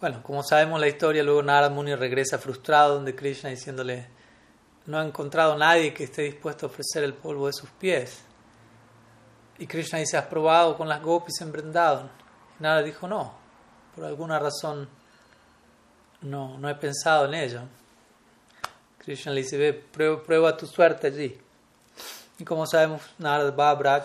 bueno, 0.00 0.22
como 0.22 0.42
sabemos 0.42 0.80
la 0.80 0.88
historia, 0.88 1.22
luego 1.22 1.42
Narada 1.42 1.70
Muni 1.70 1.94
regresa 1.94 2.38
frustrado 2.38 2.94
donde 2.94 3.14
Krishna 3.14 3.50
diciéndole, 3.50 4.08
no 4.86 4.98
ha 4.98 5.04
encontrado 5.04 5.56
nadie 5.56 5.94
que 5.94 6.04
esté 6.04 6.22
dispuesto 6.22 6.66
a 6.66 6.68
ofrecer 6.68 7.04
el 7.04 7.14
polvo 7.14 7.46
de 7.46 7.52
sus 7.52 7.70
pies. 7.70 8.22
Y 9.58 9.66
Krishna 9.66 9.98
dice, 9.98 10.16
has 10.16 10.26
probado 10.26 10.76
con 10.76 10.88
las 10.88 11.02
gopis 11.02 11.40
en 11.40 11.52
Nada 12.58 12.82
dijo 12.82 13.06
no, 13.06 13.34
por 13.94 14.04
alguna 14.04 14.38
razón 14.38 14.88
no, 16.22 16.58
no 16.58 16.68
he 16.68 16.74
pensado 16.74 17.26
en 17.26 17.34
ello. 17.34 17.60
Krishna 18.98 19.32
le 19.32 19.42
dice, 19.42 19.56
ve, 19.56 19.72
prueba, 19.72 20.56
tu 20.56 20.66
suerte 20.66 21.08
allí. 21.08 21.36
Y 22.38 22.44
como 22.44 22.66
sabemos, 22.66 23.02
Narad 23.18 23.54
va 23.56 23.70
a 23.70 24.04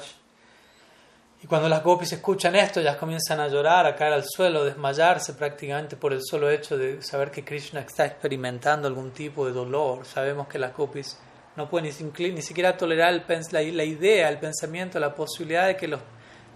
Y 1.42 1.48
cuando 1.48 1.70
las 1.70 1.84
gopis 1.84 2.14
escuchan 2.14 2.56
esto, 2.56 2.82
ya 2.82 2.98
comienzan 2.98 3.40
a 3.40 3.48
llorar, 3.48 3.86
a 3.86 3.96
caer 3.96 4.14
al 4.14 4.26
suelo, 4.26 4.62
a 4.62 4.66
desmayarse 4.66 5.34
prácticamente 5.34 5.96
por 5.96 6.14
el 6.14 6.22
solo 6.24 6.50
hecho 6.50 6.78
de 6.78 7.02
saber 7.02 7.32
que 7.32 7.46
Krishna 7.46 7.82
está 7.82 8.06
experimentando 8.06 8.88
algún 8.88 9.12
tipo 9.12 9.46
de 9.46 9.52
dolor. 9.52 10.06
Sabemos 10.06 10.48
que 10.48 10.60
las 10.60 10.76
gopis 10.76 11.18
no 11.56 11.70
pueden 11.70 11.92
ni, 12.18 12.42
siquiera 12.42 12.76
tolerar 12.76 13.14
el, 13.14 13.24
la, 13.52 13.62
la 13.62 13.84
idea, 13.84 14.30
el 14.30 14.40
pensamiento, 14.40 15.00
la 15.00 15.14
posibilidad 15.14 15.68
de 15.68 15.78
que 15.78 15.88
los 15.88 16.02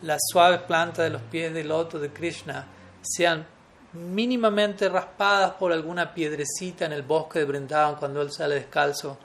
las 0.02 0.20
suaves 0.32 0.62
plantas 0.62 1.06
de 1.06 1.12
los 1.12 1.22
pies 1.22 1.54
del 1.54 1.70
loto 1.70 2.00
de 2.00 2.10
Krishna 2.10 2.66
sean 3.02 3.46
mínimamente 3.94 4.88
raspadas 4.88 5.52
por 5.54 5.72
alguna 5.72 6.14
piedrecita 6.14 6.86
en 6.86 6.94
el 6.94 7.02
bosque 7.02 7.40
de 7.40 7.46
Brindavan 7.46 7.96
cuando 7.96 8.22
él 8.22 8.32
sale 8.32 8.56
descalzo 8.56 9.18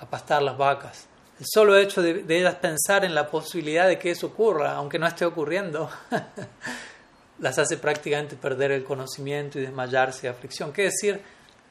a 0.00 0.06
pastar 0.06 0.42
las 0.42 0.56
vacas. 0.56 1.06
El 1.40 1.46
solo 1.46 1.76
hecho 1.76 2.02
de, 2.02 2.24
ellas 2.28 2.56
pensar 2.56 3.04
en 3.04 3.14
la 3.14 3.28
posibilidad 3.28 3.86
de 3.86 3.98
que 3.98 4.10
eso 4.10 4.28
ocurra, 4.28 4.72
aunque 4.72 4.98
no 4.98 5.06
esté 5.06 5.24
ocurriendo, 5.24 5.88
las 7.38 7.58
hace 7.58 7.76
prácticamente 7.76 8.36
perder 8.36 8.72
el 8.72 8.84
conocimiento 8.84 9.58
y 9.58 9.62
desmayarse 9.62 10.22
de 10.22 10.28
aflicción. 10.28 10.72
¿Qué 10.72 10.82
decir 10.82 11.20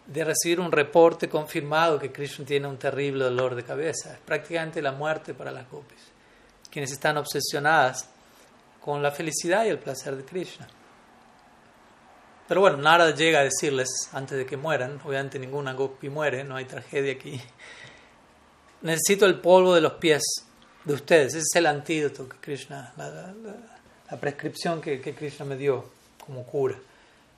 de 0.05 0.23
recibir 0.23 0.61
un 0.61 0.71
reporte 0.71 1.28
confirmado 1.28 1.99
que 1.99 2.13
Krishna 2.13 2.45
tiene 2.45 2.67
un 2.67 2.78
terrible 2.78 3.25
dolor 3.25 3.55
de 3.55 3.63
cabeza? 3.63 4.13
Es 4.13 4.19
prácticamente 4.19 4.82
la 4.82 4.93
muerte 4.93 5.34
para 5.34 5.51
las 5.51 5.69
gopis, 5.69 5.99
quienes 6.71 6.91
están 6.91 7.17
obsesionadas 7.17 8.09
con 8.80 9.03
la 9.03 9.11
felicidad 9.11 9.65
y 9.65 9.69
el 9.69 9.80
placer 9.80 10.15
de 10.15 10.23
Krishna. 10.23 10.67
Pero 12.47 12.61
bueno, 12.61 12.77
Narada 12.77 13.13
llega 13.13 13.39
a 13.39 13.43
decirles 13.43 13.89
antes 14.13 14.37
de 14.37 14.45
que 14.45 14.55
mueran, 14.55 15.01
obviamente 15.03 15.37
ninguna 15.37 15.73
gopi 15.73 16.09
muere, 16.09 16.43
no 16.43 16.55
hay 16.55 16.65
tragedia 16.65 17.13
aquí. 17.13 17.41
Necesito 18.81 19.25
el 19.25 19.39
polvo 19.39 19.75
de 19.75 19.81
los 19.81 19.93
pies 19.93 20.23
de 20.85 20.93
ustedes, 20.93 21.33
ese 21.33 21.39
es 21.39 21.55
el 21.55 21.65
antídoto 21.65 22.29
que 22.29 22.37
Krishna, 22.37 22.93
la, 22.95 24.17
prescripción 24.17 24.79
que, 24.79 25.01
Krishna 25.01 25.45
me 25.45 25.57
dio 25.57 25.89
como 26.25 26.45
cura. 26.45 26.75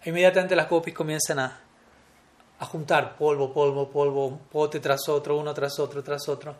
Inmediatamente 0.06 0.56
las 0.56 0.70
gopis 0.70 0.94
comienzan 0.94 1.40
a, 1.40 1.60
juntar 2.60 3.18
polvo, 3.18 3.52
polvo, 3.52 3.90
polvo, 3.90 4.28
un 4.28 4.40
pote 4.40 4.80
tras 4.80 5.10
otro, 5.10 5.38
uno 5.38 5.54
tras 5.54 5.80
otro, 5.80 6.04
tras 6.04 6.28
otro, 6.30 6.56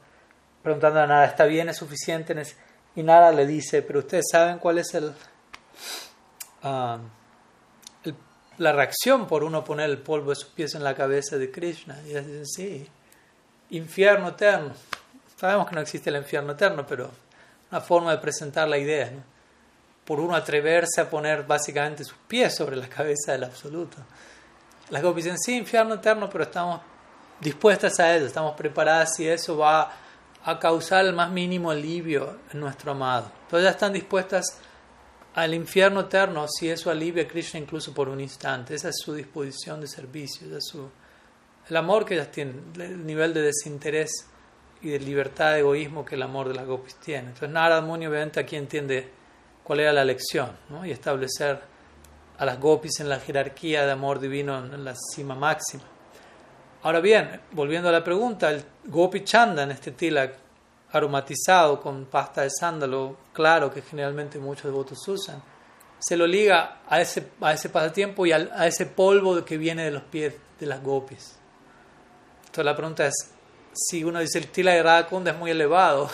preguntando 0.64 1.00
a 1.00 1.06
Narada, 1.06 1.28
¿está 1.28 1.46
bien? 1.46 1.70
¿Es 1.70 1.78
suficiente? 1.78 2.36
Y 2.96 3.04
Nara 3.04 3.32
le 3.32 3.46
dice, 3.46 3.84
pero 3.84 4.00
ustedes 4.00 4.26
saben 4.32 4.58
cuál 4.58 4.80
es 4.80 4.96
ah, 6.64 6.96
el, 6.96 7.10
la 8.60 8.74
reacción 8.74 9.26
por 9.26 9.44
uno 9.44 9.64
poner 9.64 9.90
el 9.90 9.98
polvo 9.98 10.30
de 10.30 10.36
sus 10.36 10.50
pies 10.50 10.76
en 10.76 10.84
la 10.84 10.94
cabeza 10.94 11.38
de 11.38 11.50
Krishna. 11.50 11.98
Y 12.06 12.10
dicen, 12.10 12.46
sí, 12.46 12.88
infierno 13.72 14.30
eterno. 14.30 14.74
Sabemos 15.38 15.68
que 15.68 15.76
no 15.76 15.82
existe 15.82 16.10
el 16.10 16.18
infierno 16.18 16.52
eterno, 16.52 16.86
pero 16.86 17.10
una 17.72 17.82
forma 17.82 18.12
de 18.12 18.18
presentar 18.18 18.68
la 18.68 18.78
idea. 18.78 19.12
Por 20.04 20.20
uno 20.20 20.36
atreverse 20.36 21.00
a 21.00 21.10
poner 21.10 21.44
básicamente 21.44 22.04
sus 22.04 22.18
pies 22.28 22.56
sobre 22.56 22.76
la 22.76 22.90
cabeza 22.90 23.32
del 23.32 23.46
absoluto. 23.46 23.98
Las 24.90 25.02
gopis 25.02 25.26
dicen, 25.26 25.40
sí, 25.40 25.58
infierno 25.58 25.96
eterno, 25.96 26.30
pero 26.30 26.44
estamos 26.44 26.82
dispuestas 27.40 27.98
a 28.00 28.14
ello, 28.14 28.26
estamos 28.26 28.56
preparadas 28.56 29.18
y 29.20 29.28
eso 29.28 29.58
va 29.58 29.94
a 30.44 30.60
causar 30.60 31.06
el 31.06 31.14
más 31.14 31.30
mínimo 31.30 31.72
alivio 31.72 32.40
en 32.52 32.60
nuestro 32.60 32.92
amado. 32.92 33.32
Entonces 33.44 33.70
están 33.70 33.94
dispuestas 33.94 34.60
al 35.40 35.54
infierno 35.54 36.02
eterno 36.02 36.48
si 36.48 36.70
eso 36.70 36.90
alivia 36.90 37.24
a 37.24 37.28
Krishna 37.28 37.60
incluso 37.60 37.94
por 37.94 38.10
un 38.10 38.20
instante. 38.20 38.76
Esa 38.76 38.90
es 38.90 38.98
su 39.04 39.14
disposición 39.14 39.80
de 39.80 39.88
servicio, 39.88 40.48
esa 40.48 40.58
es 40.58 40.66
su, 40.66 40.90
el 41.70 41.78
amor 41.78 42.06
que 42.06 42.16
ellas 42.16 42.32
tienen, 42.32 42.74
el 42.80 43.06
nivel 43.06 43.34
de 43.34 43.44
desinterés 43.44 44.12
y 44.82 44.90
de 44.90 45.00
libertad 45.00 45.54
de 45.54 45.60
egoísmo 45.60 46.04
que 46.04 46.16
el 46.16 46.24
amor 46.24 46.48
de 46.50 46.56
las 46.56 46.66
gopis 46.66 46.96
tiene. 46.96 47.30
Entonces 47.30 47.50
Narada 47.50 47.82
Muni 47.82 48.08
obviamente 48.08 48.40
aquí 48.40 48.56
entiende 48.56 49.10
cuál 49.64 49.80
era 49.80 49.94
la 49.94 50.04
lección 50.04 50.52
¿no? 50.70 50.86
y 50.86 50.92
establecer 50.92 51.60
a 52.38 52.46
las 52.46 52.60
gopis 52.60 53.00
en 53.00 53.10
la 53.10 53.20
jerarquía 53.20 53.86
de 53.86 53.92
amor 53.92 54.20
divino 54.20 54.58
en 54.58 54.84
la 54.84 54.96
cima 55.14 55.36
máxima. 55.36 55.84
Ahora 56.82 57.02
bien, 57.02 57.42
volviendo 57.52 57.90
a 57.90 57.92
la 57.92 58.04
pregunta, 58.04 58.50
el 58.52 58.64
Gopi 58.86 59.26
Chandan, 59.26 59.72
este 59.72 59.92
tilak 59.92 60.34
aromatizado 60.92 61.80
con 61.80 62.06
pasta 62.06 62.42
de 62.42 62.50
sándalo 62.50 63.16
claro 63.34 63.72
que 63.72 63.82
generalmente 63.82 64.40
muchos 64.40 64.66
devotos 64.66 65.08
usan, 65.08 65.42
se 66.00 66.16
lo 66.16 66.26
liga 66.26 66.82
a 66.88 67.02
ese, 67.02 67.32
a 67.42 67.54
ese 67.54 67.70
pasatiempo 67.70 68.26
y 68.26 68.32
a 68.32 68.66
ese 68.66 68.86
polvo 68.86 69.44
que 69.44 69.58
viene 69.58 69.84
de 69.84 69.92
los 69.92 70.04
pies 70.04 70.34
de 70.60 70.66
las 70.66 70.82
gopis. 70.82 71.36
Entonces 72.40 72.66
la 72.66 72.76
pregunta 72.76 73.06
es, 73.06 73.14
si 73.74 74.04
uno 74.04 74.20
dice 74.20 74.40
el 74.40 74.48
tila 74.48 74.72
de 74.72 74.82
Radha 74.82 75.08
es 75.26 75.38
muy 75.38 75.52
elevado, 75.52 76.10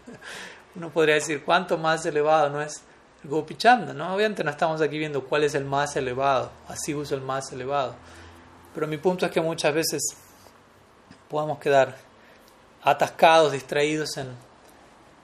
uno 0.74 0.90
podría 0.90 1.16
decir, 1.16 1.44
¿cuánto 1.44 1.76
más 1.76 2.06
elevado 2.06 2.48
no 2.48 2.62
es 2.62 2.82
el 3.22 3.30
Gopi 3.30 3.56
Chanda? 3.56 3.92
¿no? 3.92 4.14
Obviamente 4.14 4.42
no 4.44 4.50
estamos 4.50 4.80
aquí 4.80 4.98
viendo 4.98 5.24
cuál 5.24 5.44
es 5.44 5.54
el 5.54 5.64
más 5.64 5.96
elevado, 5.96 6.50
así 6.68 6.94
uso 6.94 7.14
el 7.14 7.20
más 7.20 7.52
elevado. 7.52 7.96
Pero 8.74 8.86
mi 8.86 8.96
punto 8.96 9.26
es 9.26 9.32
que 9.32 9.40
muchas 9.40 9.74
veces 9.74 10.00
podemos 11.28 11.58
quedar 11.58 11.96
atascados, 12.82 13.52
distraídos 13.52 14.16
en, 14.16 14.28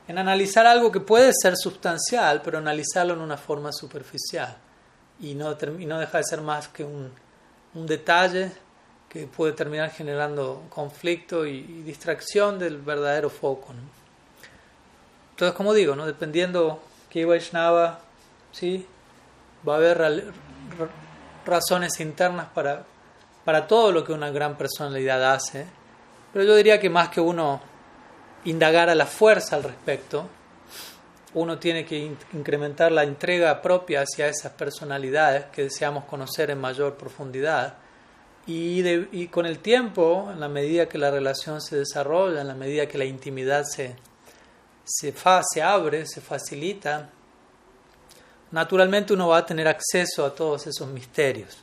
en 0.09 0.19
analizar 0.19 0.67
algo 0.67 0.93
que 0.93 1.01
puede 1.01 1.33
ser 1.33 1.57
sustancial, 1.57 2.43
pero 2.43 2.59
analizarlo 2.59 3.15
en 3.15 3.21
una 3.21 3.37
forma 3.37 3.73
superficial 3.73 4.57
y 5.21 5.35
no, 5.35 5.57
y 5.79 5.87
no 5.87 5.99
deja 5.99 6.19
de 6.19 6.25
ser 6.25 6.41
más 6.41 6.69
que 6.69 6.85
un, 6.85 7.13
un 7.75 7.87
detalle 7.87 8.53
que 9.09 9.27
puede 9.27 9.53
terminar 9.53 9.91
generando 9.91 10.65
conflicto 10.71 11.47
y, 11.47 11.63
distracción 11.85 12.59
del 12.59 12.79
verdadero 12.79 13.31
foco. 13.31 13.73
Entonces, 15.31 15.57
como 15.57 15.73
digo, 15.73 15.95
¿no? 15.95 16.07
dependiendo 16.07 16.83
qué 17.11 17.25
Vaishnava, 17.25 18.01
¿sí? 18.53 18.87
va 19.67 19.75
a 19.75 19.77
haber 19.77 20.33
razones 21.47 22.01
internas 22.01 22.49
para, 22.55 22.85
para 23.45 23.67
todo 23.67 23.93
lo 23.93 24.05
que 24.05 24.13
una 24.13 24.31
gran 24.31 24.57
personalidad 24.57 25.33
hace, 25.33 25.67
pero 26.35 26.45
yo 26.47 26.57
diría 26.57 26.81
que 26.81 26.91
más 26.91 27.11
que 27.11 27.21
uno 27.21 27.61
indagar 28.45 28.91
a 28.91 28.97
la 28.97 29.07
fuerza 29.07 29.55
al 29.55 29.63
respecto, 29.63 30.29
uno 31.35 31.61
tiene 31.61 31.87
que 31.87 31.97
incrementar 32.33 32.91
la 32.91 33.05
entrega 33.05 33.63
propia 33.63 34.01
hacia 34.01 34.27
esas 34.27 34.51
personalidades 34.51 35.45
que 35.53 35.63
deseamos 35.63 36.07
conocer 36.07 36.51
en 36.51 36.61
mayor 36.61 36.97
profundidad 36.97 37.75
y, 38.49 39.29
con 39.29 39.47
el 39.47 39.61
tiempo, 39.61 40.29
en 40.33 40.41
la 40.41 40.49
medida 40.49 40.89
que 40.89 40.99
la 40.99 41.13
relación 41.13 41.61
se 41.61 41.77
desarrolla, 41.77 42.41
en 42.41 42.49
la 42.49 42.55
medida 42.55 42.89
que 42.89 42.99
la 42.99 43.05
intimidad 43.05 43.63
se, 43.63 43.95
se, 44.83 45.15
se 45.53 45.63
abre, 45.63 46.05
se 46.05 46.21
facilita, 46.21 47.11
naturalmente 48.51 49.13
uno 49.13 49.29
va 49.29 49.39
a 49.39 49.47
tener 49.47 49.69
acceso 49.69 50.27
a 50.27 50.35
todos 50.35 50.67
esos 50.67 50.89
misterios. 50.89 51.63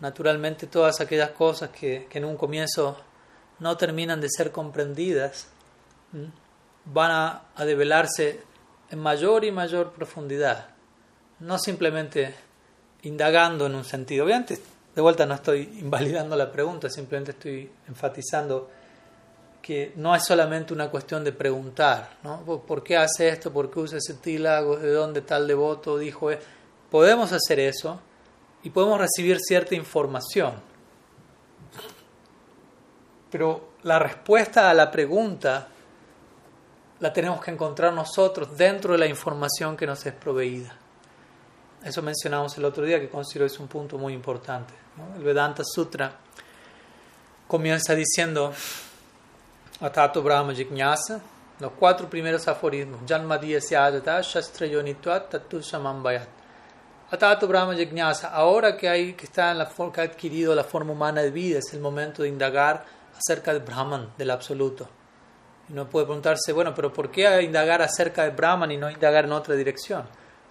Naturalmente 0.00 0.68
todas 0.68 1.02
aquellas 1.02 1.32
cosas 1.32 1.68
que, 1.68 2.06
que 2.08 2.16
en 2.16 2.24
un 2.24 2.38
comienzo 2.38 2.96
no 3.58 3.76
terminan 3.76 4.20
de 4.20 4.28
ser 4.28 4.50
comprendidas 4.50 5.48
van 6.84 7.10
a, 7.10 7.42
a 7.56 7.64
develarse 7.64 8.40
en 8.90 8.98
mayor 8.98 9.44
y 9.44 9.50
mayor 9.50 9.92
profundidad, 9.92 10.68
no 11.40 11.58
simplemente 11.58 12.34
indagando 13.02 13.66
en 13.66 13.74
un 13.74 13.84
sentido. 13.84 14.24
Obviamente 14.24 14.58
de 14.94 15.02
vuelta 15.02 15.26
no 15.26 15.34
estoy 15.34 15.78
invalidando 15.80 16.36
la 16.36 16.50
pregunta, 16.52 16.88
simplemente 16.88 17.32
estoy 17.32 17.70
enfatizando 17.88 18.70
que 19.60 19.92
no 19.96 20.14
es 20.14 20.22
solamente 20.24 20.74
una 20.74 20.90
cuestión 20.90 21.24
de 21.24 21.32
preguntar, 21.32 22.18
¿no? 22.22 22.42
¿Por 22.44 22.82
qué 22.84 22.98
hace 22.98 23.30
esto? 23.30 23.50
¿Por 23.50 23.70
qué 23.70 23.80
usa 23.80 23.98
ese 23.98 24.14
tílago? 24.14 24.76
¿De 24.76 24.92
dónde 24.92 25.22
tal 25.22 25.48
devoto 25.48 25.96
dijo? 25.96 26.28
Podemos 26.90 27.32
hacer 27.32 27.58
eso 27.58 27.98
y 28.62 28.70
podemos 28.70 29.00
recibir 29.00 29.38
cierta 29.40 29.74
información. 29.74 30.54
Pero 33.34 33.70
la 33.82 33.98
respuesta 33.98 34.70
a 34.70 34.74
la 34.74 34.92
pregunta 34.92 35.66
la 37.00 37.12
tenemos 37.12 37.42
que 37.42 37.50
encontrar 37.50 37.92
nosotros 37.92 38.56
dentro 38.56 38.92
de 38.92 38.98
la 38.98 39.06
información 39.06 39.76
que 39.76 39.88
nos 39.88 40.06
es 40.06 40.12
proveída. 40.12 40.72
Eso 41.82 42.00
mencionamos 42.00 42.56
el 42.58 42.64
otro 42.64 42.84
día, 42.84 43.00
que 43.00 43.08
considero 43.08 43.46
es 43.46 43.58
un 43.58 43.66
punto 43.66 43.98
muy 43.98 44.12
importante. 44.12 44.72
El 45.16 45.24
Vedanta 45.24 45.64
Sutra 45.64 46.12
comienza 47.48 47.96
diciendo 47.96 48.52
Atato 49.80 50.22
Brahma 50.22 50.54
Jignasa, 50.54 51.20
los 51.58 51.72
cuatro 51.72 52.08
primeros 52.08 52.46
aforismos. 52.46 53.00
Atato 57.10 57.48
Brahma 57.48 57.74
Jignasa, 57.74 58.28
ahora 58.28 58.76
que, 58.76 58.88
hay, 58.88 59.14
que, 59.14 59.24
está 59.24 59.50
en 59.50 59.58
la, 59.58 59.68
que 59.92 60.00
ha 60.00 60.04
adquirido 60.04 60.54
la 60.54 60.62
forma 60.62 60.92
humana 60.92 61.20
de 61.20 61.32
vida, 61.32 61.58
es 61.58 61.74
el 61.74 61.80
momento 61.80 62.22
de 62.22 62.28
indagar 62.28 63.02
acerca 63.16 63.52
del 63.52 63.62
Brahman, 63.62 64.12
del 64.16 64.30
absoluto. 64.30 64.88
Uno 65.70 65.88
puede 65.88 66.06
preguntarse, 66.06 66.52
bueno, 66.52 66.74
pero 66.74 66.92
¿por 66.92 67.10
qué 67.10 67.42
indagar 67.42 67.80
acerca 67.82 68.22
del 68.24 68.32
Brahman 68.32 68.70
y 68.70 68.76
no 68.76 68.90
indagar 68.90 69.24
en 69.24 69.32
otra 69.32 69.54
dirección? 69.54 70.04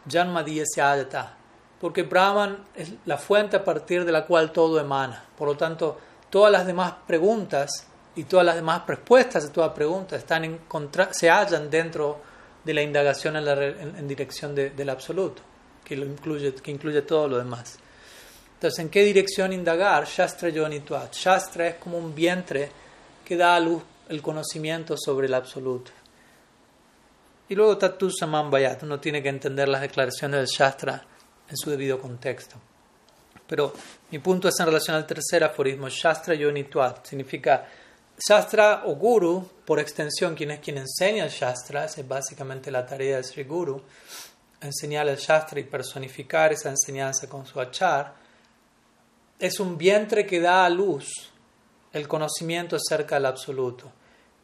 Janmadiya 0.09 0.64
Syajata 0.66 1.38
porque 1.84 2.03
Brahman 2.03 2.64
es 2.74 2.93
la 3.03 3.18
fuente 3.18 3.57
a 3.57 3.64
partir 3.66 4.05
de 4.05 4.14
la 4.14 4.26
cual 4.26 4.53
todo 4.53 4.80
emana. 4.80 5.22
Por 5.38 5.49
lo 5.49 5.57
tanto, 5.57 5.97
todas 6.30 6.49
las 6.49 6.66
demás 6.66 6.93
preguntas 7.05 7.86
y 8.16 8.24
todas 8.24 8.45
las 8.45 8.55
demás 8.55 8.84
respuestas 8.88 9.43
a 9.43 9.51
todas 9.51 9.74
preguntas 9.74 10.20
están 10.20 10.45
en 10.45 10.61
se 11.11 11.30
hallan 11.30 11.70
dentro 11.70 12.22
de 12.64 12.74
la 12.74 12.82
indagación 12.82 13.36
en, 13.36 14.07
dirección 14.07 14.55
del 14.55 14.89
absoluto, 14.89 15.41
que, 15.84 15.97
lo 15.97 16.05
incluye, 16.05 16.55
que 16.55 16.72
incluye 16.72 17.01
todo 17.01 17.28
lo 17.28 17.38
demás. 17.38 17.78
Entonces, 18.64 18.80
¿en 18.80 18.89
qué 18.89 19.03
dirección 19.03 19.51
indagar? 19.51 20.05
Shastra 20.05 20.47
Yonituat. 20.47 21.14
Shastra 21.14 21.68
es 21.68 21.76
como 21.76 21.97
un 21.97 22.16
vientre 22.16 22.72
que 23.26 23.36
da 23.36 23.57
a 23.57 23.59
luz 23.59 23.84
el 24.07 24.22
conocimiento 24.22 24.95
sobre 24.97 25.28
el 25.28 25.34
absoluto. 25.34 25.91
Y 27.49 27.55
luego 27.55 27.78
Tatu 27.78 28.09
Samambayat. 28.09 28.84
Uno 28.84 29.01
tiene 29.01 29.22
que 29.22 29.28
entender 29.28 29.68
las 29.68 29.82
declaraciones 29.82 30.38
del 30.38 30.47
Shastra 30.47 31.05
en 31.49 31.57
su 31.57 31.72
debido 31.72 31.99
contexto. 31.99 32.55
Pero 33.45 33.74
mi 34.11 34.20
punto 34.20 34.47
es 34.47 34.57
en 34.57 34.68
relación 34.68 34.95
al 34.95 35.05
tercer 35.05 35.43
aforismo, 35.43 35.89
Shastra 35.89 36.34
Yonituat. 36.34 37.05
Significa 37.05 37.68
Shastra 38.18 38.84
o 38.86 38.95
Guru, 38.95 39.45
por 39.66 39.82
extensión, 39.82 40.36
quien 40.36 40.51
es 40.51 40.61
quien 40.61 40.78
enseña 40.78 41.26
el 41.26 41.32
Shastra, 41.32 41.84
es 41.84 42.07
básicamente 42.07 42.72
la 42.72 42.86
tarea 42.86 43.18
del 43.18 43.26
Sri 43.26 43.43
Guru, 43.43 43.84
enseñar 44.61 45.09
el 45.09 45.18
Shastra 45.18 45.59
y 45.59 45.64
personificar 45.66 46.53
esa 46.53 46.70
enseñanza 46.70 47.28
con 47.28 47.45
su 47.45 47.59
achar, 47.59 48.22
es 49.43 49.59
un 49.59 49.77
vientre 49.77 50.25
que 50.25 50.39
da 50.39 50.63
a 50.63 50.69
luz 50.69 51.11
el 51.91 52.07
conocimiento 52.07 52.77
acerca 52.77 53.15
del 53.15 53.25
absoluto. 53.25 53.91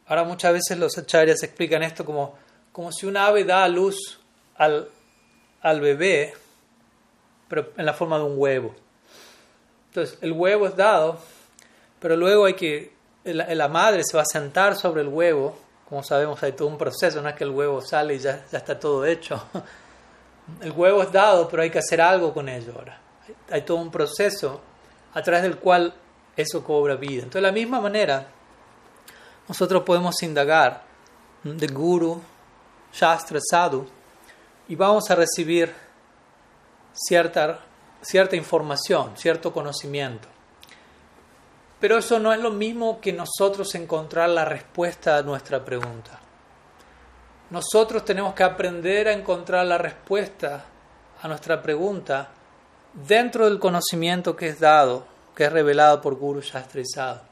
Ahora 0.06 0.24
muchas 0.24 0.52
veces 0.52 0.76
los 0.76 0.98
acharyas 0.98 1.42
explican 1.42 1.82
esto 1.82 2.04
como, 2.04 2.34
como 2.70 2.92
si 2.92 3.06
un 3.06 3.16
ave 3.16 3.44
da 3.44 3.64
a 3.64 3.68
luz 3.68 4.20
al, 4.56 4.90
al 5.62 5.80
bebé, 5.80 6.34
pero 7.48 7.72
en 7.78 7.86
la 7.86 7.94
forma 7.94 8.18
de 8.18 8.24
un 8.24 8.34
huevo. 8.36 8.74
Entonces, 9.86 10.18
el 10.20 10.32
huevo 10.32 10.66
es 10.66 10.76
dado, 10.76 11.18
pero 11.98 12.14
luego 12.14 12.44
hay 12.44 12.54
que, 12.54 12.92
la, 13.24 13.68
madre 13.68 14.02
se 14.04 14.18
va 14.18 14.22
a 14.22 14.26
sentar 14.30 14.76
sobre 14.76 15.00
el 15.00 15.08
huevo, 15.08 15.58
como 15.88 16.02
sabemos 16.02 16.42
hay 16.42 16.52
todo 16.52 16.68
un 16.68 16.76
proceso, 16.76 17.22
no 17.22 17.30
es 17.30 17.36
que 17.36 17.44
el 17.44 17.50
huevo 17.50 17.80
sale 17.80 18.16
y 18.16 18.18
ya, 18.18 18.44
ya 18.52 18.58
está 18.58 18.78
todo 18.78 19.06
hecho. 19.06 19.42
El 20.60 20.72
huevo 20.72 21.00
es 21.00 21.12
dado, 21.12 21.48
pero 21.48 21.62
hay 21.62 21.70
que 21.70 21.78
hacer 21.78 22.00
algo 22.00 22.34
con 22.34 22.48
ello 22.48 22.72
ahora. 22.76 23.00
Hay 23.50 23.62
todo 23.62 23.76
un 23.76 23.88
proceso 23.88 24.60
a 25.14 25.22
través 25.22 25.42
del 25.42 25.58
cual 25.58 25.94
eso 26.36 26.62
cobra 26.62 26.96
vida. 26.96 27.22
Entonces, 27.22 27.42
de 27.42 27.48
la 27.48 27.52
misma 27.52 27.80
manera, 27.80 28.26
nosotros 29.48 29.82
podemos 29.82 30.22
indagar 30.22 30.82
de 31.42 31.66
Guru, 31.66 32.20
Shastra, 32.92 33.40
Sadhu, 33.42 33.86
y 34.68 34.76
vamos 34.76 35.10
a 35.10 35.16
recibir 35.16 35.72
cierta, 36.92 37.60
cierta 38.00 38.36
información, 38.36 39.12
cierto 39.16 39.52
conocimiento. 39.52 40.28
Pero 41.80 41.98
eso 41.98 42.18
no 42.18 42.32
es 42.32 42.40
lo 42.40 42.50
mismo 42.50 43.00
que 43.00 43.12
nosotros 43.12 43.74
encontrar 43.74 44.28
la 44.28 44.44
respuesta 44.44 45.16
a 45.16 45.22
nuestra 45.22 45.64
pregunta. 45.64 46.20
Nosotros 47.50 48.04
tenemos 48.04 48.34
que 48.34 48.44
aprender 48.44 49.08
a 49.08 49.12
encontrar 49.12 49.66
la 49.66 49.78
respuesta 49.78 50.64
a 51.22 51.26
nuestra 51.26 51.60
pregunta 51.60 52.28
dentro 52.92 53.46
del 53.46 53.58
conocimiento 53.58 54.36
que 54.36 54.48
es 54.48 54.60
dado, 54.60 55.06
que 55.34 55.44
es 55.44 55.52
revelado 55.52 56.00
por 56.00 56.16
Guru 56.16 56.40
Shastrizado. 56.40 57.22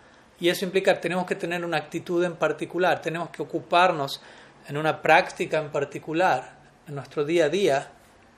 Y 0.40 0.48
eso 0.48 0.64
implica 0.64 0.94
que 0.94 1.00
tenemos 1.00 1.26
que 1.26 1.34
tener 1.34 1.64
una 1.64 1.78
actitud 1.78 2.22
en 2.24 2.36
particular, 2.36 3.02
tenemos 3.02 3.30
que 3.30 3.42
ocuparnos 3.42 4.20
en 4.68 4.76
una 4.76 5.02
práctica 5.02 5.58
en 5.58 5.70
particular, 5.70 6.56
en 6.86 6.94
nuestro 6.94 7.24
día 7.24 7.46
a 7.46 7.48
día, 7.48 7.90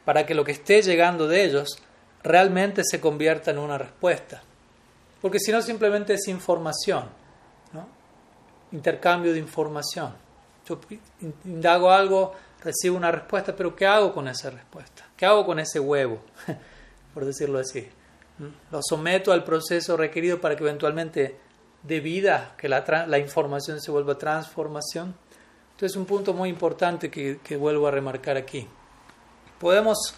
para 0.04 0.24
que 0.24 0.34
lo 0.34 0.44
que 0.44 0.52
esté 0.52 0.80
llegando 0.82 1.28
de 1.28 1.44
ellos 1.44 1.78
realmente 2.22 2.82
se 2.84 3.00
convierta 3.00 3.50
en 3.50 3.58
una 3.58 3.76
respuesta. 3.76 4.42
Porque 5.20 5.38
si 5.38 5.52
no, 5.52 5.60
simplemente 5.60 6.14
es 6.14 6.26
información, 6.28 7.04
¿no? 7.72 7.86
intercambio 8.72 9.32
de 9.32 9.38
información. 9.38 10.14
Yo 10.66 10.80
indago 11.44 11.90
algo, 11.90 12.32
recibo 12.62 12.96
una 12.96 13.10
respuesta, 13.10 13.54
pero 13.54 13.76
¿qué 13.76 13.86
hago 13.86 14.14
con 14.14 14.28
esa 14.28 14.50
respuesta? 14.50 15.04
¿Qué 15.16 15.26
hago 15.26 15.44
con 15.44 15.58
ese 15.58 15.80
huevo? 15.80 16.20
Por 17.14 17.24
decirlo 17.24 17.58
así. 17.58 17.88
Lo 18.70 18.80
someto 18.82 19.32
al 19.32 19.44
proceso 19.44 19.96
requerido 19.96 20.40
para 20.40 20.56
que 20.56 20.62
eventualmente 20.62 21.36
dé 21.82 22.00
vida, 22.00 22.54
que 22.56 22.68
la, 22.68 22.84
la 23.06 23.18
información 23.18 23.80
se 23.80 23.90
vuelva 23.90 24.16
transformación. 24.16 25.14
Entonces, 25.72 25.96
un 25.96 26.06
punto 26.06 26.32
muy 26.32 26.48
importante 26.48 27.10
que, 27.10 27.40
que 27.42 27.56
vuelvo 27.56 27.86
a 27.86 27.90
remarcar 27.90 28.36
aquí 28.36 28.66
podemos 29.60 30.14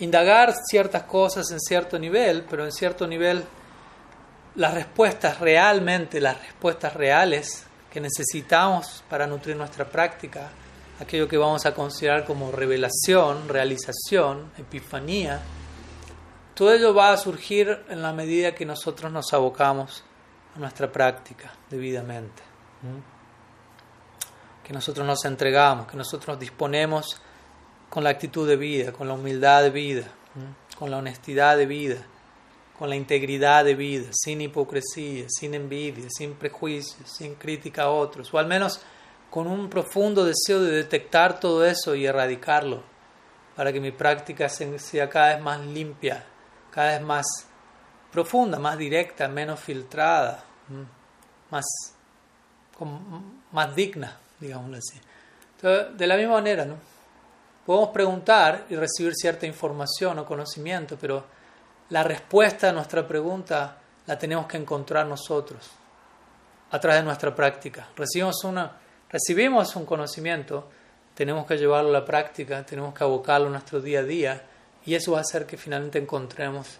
indagar 0.00 0.54
ciertas 0.68 1.04
cosas 1.04 1.50
en 1.52 1.60
cierto 1.60 1.98
nivel, 1.98 2.44
pero 2.48 2.64
en 2.64 2.72
cierto 2.72 3.06
nivel 3.06 3.44
las 4.56 4.74
respuestas 4.74 5.38
realmente, 5.38 6.20
las 6.20 6.40
respuestas 6.40 6.94
reales 6.94 7.66
que 7.92 8.00
necesitamos 8.00 9.04
para 9.08 9.26
nutrir 9.26 9.54
nuestra 9.54 9.84
práctica, 9.84 10.48
aquello 10.98 11.28
que 11.28 11.36
vamos 11.36 11.66
a 11.66 11.74
considerar 11.74 12.24
como 12.24 12.50
revelación, 12.50 13.48
realización, 13.48 14.50
epifanía, 14.56 15.40
todo 16.56 16.72
ello 16.72 16.94
va 16.94 17.12
a 17.12 17.18
surgir 17.18 17.84
en 17.90 18.00
la 18.00 18.14
medida 18.14 18.54
que 18.54 18.64
nosotros 18.64 19.12
nos 19.12 19.30
abocamos 19.34 20.02
a 20.56 20.58
nuestra 20.58 20.90
práctica 20.90 21.52
debidamente. 21.68 22.42
Que 24.64 24.72
nosotros 24.72 25.06
nos 25.06 25.22
entregamos, 25.26 25.86
que 25.86 25.98
nosotros 25.98 26.28
nos 26.28 26.40
disponemos 26.40 27.20
con 27.90 28.02
la 28.02 28.08
actitud 28.08 28.48
de 28.48 28.56
vida, 28.56 28.90
con 28.90 29.06
la 29.06 29.12
humildad 29.12 29.64
de 29.64 29.70
vida, 29.70 30.04
con 30.78 30.90
la 30.90 30.96
honestidad 30.96 31.58
de 31.58 31.66
vida, 31.66 32.06
con 32.78 32.88
la 32.88 32.96
integridad 32.96 33.62
de 33.62 33.74
vida, 33.74 34.08
sin 34.12 34.40
hipocresía, 34.40 35.26
sin 35.28 35.52
envidia, 35.52 36.06
sin 36.08 36.36
prejuicios, 36.36 37.06
sin 37.06 37.34
crítica 37.34 37.82
a 37.82 37.90
otros, 37.90 38.32
o 38.32 38.38
al 38.38 38.46
menos 38.46 38.80
con 39.28 39.46
un 39.46 39.68
profundo 39.68 40.24
deseo 40.24 40.62
de 40.62 40.70
detectar 40.70 41.38
todo 41.38 41.66
eso 41.66 41.94
y 41.94 42.06
erradicarlo, 42.06 42.82
para 43.54 43.74
que 43.74 43.80
mi 43.80 43.90
práctica 43.90 44.48
sea 44.48 45.10
cada 45.10 45.34
vez 45.34 45.42
más 45.42 45.60
limpia, 45.60 46.24
cada 46.76 46.92
vez 46.92 47.00
más 47.00 47.26
profunda, 48.12 48.58
más 48.58 48.76
directa, 48.76 49.28
menos 49.28 49.58
filtrada, 49.58 50.44
más, 51.50 51.64
más 53.50 53.74
digna, 53.74 54.18
digámoslo 54.38 54.76
así. 54.76 55.00
Entonces, 55.54 55.96
de 55.96 56.06
la 56.06 56.18
misma 56.18 56.34
manera, 56.34 56.66
¿no? 56.66 56.76
Podemos 57.64 57.88
preguntar 57.88 58.66
y 58.68 58.76
recibir 58.76 59.14
cierta 59.14 59.46
información 59.46 60.18
o 60.18 60.26
conocimiento, 60.26 60.98
pero 61.00 61.24
la 61.88 62.02
respuesta 62.02 62.68
a 62.68 62.72
nuestra 62.72 63.08
pregunta 63.08 63.78
la 64.04 64.18
tenemos 64.18 64.46
que 64.46 64.58
encontrar 64.58 65.06
nosotros 65.06 65.70
a 66.72 66.78
través 66.78 67.00
de 67.00 67.04
nuestra 67.06 67.34
práctica. 67.34 67.88
Recibimos, 67.96 68.44
una, 68.44 68.70
recibimos 69.08 69.74
un 69.76 69.86
conocimiento, 69.86 70.68
tenemos 71.14 71.46
que 71.46 71.56
llevarlo 71.56 71.88
a 71.88 72.00
la 72.00 72.04
práctica, 72.04 72.66
tenemos 72.66 72.92
que 72.92 73.02
abocarlo 73.02 73.46
a 73.46 73.50
nuestro 73.50 73.80
día 73.80 74.00
a 74.00 74.04
día 74.04 74.42
y 74.86 74.94
eso 74.94 75.12
va 75.12 75.18
a 75.18 75.20
hacer 75.22 75.44
que 75.46 75.56
finalmente 75.56 75.98
encontremos 75.98 76.78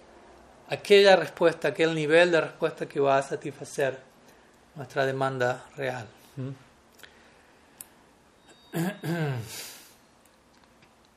aquella 0.68 1.16
respuesta, 1.16 1.68
aquel 1.68 1.94
nivel 1.94 2.30
de 2.30 2.40
respuesta 2.40 2.86
que 2.86 3.00
va 3.00 3.18
a 3.18 3.22
satisfacer 3.22 4.00
nuestra 4.76 5.04
demanda 5.04 5.66
real. 5.76 6.06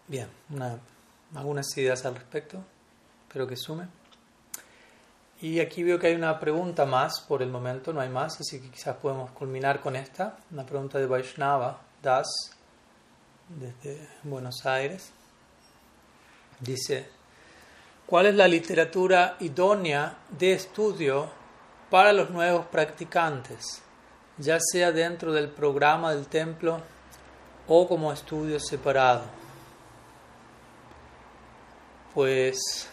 Bien, 0.08 0.28
algunas 1.36 1.78
ideas 1.78 2.04
al 2.06 2.16
respecto, 2.16 2.64
espero 3.28 3.46
que 3.48 3.56
sume. 3.56 3.88
Y 5.42 5.60
aquí 5.60 5.84
veo 5.84 6.00
que 6.00 6.08
hay 6.08 6.16
una 6.16 6.40
pregunta 6.40 6.86
más 6.86 7.22
por 7.22 7.44
el 7.44 7.50
momento, 7.50 7.94
no 7.94 8.02
hay 8.02 8.10
más, 8.10 8.42
así 8.42 8.60
que 8.60 8.70
quizás 8.70 8.98
podemos 8.98 9.32
culminar 9.32 9.80
con 9.80 9.96
esta, 9.96 10.38
una 10.52 10.66
pregunta 10.66 10.98
de 10.98 11.06
Vaishnava 11.06 11.80
Das 12.02 12.28
desde 13.48 14.10
Buenos 14.24 14.66
Aires. 14.66 15.14
Dice, 16.60 17.07
¿cuál 18.05 18.28
es 18.28 18.36
la 18.36 18.47
literatura 18.47 19.38
idónea 19.39 20.18
de 20.30 20.53
estudio 20.53 21.30
para 21.89 22.14
los 22.14 22.30
nuevos 22.30 22.66
practicantes, 22.68 23.82
ya 24.38 24.60
sea 24.60 24.91
dentro 24.91 25.34
del 25.34 25.49
programa 25.49 26.14
del 26.14 26.28
templo 26.28 26.82
o 27.68 27.88
como 27.88 28.12
estudio 28.12 28.60
separado? 28.60 29.39
pues 32.14 32.88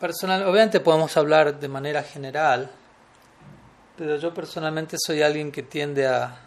personal, 0.00 0.44
obviamente 0.44 0.80
podemos 0.80 1.16
hablar 1.16 1.58
de 1.58 1.68
manera 1.68 2.02
general, 2.02 2.70
pero 3.96 4.16
yo 4.16 4.32
personalmente 4.32 4.96
soy 4.98 5.22
alguien 5.22 5.52
que 5.52 5.62
tiende 5.62 6.06
a, 6.06 6.40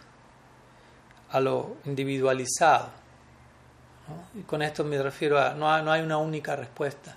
a 1.30 1.40
lo 1.40 1.76
individualizado. 1.84 2.97
Y 4.34 4.42
con 4.42 4.62
esto 4.62 4.84
me 4.84 5.00
refiero 5.02 5.38
a, 5.38 5.54
no 5.54 5.82
no 5.82 5.92
hay 5.92 6.02
una 6.02 6.18
única 6.18 6.56
respuesta. 6.56 7.14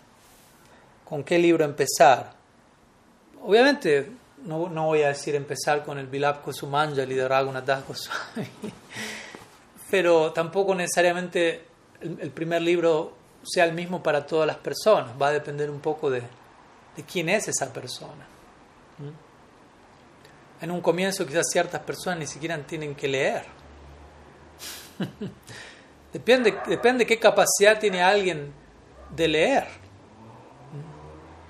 ¿Con 1.05 1.23
qué 1.23 1.37
libro 1.37 1.65
empezar? 1.65 2.33
Obviamente 3.43 4.11
no, 4.45 4.69
no 4.69 4.87
voy 4.87 5.03
a 5.03 5.09
decir 5.09 5.35
empezar 5.35 5.83
con 5.83 5.97
el 5.97 6.07
Vilap 6.07 6.43
Kosumanjali 6.43 7.15
de 7.15 7.27
Raghunath 7.27 7.87
Goswami, 7.87 8.49
pero 9.91 10.31
tampoco 10.31 10.73
necesariamente 10.73 11.65
el, 12.01 12.19
el 12.19 12.31
primer 12.31 12.61
libro 12.61 13.13
sea 13.43 13.65
el 13.65 13.73
mismo 13.73 14.01
para 14.01 14.25
todas 14.25 14.47
las 14.47 14.57
personas, 14.57 15.11
va 15.19 15.27
a 15.27 15.31
depender 15.31 15.69
un 15.69 15.79
poco 15.79 16.09
de, 16.09 16.21
de 16.95 17.03
quién 17.03 17.29
es 17.29 17.47
esa 17.47 17.71
persona. 17.71 18.25
¿Mm? 18.97 20.63
En 20.63 20.71
un 20.71 20.81
comienzo 20.81 21.25
quizás 21.25 21.47
ciertas 21.51 21.81
personas 21.81 22.19
ni 22.19 22.27
siquiera 22.27 22.57
tienen 22.59 22.93
que 22.93 23.07
leer. 23.07 23.45
depende, 26.11 26.57
depende 26.67 27.05
qué 27.05 27.19
capacidad 27.19 27.79
tiene 27.79 28.01
alguien 28.01 28.53
de 29.15 29.27
leer. 29.27 29.67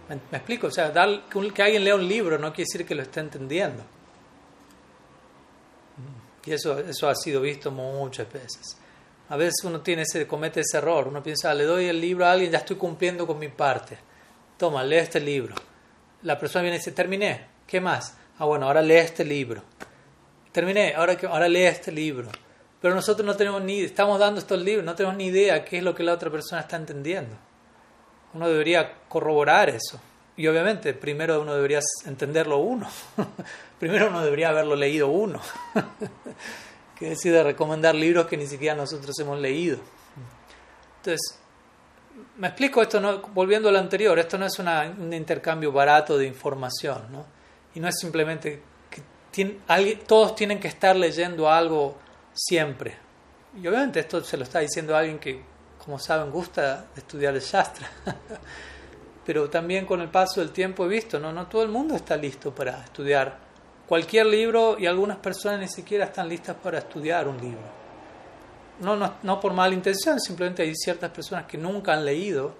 ¿Me, 0.10 0.38
explico? 0.38 0.68
O 0.68 0.72
sea, 0.72 0.92
que 0.92 1.64
alguien 1.64 1.84
lea 1.84 1.96
un 1.96 2.08
libro 2.08 2.38
no 2.38 2.52
quiere 2.52 2.68
decir 2.70 2.86
que 2.86 2.96
lo 2.96 3.02
esté 3.02 3.22
entendiendo. 3.22 3.84
Y 6.46 6.52
eso, 6.52 6.80
eso 6.80 7.08
ha 7.08 7.16
sido 7.16 7.42
visto 7.42 7.72
muchas 7.72 8.32
veces. 8.32 8.78
A 9.30 9.38
veces 9.38 9.64
uno 9.64 9.80
tiene 9.82 10.02
ese, 10.02 10.28
comete 10.28 10.60
ese 10.62 10.78
error. 10.78 11.08
Uno 11.08 11.24
piensa, 11.24 11.52
ah, 11.52 11.54
le 11.54 11.64
doy 11.64 11.86
el 11.86 12.02
libro 12.02 12.26
a 12.26 12.32
alguien, 12.34 12.52
ya 12.52 12.58
estoy 12.58 12.76
cumpliendo 12.76 13.26
con 13.26 13.40
mi 13.40 13.48
parte. 13.48 13.98
Toma, 14.58 14.84
lee 14.84 14.98
este 14.98 15.20
libro. 15.20 15.56
La 16.24 16.38
persona 16.38 16.64
viene 16.64 16.76
y 16.76 16.80
dice, 16.80 16.92
terminé. 16.92 17.46
¿Qué 17.66 17.80
más? 17.80 18.18
Ah, 18.40 18.46
bueno, 18.46 18.66
ahora 18.66 18.82
lee 18.82 18.96
este 18.96 19.24
libro. 19.24 19.64
Terminé, 20.52 20.94
ahora, 20.96 21.18
ahora 21.30 21.48
lee 21.48 21.64
este 21.64 21.92
libro. 21.92 22.30
Pero 22.82 22.96
nosotros 22.96 23.26
no 23.26 23.36
tenemos 23.36 23.62
ni, 23.62 23.82
estamos 23.82 24.20
dando 24.20 24.40
estos 24.40 24.60
libros, 24.60 24.84
no 24.84 24.96
tenemos 24.96 25.16
ni 25.16 25.28
idea 25.28 25.64
qué 25.64 25.78
es 25.78 25.84
lo 25.84 25.94
que 25.94 26.04
la 26.04 26.14
otra 26.14 26.32
persona 26.32 26.62
está 26.62 26.78
entendiendo. 26.78 27.36
Uno 28.34 28.50
debería 28.50 28.94
corroborar 29.08 29.70
eso. 29.70 30.00
Y 30.36 30.48
obviamente, 30.48 30.94
primero 30.94 31.40
uno 31.42 31.54
debería 31.54 31.80
entenderlo 32.06 32.58
uno. 32.58 32.90
primero 33.80 34.08
uno 34.08 34.24
debería 34.24 34.50
haberlo 34.50 34.76
leído 34.76 35.10
uno. 35.10 35.40
que 36.98 37.10
decide 37.10 37.44
recomendar 37.44 37.94
libros 37.94 38.26
que 38.26 38.38
ni 38.38 38.48
siquiera 38.48 38.76
nosotros 38.76 39.18
hemos 39.20 39.40
leído. 39.40 39.78
Entonces, 40.98 41.40
me 42.38 42.48
explico 42.48 42.82
esto, 42.82 43.00
no, 43.00 43.20
volviendo 43.34 43.70
a 43.70 43.72
lo 43.72 43.80
anterior, 43.80 44.18
esto 44.18 44.38
no 44.38 44.46
es 44.46 44.58
un 44.60 45.14
intercambio 45.14 45.72
barato 45.72 46.18
de 46.18 46.26
información, 46.28 47.04
¿no? 47.12 47.26
Y 47.76 47.80
no 47.80 47.88
es 47.88 47.96
simplemente 48.00 48.62
que 48.92 49.04
todos 50.08 50.36
tienen 50.36 50.60
que 50.60 50.68
estar 50.68 50.96
leyendo 50.96 51.50
algo 51.50 51.98
siempre. 52.34 52.98
Y 53.56 53.68
obviamente 53.68 54.00
esto 54.00 54.24
se 54.24 54.38
lo 54.38 54.44
está 54.44 54.60
diciendo 54.60 54.96
alguien 54.96 55.20
que, 55.20 55.42
como 55.84 56.00
saben, 56.00 56.32
gusta 56.32 56.86
estudiar 56.96 57.34
el 57.34 57.42
Shastra. 57.42 57.90
Pero 59.26 59.50
también 59.50 59.86
con 59.86 60.02
el 60.02 60.10
paso 60.10 60.40
del 60.40 60.52
tiempo 60.52 60.86
he 60.86 60.88
visto, 60.88 61.20
¿no? 61.20 61.32
No 61.32 61.48
todo 61.48 61.64
el 61.64 61.70
mundo 61.70 61.96
está 61.96 62.16
listo 62.18 62.54
para 62.54 62.84
estudiar 62.84 63.38
cualquier 63.88 64.26
libro 64.26 64.78
y 64.80 64.88
algunas 64.88 65.18
personas 65.18 65.60
ni 65.60 65.68
siquiera 65.68 66.06
están 66.06 66.30
listas 66.30 66.56
para 66.56 66.80
estudiar 66.80 67.28
un 67.28 67.38
libro. 67.38 67.82
No, 68.80 68.96
no, 68.96 69.16
no 69.22 69.40
por 69.40 69.54
mala 69.54 69.76
intención, 69.76 70.20
simplemente 70.20 70.64
hay 70.64 70.74
ciertas 70.76 71.12
personas 71.12 71.46
que 71.46 71.58
nunca 71.58 71.94
han 71.94 72.04
leído, 72.04 72.56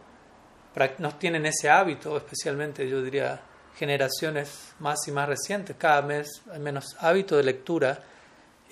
no 1.00 1.16
tienen 1.16 1.46
ese 1.46 1.70
hábito, 1.70 2.16
especialmente 2.16 2.88
yo 2.88 3.02
diría 3.02 3.42
generaciones 3.76 4.74
más 4.80 5.00
y 5.08 5.12
más 5.12 5.28
recientes, 5.28 5.76
cada 5.80 6.02
vez 6.02 6.42
hay 6.52 6.60
menos 6.60 6.96
hábito 7.00 7.38
de 7.38 7.44
lectura 7.44 8.04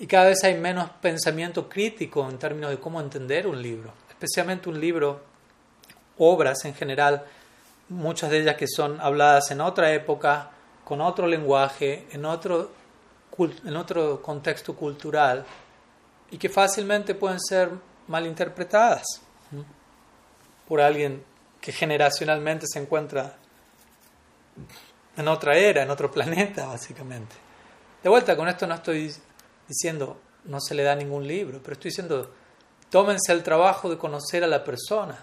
y 0.00 0.06
cada 0.06 0.24
vez 0.24 0.42
hay 0.44 0.54
menos 0.58 0.88
pensamiento 1.02 1.68
crítico 1.68 2.26
en 2.28 2.38
términos 2.38 2.70
de 2.70 2.80
cómo 2.80 3.02
entender 3.02 3.46
un 3.46 3.60
libro, 3.60 3.92
especialmente 4.08 4.70
un 4.70 4.80
libro, 4.80 5.20
obras 6.16 6.64
en 6.64 6.74
general, 6.74 7.22
muchas 7.90 8.30
de 8.30 8.40
ellas 8.40 8.56
que 8.56 8.66
son 8.66 8.98
habladas 8.98 9.50
en 9.50 9.60
otra 9.60 9.92
época, 9.92 10.52
con 10.84 11.02
otro 11.02 11.26
lenguaje, 11.26 12.06
en 12.12 12.24
otro, 12.24 12.70
en 13.38 13.76
otro 13.76 14.22
contexto 14.22 14.74
cultural 14.74 15.44
y 16.30 16.38
que 16.38 16.48
fácilmente 16.48 17.14
pueden 17.14 17.38
ser 17.38 17.68
malinterpretadas 18.08 19.04
por 20.66 20.80
alguien 20.80 21.22
que 21.60 21.72
generacionalmente 21.72 22.64
se 22.66 22.78
encuentra 22.78 23.36
en 25.14 25.28
otra 25.28 25.58
era, 25.58 25.82
en 25.82 25.90
otro 25.90 26.10
planeta, 26.10 26.66
básicamente. 26.66 27.36
De 28.02 28.08
vuelta, 28.08 28.34
con 28.34 28.48
esto 28.48 28.66
no 28.66 28.76
estoy 28.76 29.14
diciendo 29.70 30.20
no 30.44 30.60
se 30.60 30.74
le 30.74 30.82
da 30.82 30.94
ningún 30.94 31.26
libro, 31.26 31.60
pero 31.62 31.74
estoy 31.74 31.90
diciendo 31.90 32.30
tómense 32.90 33.32
el 33.32 33.42
trabajo 33.42 33.88
de 33.88 33.96
conocer 33.96 34.44
a 34.44 34.46
la 34.46 34.62
persona. 34.62 35.16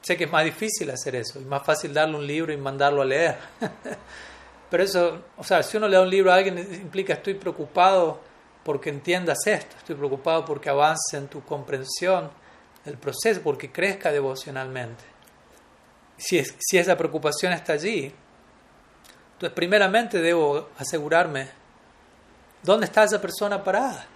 Sé 0.00 0.16
que 0.16 0.24
es 0.24 0.32
más 0.32 0.44
difícil 0.44 0.90
hacer 0.90 1.16
eso, 1.16 1.38
es 1.38 1.46
más 1.46 1.62
fácil 1.62 1.92
darle 1.92 2.16
un 2.16 2.26
libro 2.26 2.52
y 2.52 2.56
mandarlo 2.56 3.02
a 3.02 3.04
leer. 3.04 3.36
Pero 4.70 4.82
eso, 4.84 5.24
o 5.36 5.44
sea, 5.44 5.62
si 5.62 5.76
uno 5.76 5.88
le 5.88 5.96
da 5.96 6.02
un 6.02 6.10
libro 6.10 6.32
a 6.32 6.36
alguien, 6.36 6.58
implica 6.58 7.14
estoy 7.14 7.34
preocupado 7.34 8.20
porque 8.64 8.90
entiendas 8.90 9.38
esto, 9.46 9.76
estoy 9.76 9.96
preocupado 9.96 10.44
porque 10.44 10.70
avance 10.70 11.16
en 11.16 11.26
tu 11.26 11.44
comprensión 11.44 12.30
del 12.84 12.96
proceso, 12.96 13.40
porque 13.42 13.72
crezca 13.72 14.12
devocionalmente. 14.12 15.02
Si, 16.16 16.40
si 16.58 16.78
esa 16.78 16.96
preocupación 16.96 17.52
está 17.52 17.72
allí, 17.72 18.12
entonces 19.32 19.54
primeramente 19.54 20.20
debo 20.20 20.68
asegurarme 20.78 21.48
dónde 22.62 22.86
está 22.86 23.04
esa 23.04 23.20
persona 23.20 23.62
parada, 23.62 24.06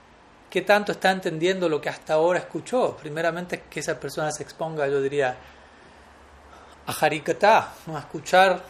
qué 0.50 0.62
tanto 0.62 0.92
está 0.92 1.10
entendiendo 1.10 1.68
lo 1.68 1.80
que 1.80 1.88
hasta 1.88 2.14
ahora 2.14 2.38
escuchó. 2.38 2.96
Primeramente 2.96 3.64
que 3.70 3.80
esa 3.80 3.98
persona 3.98 4.30
se 4.30 4.42
exponga, 4.42 4.86
yo 4.88 5.00
diría, 5.00 5.36
a 6.86 6.92
Harikata, 6.92 7.72
¿no? 7.86 7.96
a 7.96 8.00
escuchar 8.00 8.62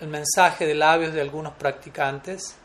el 0.00 0.08
mensaje 0.08 0.66
de 0.66 0.74
labios 0.74 1.12
de 1.12 1.20
algunos 1.20 1.52
practicantes 1.54 2.56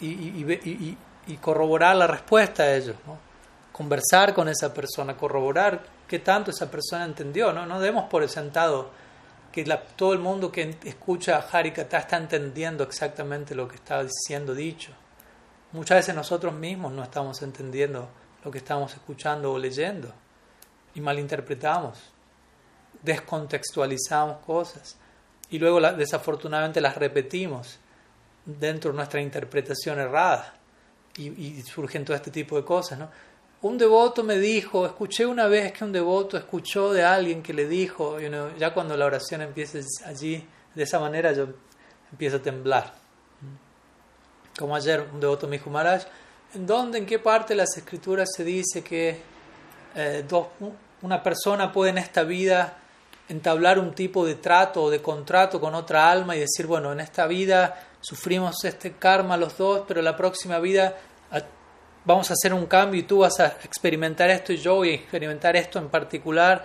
y, 0.00 0.98
corroborar 1.40 1.96
la 1.96 2.06
respuesta 2.06 2.64
a 2.64 2.74
ellos, 2.74 2.96
conversar 3.72 4.34
con 4.34 4.48
esa 4.48 4.74
persona, 4.74 5.16
corroborar 5.16 5.80
qué 6.06 6.18
tanto 6.18 6.50
esa 6.50 6.70
persona 6.70 7.04
entendió. 7.04 7.52
No, 7.52 7.64
no 7.64 7.80
demos 7.80 8.10
por 8.10 8.28
sentado 8.28 8.90
que 9.52 9.64
todo 9.96 10.14
el 10.14 10.18
mundo 10.18 10.50
que 10.50 10.76
escucha 10.84 11.36
a 11.36 11.40
Harikata 11.40 11.98
está 11.98 12.16
entendiendo 12.16 12.82
exactamente 12.84 13.54
lo 13.54 13.68
que 13.68 13.76
está 13.76 14.02
siendo 14.08 14.54
dicho. 14.54 14.92
Muchas 15.72 15.98
veces 15.98 16.14
nosotros 16.14 16.54
mismos 16.54 16.92
no 16.92 17.02
estamos 17.02 17.42
entendiendo 17.42 18.08
lo 18.44 18.50
que 18.50 18.58
estamos 18.58 18.92
escuchando 18.94 19.52
o 19.52 19.58
leyendo 19.58 20.12
y 20.94 21.00
malinterpretamos, 21.00 21.98
descontextualizamos 23.02 24.38
cosas 24.38 24.96
y 25.50 25.58
luego 25.58 25.80
desafortunadamente 25.80 26.80
las 26.80 26.96
repetimos 26.96 27.78
dentro 28.44 28.90
de 28.90 28.96
nuestra 28.96 29.20
interpretación 29.20 29.98
errada 29.98 30.54
y, 31.16 31.60
surgen 31.62 32.04
todo 32.04 32.16
este 32.16 32.30
tipo 32.30 32.56
de 32.56 32.64
cosas. 32.64 32.98
¿no? 32.98 33.10
Un 33.62 33.78
devoto 33.78 34.24
me 34.24 34.38
dijo, 34.38 34.84
escuché 34.86 35.24
una 35.24 35.46
vez 35.46 35.72
que 35.72 35.84
un 35.84 35.92
devoto 35.92 36.36
escuchó 36.36 36.92
de 36.92 37.04
alguien 37.04 37.44
que 37.44 37.54
le 37.54 37.68
dijo, 37.68 38.18
ya 38.58 38.74
cuando 38.74 38.96
la 38.96 39.06
oración 39.06 39.40
empieza 39.42 39.78
allí, 40.04 40.44
de 40.74 40.82
esa 40.82 40.98
manera 40.98 41.32
yo 41.32 41.46
empiezo 42.10 42.38
a 42.38 42.42
temblar. 42.42 42.92
Como 44.58 44.74
ayer 44.74 45.06
un 45.12 45.20
devoto 45.20 45.46
me 45.46 45.58
dijo, 45.58 45.70
Maharaj, 45.70 46.02
¿en 46.54 46.66
dónde, 46.66 46.98
en 46.98 47.06
qué 47.06 47.20
parte 47.20 47.54
de 47.54 47.58
las 47.58 47.76
escrituras 47.76 48.30
se 48.36 48.42
dice 48.42 48.82
que 48.82 49.20
eh, 49.94 50.24
dos, 50.28 50.48
una 51.02 51.22
persona 51.22 51.70
puede 51.70 51.90
en 51.90 51.98
esta 51.98 52.24
vida 52.24 52.78
entablar 53.28 53.78
un 53.78 53.94
tipo 53.94 54.26
de 54.26 54.34
trato 54.34 54.82
o 54.82 54.90
de 54.90 55.00
contrato 55.00 55.60
con 55.60 55.74
otra 55.76 56.10
alma 56.10 56.34
y 56.34 56.40
decir, 56.40 56.66
bueno, 56.66 56.92
en 56.92 56.98
esta 56.98 57.26
vida 57.28 57.90
sufrimos 58.00 58.64
este 58.64 58.94
karma 58.94 59.36
los 59.36 59.56
dos, 59.56 59.84
pero 59.86 60.02
la 60.02 60.16
próxima 60.16 60.58
vida 60.58 60.96
vamos 62.04 62.30
a 62.30 62.34
hacer 62.34 62.52
un 62.52 62.66
cambio 62.66 63.00
y 63.00 63.04
tú 63.04 63.18
vas 63.18 63.38
a 63.40 63.46
experimentar 63.64 64.30
esto 64.30 64.52
y 64.52 64.56
yo 64.56 64.76
voy 64.76 64.90
a 64.90 64.94
experimentar 64.94 65.56
esto 65.56 65.78
en 65.78 65.88
particular 65.88 66.64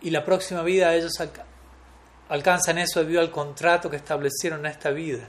y 0.00 0.10
la 0.10 0.24
próxima 0.24 0.62
vida 0.62 0.94
ellos 0.94 1.12
alcanzan 2.28 2.78
eso 2.78 3.00
debido 3.00 3.20
al 3.20 3.30
contrato 3.30 3.88
que 3.88 3.96
establecieron 3.96 4.60
en 4.60 4.66
esta 4.66 4.90
vida. 4.90 5.28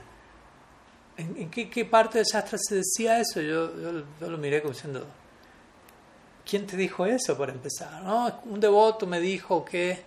¿En, 1.16 1.48
qué, 1.50 1.84
parte 1.86 2.18
del 2.18 2.26
Shastra 2.26 2.58
se 2.58 2.74
decía 2.76 3.18
eso? 3.18 3.40
Yo, 3.40 3.72
yo, 4.20 4.28
lo 4.28 4.36
miré 4.36 4.60
como 4.60 4.74
diciendo, 4.74 5.06
¿quién 6.44 6.66
te 6.66 6.76
dijo 6.76 7.06
eso 7.06 7.38
para 7.38 7.52
empezar? 7.52 8.02
No, 8.02 8.40
un 8.44 8.60
devoto 8.60 9.06
me 9.06 9.18
dijo 9.18 9.64
que 9.64 10.04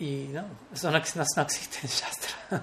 y 0.00 0.28
no, 0.32 0.44
eso 0.72 0.90
no, 0.90 0.96
existe 0.96 1.78
en 1.82 1.88
Shastra. 1.88 2.32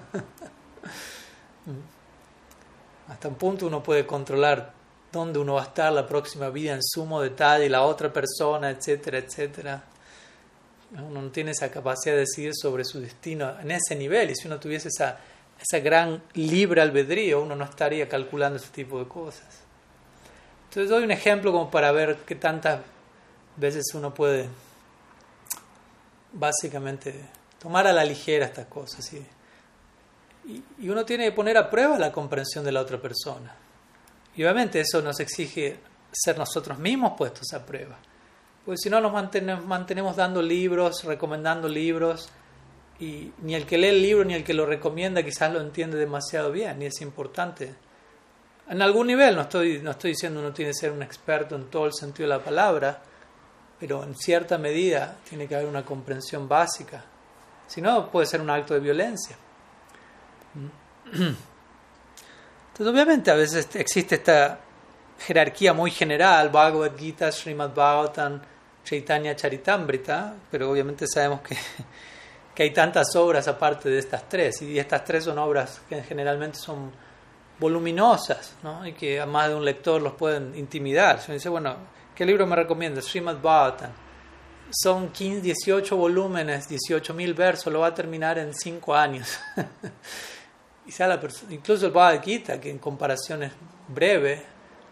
Hasta 3.08 3.28
un 3.28 3.36
punto 3.36 3.66
uno 3.66 3.82
puede 3.82 4.06
controlar 4.06 4.72
dónde 5.18 5.38
uno 5.38 5.54
va 5.54 5.62
a 5.62 5.64
estar 5.64 5.92
la 5.92 6.06
próxima 6.06 6.48
vida 6.50 6.74
en 6.74 6.82
sumo 6.82 7.20
detalle, 7.20 7.68
la 7.68 7.82
otra 7.82 8.12
persona, 8.12 8.70
etcétera, 8.70 9.18
etcétera. 9.18 9.84
Uno 10.92 11.22
no 11.22 11.30
tiene 11.30 11.50
esa 11.50 11.70
capacidad 11.70 12.14
de 12.14 12.20
decidir 12.20 12.52
sobre 12.54 12.84
su 12.84 13.00
destino 13.00 13.58
en 13.60 13.70
ese 13.70 13.94
nivel. 13.96 14.30
Y 14.30 14.36
si 14.36 14.46
uno 14.46 14.58
tuviese 14.58 14.88
esa, 14.88 15.18
esa 15.60 15.80
gran 15.80 16.22
libre 16.34 16.80
albedrío, 16.80 17.42
uno 17.42 17.54
no 17.54 17.64
estaría 17.64 18.08
calculando 18.08 18.58
ese 18.58 18.68
tipo 18.68 18.98
de 18.98 19.08
cosas. 19.08 19.46
Entonces 20.68 20.90
doy 20.90 21.04
un 21.04 21.10
ejemplo 21.10 21.52
como 21.52 21.70
para 21.70 21.92
ver 21.92 22.18
qué 22.26 22.34
tantas 22.34 22.80
veces 23.56 23.84
uno 23.94 24.14
puede 24.14 24.48
básicamente 26.32 27.14
tomar 27.58 27.86
a 27.86 27.92
la 27.92 28.04
ligera 28.04 28.46
estas 28.46 28.66
cosas. 28.66 29.12
Y, 29.12 30.62
y, 30.78 30.88
uno 30.88 31.04
tiene 31.04 31.24
que 31.24 31.32
poner 31.32 31.56
a 31.56 31.68
prueba 31.68 31.98
la 31.98 32.12
comprensión 32.12 32.64
de 32.64 32.72
la 32.72 32.80
otra 32.80 32.98
persona. 33.00 33.54
Y 34.38 34.44
obviamente 34.44 34.78
eso 34.78 35.02
nos 35.02 35.18
exige 35.18 35.80
ser 36.12 36.38
nosotros 36.38 36.78
mismos 36.78 37.14
puestos 37.18 37.52
a 37.54 37.66
prueba. 37.66 37.98
Porque 38.64 38.78
si 38.78 38.88
no 38.88 39.00
nos 39.00 39.12
mantenemos, 39.12 39.66
mantenemos 39.66 40.14
dando 40.14 40.40
libros, 40.40 41.02
recomendando 41.02 41.68
libros, 41.68 42.30
y 43.00 43.32
ni 43.42 43.56
el 43.56 43.66
que 43.66 43.76
lee 43.76 43.88
el 43.88 44.00
libro 44.00 44.24
ni 44.24 44.34
el 44.34 44.44
que 44.44 44.54
lo 44.54 44.64
recomienda 44.64 45.24
quizás 45.24 45.52
lo 45.52 45.60
entiende 45.60 45.98
demasiado 45.98 46.52
bien, 46.52 46.78
ni 46.78 46.86
es 46.86 47.00
importante. 47.00 47.74
En 48.68 48.80
algún 48.80 49.08
nivel, 49.08 49.34
no 49.34 49.42
estoy, 49.42 49.80
no 49.82 49.90
estoy 49.90 50.12
diciendo 50.12 50.38
uno 50.38 50.52
tiene 50.52 50.70
que 50.70 50.78
ser 50.78 50.92
un 50.92 51.02
experto 51.02 51.56
en 51.56 51.64
todo 51.64 51.86
el 51.86 51.92
sentido 51.92 52.28
de 52.28 52.36
la 52.36 52.44
palabra, 52.44 53.02
pero 53.80 54.04
en 54.04 54.14
cierta 54.14 54.56
medida 54.56 55.16
tiene 55.28 55.48
que 55.48 55.56
haber 55.56 55.66
una 55.66 55.84
comprensión 55.84 56.48
básica. 56.48 57.04
Si 57.66 57.82
no, 57.82 58.08
puede 58.08 58.28
ser 58.28 58.40
un 58.40 58.50
acto 58.50 58.74
de 58.74 58.78
violencia. 58.78 59.36
Entonces, 62.78 62.94
obviamente, 62.94 63.30
a 63.30 63.34
veces 63.34 63.68
existe 63.74 64.14
esta 64.14 64.60
jerarquía 65.18 65.72
muy 65.72 65.90
general, 65.90 66.48
Bhagavad 66.50 66.96
Gita, 66.96 67.32
Srimad 67.32 67.74
Bhagavatam, 67.74 68.40
Chaitanya 68.84 69.34
Charitamrita, 69.34 70.34
pero 70.50 70.70
obviamente 70.70 71.06
sabemos 71.06 71.40
que, 71.40 71.56
que 72.54 72.62
hay 72.62 72.70
tantas 72.72 73.14
obras 73.16 73.48
aparte 73.48 73.88
de 73.88 73.98
estas 73.98 74.28
tres, 74.28 74.62
y 74.62 74.78
estas 74.78 75.04
tres 75.04 75.24
son 75.24 75.38
obras 75.38 75.80
que 75.88 76.02
generalmente 76.02 76.58
son 76.58 76.92
voluminosas, 77.58 78.54
¿no? 78.62 78.86
y 78.86 78.92
que 78.92 79.20
a 79.20 79.26
más 79.26 79.48
de 79.48 79.56
un 79.56 79.64
lector 79.64 80.00
los 80.00 80.12
pueden 80.12 80.56
intimidar. 80.56 81.20
Se 81.20 81.32
dice, 81.32 81.48
bueno, 81.48 81.76
¿Qué 82.18 82.26
libro 82.26 82.48
me 82.48 82.56
recomiendas? 82.56 83.04
Srimad 83.04 83.36
Bhagavatam. 83.40 83.92
Son 84.72 85.10
15, 85.10 85.40
18 85.40 85.96
volúmenes, 85.96 86.68
18 86.68 87.14
mil 87.14 87.32
versos, 87.32 87.72
lo 87.72 87.78
va 87.78 87.86
a 87.86 87.94
terminar 87.94 88.38
en 88.38 88.52
5 88.52 88.92
años. 88.92 89.38
incluso 91.50 91.86
el 91.86 91.92
Bhagavad 91.92 92.22
Gita, 92.22 92.60
que 92.60 92.70
en 92.70 92.78
comparación 92.78 93.42
es 93.42 93.52
breve, 93.88 94.42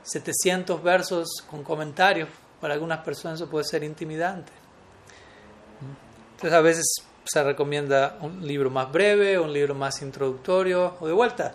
700 0.02 0.82
versos 0.82 1.28
con 1.50 1.62
comentarios, 1.62 2.28
para 2.60 2.74
algunas 2.74 3.00
personas 3.00 3.40
eso 3.40 3.50
puede 3.50 3.64
ser 3.64 3.82
intimidante. 3.82 4.52
Entonces 6.32 6.52
a 6.52 6.60
veces 6.60 6.84
se 7.24 7.42
recomienda 7.42 8.18
un 8.20 8.46
libro 8.46 8.70
más 8.70 8.90
breve, 8.92 9.38
un 9.38 9.52
libro 9.52 9.74
más 9.74 10.00
introductorio, 10.02 10.96
o 11.00 11.06
de 11.06 11.12
vuelta, 11.12 11.54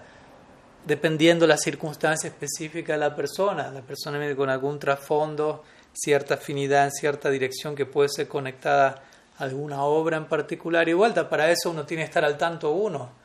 dependiendo 0.85 1.45
de 1.45 1.49
la 1.49 1.57
circunstancia 1.57 2.27
específica 2.27 2.93
de 2.93 2.99
la 2.99 3.15
persona. 3.15 3.69
La 3.71 3.81
persona 3.81 4.35
con 4.35 4.49
algún 4.49 4.79
trasfondo, 4.79 5.63
cierta 5.93 6.33
afinidad 6.33 6.85
en 6.85 6.91
cierta 6.91 7.29
dirección 7.29 7.75
que 7.75 7.85
puede 7.85 8.09
ser 8.09 8.27
conectada 8.27 9.03
a 9.37 9.43
alguna 9.43 9.83
obra 9.83 10.17
en 10.17 10.25
particular. 10.25 10.89
Y 10.89 10.93
vuelta, 10.93 11.29
para 11.29 11.49
eso 11.49 11.69
uno 11.69 11.85
tiene 11.85 12.03
que 12.03 12.07
estar 12.07 12.25
al 12.25 12.37
tanto 12.37 12.71
uno 12.71 13.20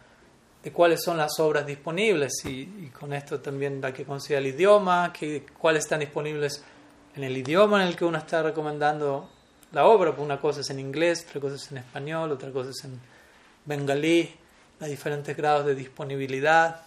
de 0.62 0.72
cuáles 0.72 1.02
son 1.02 1.16
las 1.16 1.38
obras 1.38 1.64
disponibles 1.66 2.44
y, 2.44 2.90
con 2.98 3.12
esto 3.12 3.40
también 3.40 3.84
hay 3.84 3.92
que 3.92 4.04
considerar 4.04 4.42
el 4.42 4.54
idioma, 4.54 5.12
que, 5.12 5.46
cuáles 5.58 5.84
están 5.84 6.00
disponibles 6.00 6.62
en 7.14 7.24
el 7.24 7.36
idioma 7.36 7.82
en 7.82 7.88
el 7.88 7.96
que 7.96 8.04
uno 8.04 8.18
está 8.18 8.42
recomendando 8.42 9.30
la 9.72 9.86
obra. 9.86 10.10
Pues 10.10 10.24
una 10.24 10.40
cosa 10.40 10.60
es 10.60 10.70
en 10.70 10.80
inglés, 10.80 11.24
otra 11.28 11.40
cosa 11.40 11.54
es 11.54 11.70
en 11.70 11.78
español, 11.78 12.32
otra 12.32 12.50
cosa 12.50 12.70
es 12.70 12.84
en 12.84 13.00
bengalí, 13.64 14.34
los 14.80 14.88
diferentes 14.88 15.36
grados 15.36 15.66
de 15.66 15.74
disponibilidad. 15.74 16.82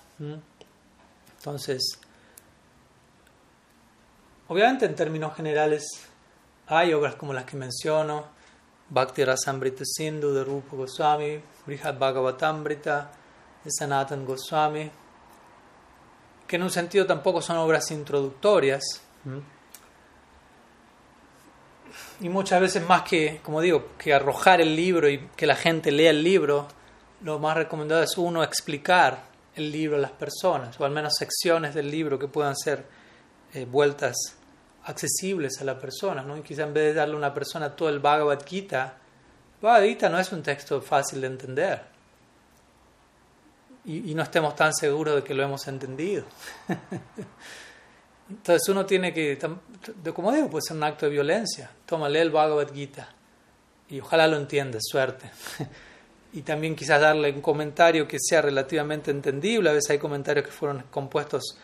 Entonces, 1.37 1.99
obviamente 4.49 4.85
en 4.85 4.95
términos 4.95 5.35
generales 5.35 5.87
hay 6.67 6.93
obras 6.93 7.15
como 7.15 7.33
las 7.33 7.45
que 7.45 7.55
menciono, 7.55 8.25
Bhakti 8.89 9.23
Rasamrita 9.23 9.83
Sindhu 9.85 10.33
de 10.33 10.43
Rupa 10.43 10.75
Goswami, 10.75 11.39
Brihad 11.65 11.97
Bhagavatamrita 11.97 13.11
de 13.63 13.71
Sanatan 13.71 14.25
Goswami, 14.25 14.89
que 16.47 16.55
en 16.55 16.63
un 16.63 16.69
sentido 16.69 17.05
tampoco 17.05 17.41
son 17.41 17.57
obras 17.57 17.91
introductorias. 17.91 18.83
Y 22.21 22.29
muchas 22.29 22.59
veces 22.59 22.87
más 22.87 23.03
que, 23.03 23.39
como 23.43 23.61
digo, 23.61 23.89
que 23.97 24.13
arrojar 24.13 24.61
el 24.61 24.75
libro 24.75 25.09
y 25.09 25.29
que 25.35 25.45
la 25.45 25.55
gente 25.55 25.91
lea 25.91 26.09
el 26.09 26.23
libro, 26.23 26.67
lo 27.21 27.39
más 27.39 27.55
recomendado 27.55 28.03
es 28.03 28.17
uno 28.17 28.43
explicar 28.43 29.23
el 29.55 29.71
libro 29.71 29.97
a 29.97 29.99
las 29.99 30.11
personas, 30.11 30.79
o 30.79 30.85
al 30.85 30.91
menos 30.91 31.13
secciones 31.17 31.75
del 31.75 31.91
libro 31.91 32.17
que 32.17 32.27
puedan 32.27 32.55
ser 32.55 32.85
eh, 33.53 33.65
vueltas 33.65 34.15
accesibles 34.85 35.61
a 35.61 35.65
la 35.65 35.79
persona. 35.79 36.23
¿no? 36.23 36.37
Y 36.37 36.41
quizá 36.41 36.63
en 36.63 36.73
vez 36.73 36.85
de 36.85 36.93
darle 36.93 37.15
a 37.15 37.17
una 37.17 37.33
persona 37.33 37.75
todo 37.75 37.89
el 37.89 37.99
Bhagavad 37.99 38.45
Gita, 38.45 38.95
Bhagavad 39.61 39.85
Gita 39.85 40.09
no 40.09 40.19
es 40.19 40.31
un 40.31 40.41
texto 40.41 40.81
fácil 40.81 41.21
de 41.21 41.27
entender. 41.27 41.98
Y, 43.85 44.13
no 44.13 44.23
estemos 44.23 44.55
tan 44.55 44.73
seguros 44.73 45.15
de 45.15 45.23
que 45.23 45.33
lo 45.33 45.43
hemos 45.43 45.67
entendido. 45.67 46.25
Entonces 48.29 48.67
uno 48.69 48.85
tiene 48.85 49.13
que, 49.13 49.39
como 50.13 50.31
digo, 50.31 50.49
puede 50.49 50.61
ser 50.67 50.77
un 50.77 50.83
acto 50.83 51.05
de 51.05 51.11
violencia. 51.13 51.71
Tómale 51.85 52.21
el 52.21 52.29
Bhagavad 52.29 52.71
Gita 52.71 53.09
y 53.89 53.99
ojalá 53.99 54.27
lo 54.27 54.37
entiendas, 54.37 54.83
suerte. 54.85 55.31
y 56.33 56.41
también 56.41 56.75
quizás 56.75 57.01
darle 57.01 57.31
un 57.31 57.41
comentario 57.41 58.07
que 58.07 58.17
sea 58.19 58.41
relativamente 58.41 59.09
entendible. 59.09 59.69
A 59.69 59.73
veces 59.73 59.89
hay 59.91 59.97
comentarios 59.97 60.45
que 60.45 60.51
fueron 60.51 60.83
compuestos 60.91 61.57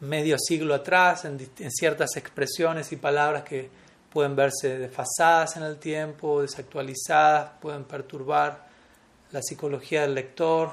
medio 0.00 0.36
siglo 0.38 0.74
atrás 0.74 1.24
en 1.24 1.70
ciertas 1.70 2.16
expresiones 2.16 2.90
y 2.92 2.96
palabras 2.96 3.44
que 3.44 3.70
pueden 4.16 4.34
verse 4.34 4.78
desfasadas 4.78 5.58
en 5.58 5.62
el 5.62 5.76
tiempo, 5.76 6.40
desactualizadas, 6.40 7.50
pueden 7.60 7.84
perturbar 7.84 8.66
la 9.30 9.42
psicología 9.42 10.00
del 10.02 10.14
lector. 10.14 10.70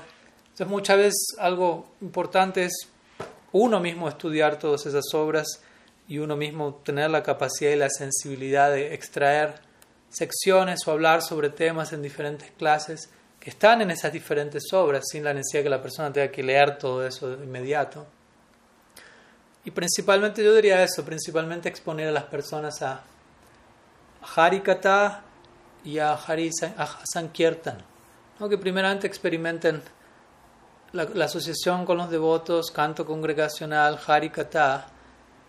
Entonces 0.54 0.68
muchas 0.68 0.98
veces 0.98 1.26
algo 1.40 1.88
importante 2.00 2.66
es 2.66 2.88
uno 3.54 3.80
mismo 3.80 4.08
estudiar 4.08 4.60
todas 4.60 4.86
esas 4.86 5.12
obras 5.16 5.48
y 6.08 6.20
uno 6.20 6.36
mismo 6.36 6.76
tener 6.76 7.10
la 7.10 7.24
capacidad 7.24 7.72
y 7.72 7.76
la 7.76 7.90
sensibilidad 7.90 8.70
de 8.70 8.94
extraer 8.94 9.56
secciones 10.10 10.88
o 10.88 10.92
hablar 10.92 11.24
sobre 11.24 11.50
temas 11.50 11.92
en 11.92 12.04
diferentes 12.04 12.52
clases 12.52 13.10
que 13.40 13.50
están 13.50 13.82
en 13.82 13.90
esas 13.90 14.14
diferentes 14.14 14.72
obras 14.74 15.06
sin 15.12 15.24
la 15.24 15.34
necesidad 15.34 15.64
que 15.64 15.70
la 15.72 15.82
persona 15.82 16.14
tenga 16.14 16.32
que 16.32 16.44
leer 16.44 16.78
todo 16.78 17.04
eso 17.04 17.36
de 17.36 17.44
inmediato. 17.44 18.06
Y 19.66 19.72
principalmente 19.72 20.44
yo 20.44 20.54
diría 20.54 20.84
eso, 20.84 21.04
principalmente 21.04 21.68
exponer 21.68 22.10
a 22.10 22.12
las 22.12 22.26
personas 22.26 22.80
a 22.84 23.02
Harikata 24.36 25.24
y 25.84 25.98
a, 25.98 26.14
Hari, 26.14 26.52
a 26.78 27.00
Sankirtan, 27.12 27.80
¿no? 28.40 28.50
primeramente 28.60 29.08
experimenten 29.08 29.82
la, 30.94 31.26
asociación 31.26 31.86
con 31.86 31.98
los 31.98 32.10
devotos, 32.10 32.72
canto 32.72 33.06
congregacional, 33.06 34.00
harikata, 34.06 34.88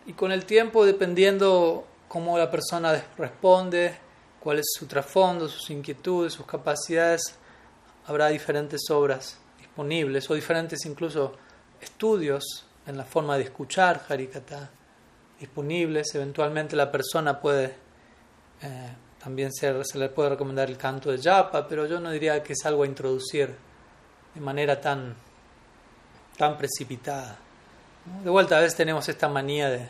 y 0.06 0.14
con 0.14 0.32
el 0.32 0.44
tiempo, 0.44 0.84
dependiendo 0.84 1.86
cómo 2.08 2.36
la 2.38 2.50
persona 2.50 3.02
responde, 3.16 3.96
cuál 4.40 4.58
es 4.58 4.66
su 4.78 4.86
trasfondo, 4.86 5.48
sus 5.48 5.70
inquietudes, 5.70 6.32
sus 6.32 6.46
capacidades, 6.46 7.36
habrá 8.06 8.28
diferentes 8.28 8.90
obras 8.90 9.38
disponibles 9.58 10.28
o 10.30 10.34
diferentes 10.34 10.84
incluso 10.84 11.32
estudios 11.80 12.66
en 12.86 12.96
la 12.96 13.04
forma 13.04 13.36
de 13.36 13.44
escuchar 13.44 14.02
harikata 14.08 14.70
disponibles. 15.40 16.14
Eventualmente 16.14 16.76
la 16.76 16.90
persona 16.90 17.40
puede 17.40 17.74
eh, 18.62 18.94
también 19.22 19.52
ser, 19.52 19.84
se 19.84 19.98
le 19.98 20.08
puede 20.10 20.30
recomendar 20.30 20.68
el 20.68 20.76
canto 20.76 21.10
de 21.10 21.18
japa, 21.18 21.66
pero 21.66 21.86
yo 21.86 22.00
no 22.00 22.10
diría 22.10 22.42
que 22.42 22.52
es 22.52 22.64
algo 22.66 22.82
a 22.82 22.86
introducir 22.86 23.54
de 24.34 24.40
manera 24.40 24.80
tan 24.80 25.14
tan 26.36 26.56
precipitada. 26.56 27.36
De 28.22 28.30
vuelta, 28.30 28.58
a 28.58 28.60
veces 28.60 28.76
tenemos 28.76 29.08
esta 29.08 29.28
manía 29.28 29.70
de, 29.70 29.88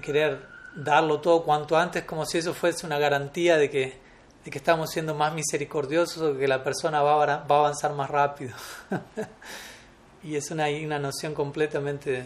querer 0.00 0.46
darlo 0.74 1.20
todo 1.20 1.42
cuanto 1.44 1.76
antes, 1.76 2.04
como 2.04 2.26
si 2.26 2.38
eso 2.38 2.52
fuese 2.52 2.84
una 2.86 2.98
garantía 2.98 3.56
de 3.56 3.70
que, 3.70 3.98
de 4.44 4.50
que 4.50 4.58
estamos 4.58 4.90
siendo 4.90 5.14
más 5.14 5.32
misericordiosos 5.32 6.22
o 6.22 6.36
que 6.36 6.48
la 6.48 6.62
persona 6.62 7.00
va 7.02 7.22
a, 7.22 7.36
va 7.44 7.56
a 7.56 7.58
avanzar 7.60 7.94
más 7.94 8.10
rápido. 8.10 8.54
y 10.24 10.36
es 10.36 10.50
una, 10.50 10.66
una 10.68 10.98
noción 10.98 11.34
completamente 11.34 12.24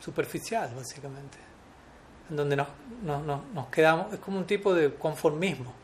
superficial, 0.00 0.70
básicamente, 0.74 1.38
en 2.30 2.36
donde 2.36 2.56
nos, 2.56 2.68
nos, 3.02 3.22
nos 3.52 3.66
quedamos, 3.68 4.12
es 4.12 4.20
como 4.20 4.38
un 4.38 4.46
tipo 4.46 4.74
de 4.74 4.94
conformismo 4.94 5.74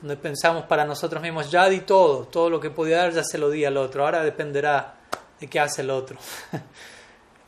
donde 0.00 0.16
pensamos 0.16 0.64
para 0.64 0.84
nosotros 0.84 1.22
mismos, 1.22 1.50
ya 1.50 1.68
di 1.68 1.80
todo, 1.80 2.24
todo 2.24 2.50
lo 2.50 2.60
que 2.60 2.70
podía 2.70 2.98
dar 2.98 3.12
ya 3.12 3.24
se 3.24 3.38
lo 3.38 3.48
di 3.48 3.64
al 3.64 3.76
otro, 3.76 4.04
ahora 4.04 4.22
dependerá 4.22 4.94
de 5.40 5.46
qué 5.46 5.60
hace 5.60 5.82
el 5.82 5.90
otro. 5.90 6.18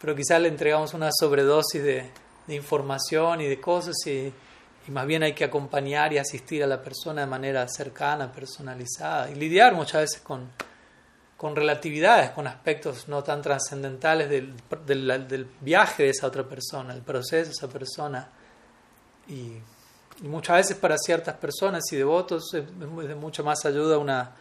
Pero 0.00 0.14
quizás 0.14 0.40
le 0.40 0.48
entregamos 0.48 0.94
una 0.94 1.10
sobredosis 1.12 1.82
de, 1.82 2.10
información 2.48 3.42
y 3.42 3.46
de 3.46 3.60
cosas 3.60 3.94
y, 4.06 4.32
más 4.88 5.06
bien 5.06 5.22
hay 5.22 5.34
que 5.34 5.44
acompañar 5.44 6.14
y 6.14 6.18
asistir 6.18 6.64
a 6.64 6.66
la 6.66 6.80
persona 6.80 7.20
de 7.20 7.26
manera 7.26 7.68
cercana, 7.68 8.32
personalizada 8.32 9.30
y 9.30 9.34
lidiar 9.34 9.74
muchas 9.74 10.00
veces 10.00 10.22
con, 10.22 10.48
con 11.36 11.54
relatividades, 11.54 12.30
con 12.30 12.46
aspectos 12.46 13.06
no 13.06 13.22
tan 13.22 13.42
trascendentales 13.42 14.30
del, 14.30 14.54
del, 14.86 15.46
viaje 15.60 16.04
de 16.04 16.08
esa 16.08 16.26
otra 16.26 16.42
persona, 16.44 16.94
el 16.94 17.02
proceso 17.02 17.50
de 17.50 17.52
esa 17.52 17.68
persona. 17.68 18.28
Y, 19.28 19.58
muchas 20.22 20.56
veces 20.56 20.76
para 20.78 20.96
ciertas 20.96 21.36
personas 21.36 21.84
y 21.92 21.96
devotos 21.96 22.52
es 22.54 22.64
de 22.78 23.14
mucha 23.14 23.42
más 23.44 23.64
ayuda 23.66 23.98
una 23.98 24.34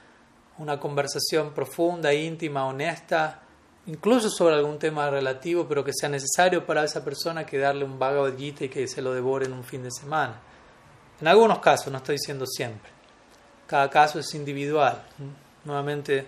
una 0.59 0.79
conversación 0.79 1.53
profunda, 1.53 2.13
íntima, 2.13 2.65
honesta, 2.65 3.41
incluso 3.85 4.29
sobre 4.29 4.55
algún 4.55 4.79
tema 4.79 5.09
relativo, 5.09 5.67
pero 5.67 5.83
que 5.83 5.93
sea 5.93 6.09
necesario 6.09 6.65
para 6.65 6.83
esa 6.83 7.03
persona 7.03 7.45
que 7.45 7.57
darle 7.57 7.85
un 7.85 7.99
Bhagavad 7.99 8.37
Gita 8.37 8.65
y 8.65 8.69
que 8.69 8.87
se 8.87 9.01
lo 9.01 9.13
devore 9.13 9.45
en 9.45 9.53
un 9.53 9.63
fin 9.63 9.83
de 9.83 9.91
semana. 9.91 10.39
En 11.19 11.27
algunos 11.27 11.59
casos, 11.59 11.91
no 11.91 11.97
estoy 11.97 12.15
diciendo 12.15 12.45
siempre. 12.45 12.91
Cada 13.65 13.89
caso 13.89 14.19
es 14.19 14.33
individual. 14.33 15.03
Nuevamente 15.63 16.27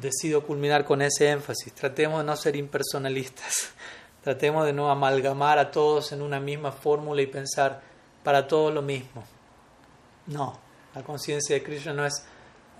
decido 0.00 0.44
culminar 0.44 0.84
con 0.84 1.02
ese 1.02 1.30
énfasis. 1.30 1.72
Tratemos 1.74 2.20
de 2.20 2.24
no 2.24 2.36
ser 2.36 2.56
impersonalistas. 2.56 3.70
Tratemos 4.22 4.64
de 4.66 4.72
no 4.72 4.90
amalgamar 4.90 5.58
a 5.58 5.70
todos 5.70 6.12
en 6.12 6.22
una 6.22 6.38
misma 6.38 6.70
fórmula 6.70 7.22
y 7.22 7.26
pensar 7.26 7.82
para 8.22 8.46
todos 8.46 8.72
lo 8.72 8.82
mismo. 8.82 9.24
No, 10.26 10.58
la 10.94 11.02
conciencia 11.02 11.56
de 11.56 11.62
Krishna 11.62 11.92
no 11.92 12.06
es 12.06 12.24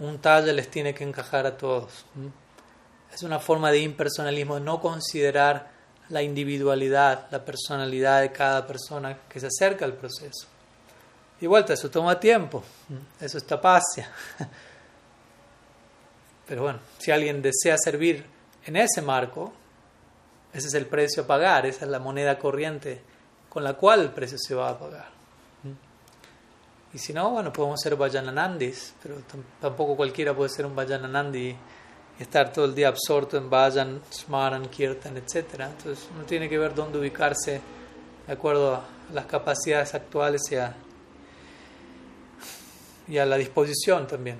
un 0.00 0.18
talle 0.18 0.52
les 0.52 0.70
tiene 0.70 0.94
que 0.94 1.04
encajar 1.04 1.46
a 1.46 1.56
todos. 1.56 2.04
Es 3.12 3.22
una 3.22 3.38
forma 3.38 3.70
de 3.70 3.80
impersonalismo, 3.80 4.58
no 4.58 4.80
considerar 4.80 5.70
la 6.08 6.22
individualidad, 6.22 7.26
la 7.30 7.44
personalidad 7.44 8.20
de 8.20 8.32
cada 8.32 8.66
persona 8.66 9.18
que 9.28 9.40
se 9.40 9.46
acerca 9.46 9.84
al 9.84 9.94
proceso. 9.94 10.46
Y 11.40 11.46
vuelta, 11.46 11.72
eso 11.72 11.90
toma 11.90 12.20
tiempo, 12.20 12.62
eso 13.20 13.38
es 13.38 13.44
tapacia. 13.44 14.10
Pero 16.46 16.62
bueno, 16.62 16.80
si 16.98 17.10
alguien 17.10 17.42
desea 17.42 17.76
servir 17.78 18.24
en 18.64 18.76
ese 18.76 19.02
marco, 19.02 19.52
ese 20.52 20.68
es 20.68 20.74
el 20.74 20.86
precio 20.86 21.22
a 21.22 21.26
pagar, 21.26 21.66
esa 21.66 21.84
es 21.84 21.90
la 21.90 21.98
moneda 21.98 22.38
corriente 22.38 23.02
con 23.48 23.64
la 23.64 23.74
cual 23.74 24.00
el 24.00 24.10
precio 24.10 24.38
se 24.38 24.54
va 24.54 24.70
a 24.70 24.78
pagar. 24.78 25.21
Y 26.94 26.98
si 26.98 27.12
no, 27.12 27.30
bueno, 27.30 27.52
podemos 27.52 27.80
ser 27.80 27.96
Vajananandis, 27.96 28.94
pero 29.02 29.16
tampoco 29.60 29.96
cualquiera 29.96 30.34
puede 30.34 30.50
ser 30.50 30.66
un 30.66 30.76
Vajananandi 30.76 31.48
y 31.48 31.56
estar 32.22 32.52
todo 32.52 32.66
el 32.66 32.74
día 32.74 32.88
absorto 32.88 33.38
en 33.38 33.48
Vajan, 33.48 34.02
Smaran, 34.12 34.68
Kirtan, 34.68 35.16
etc. 35.16 35.60
Entonces 35.60 36.06
uno 36.14 36.24
tiene 36.24 36.48
que 36.48 36.58
ver 36.58 36.74
dónde 36.74 36.98
ubicarse 36.98 37.60
de 38.26 38.32
acuerdo 38.32 38.74
a 38.74 38.84
las 39.12 39.24
capacidades 39.24 39.94
actuales 39.94 40.42
y 40.50 40.56
a, 40.56 40.74
y 43.08 43.18
a 43.18 43.24
la 43.24 43.36
disposición 43.36 44.06
también 44.06 44.38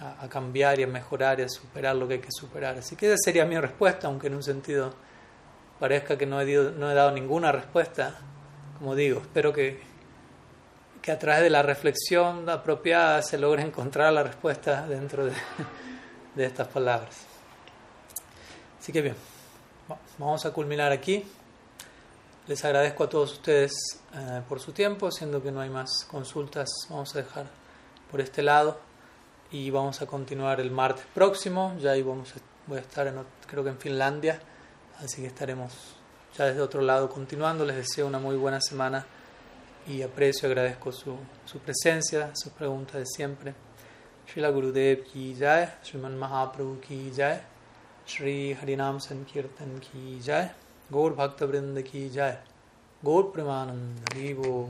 a, 0.00 0.28
cambiar 0.28 0.78
y 0.78 0.82
a 0.82 0.86
mejorar 0.86 1.40
y 1.40 1.44
a 1.44 1.48
superar 1.48 1.96
lo 1.96 2.06
que 2.06 2.14
hay 2.14 2.20
que 2.20 2.32
superar. 2.32 2.76
Así 2.78 2.96
que 2.96 3.06
esa 3.06 3.16
sería 3.24 3.44
mi 3.44 3.58
respuesta, 3.58 4.08
aunque 4.08 4.26
en 4.26 4.34
un 4.34 4.42
sentido 4.42 4.92
parezca 5.78 6.16
que 6.18 6.26
no 6.26 6.40
he, 6.40 6.46
no 6.46 6.90
he 6.90 6.94
dado 6.94 7.12
ninguna 7.12 7.52
respuesta. 7.52 8.18
Como 8.78 8.94
digo, 8.94 9.20
espero 9.20 9.52
que 9.52 9.80
que 11.06 11.12
a 11.12 11.18
través 11.20 11.44
de 11.44 11.50
la 11.50 11.62
reflexión 11.62 12.50
apropiada 12.50 13.22
se 13.22 13.38
logre 13.38 13.62
encontrar 13.62 14.12
la 14.12 14.24
respuesta 14.24 14.88
dentro 14.88 15.24
de, 15.24 15.32
estas 16.44 16.66
palabras. 16.66 17.14
Así 18.80 18.90
que 18.92 19.02
bien, 19.02 19.14
vamos 20.18 20.44
a 20.44 20.50
culminar 20.50 20.90
aquí. 20.90 21.24
Les 22.48 22.64
agradezco 22.64 23.04
a 23.04 23.08
todos 23.08 23.34
ustedes 23.34 24.00
eh, 24.14 24.42
por 24.48 24.58
su 24.58 24.72
tiempo, 24.72 25.12
siendo 25.12 25.40
que 25.40 25.52
no 25.52 25.60
hay 25.60 25.70
más 25.70 26.04
consultas, 26.10 26.68
vamos 26.90 27.14
a 27.14 27.18
dejar 27.18 27.46
por 28.10 28.20
este 28.20 28.42
lado 28.42 28.76
y 29.52 29.70
vamos 29.70 30.02
a 30.02 30.06
continuar 30.06 30.58
el 30.58 30.72
martes 30.72 31.06
próximo. 31.14 31.76
Ya 31.78 31.92
ahí 31.92 32.02
vamos 32.02 32.34
voy 32.66 32.78
a 32.78 32.80
estar, 32.80 33.14
creo 33.46 33.62
que 33.62 33.70
en 33.70 33.78
Finlandia, 33.78 34.40
así 34.98 35.22
que 35.22 35.28
estaremos 35.28 35.72
ya 36.36 36.46
desde 36.46 36.60
otro 36.62 36.80
lado 36.80 37.08
continuando. 37.08 37.64
Les 37.64 37.76
deseo 37.76 38.08
una 38.08 38.18
muy 38.18 38.34
buena 38.34 38.60
semana 38.60 39.06
y 39.88 40.02
aprecio, 40.02 40.48
agradezco 40.48 40.92
su, 40.92 41.16
su 41.44 41.58
presencia, 41.58 42.30
sus 42.34 42.52
preguntas 42.52 42.96
de 42.96 43.06
siempre. 43.06 43.54
Srila 44.26 44.50
Gurudev 44.50 45.04
ki 45.04 45.36
jai, 45.38 45.68
Sriman 45.82 46.18
Mahaprabhu 46.18 46.80
ki 46.80 47.12
jai, 47.16 47.38
Sri 48.04 48.56
Harinam 48.60 49.00
Sankirtan 49.00 49.78
ki 49.80 50.18
jai, 50.20 50.50
Gaur 50.90 51.14
Bhakta 51.14 51.46
Vrinda 51.46 51.82
ki 51.84 52.10
jai, 52.10 52.36
Gaur 53.04 53.32
Premanand 53.32 54.14
Vivo. 54.14 54.68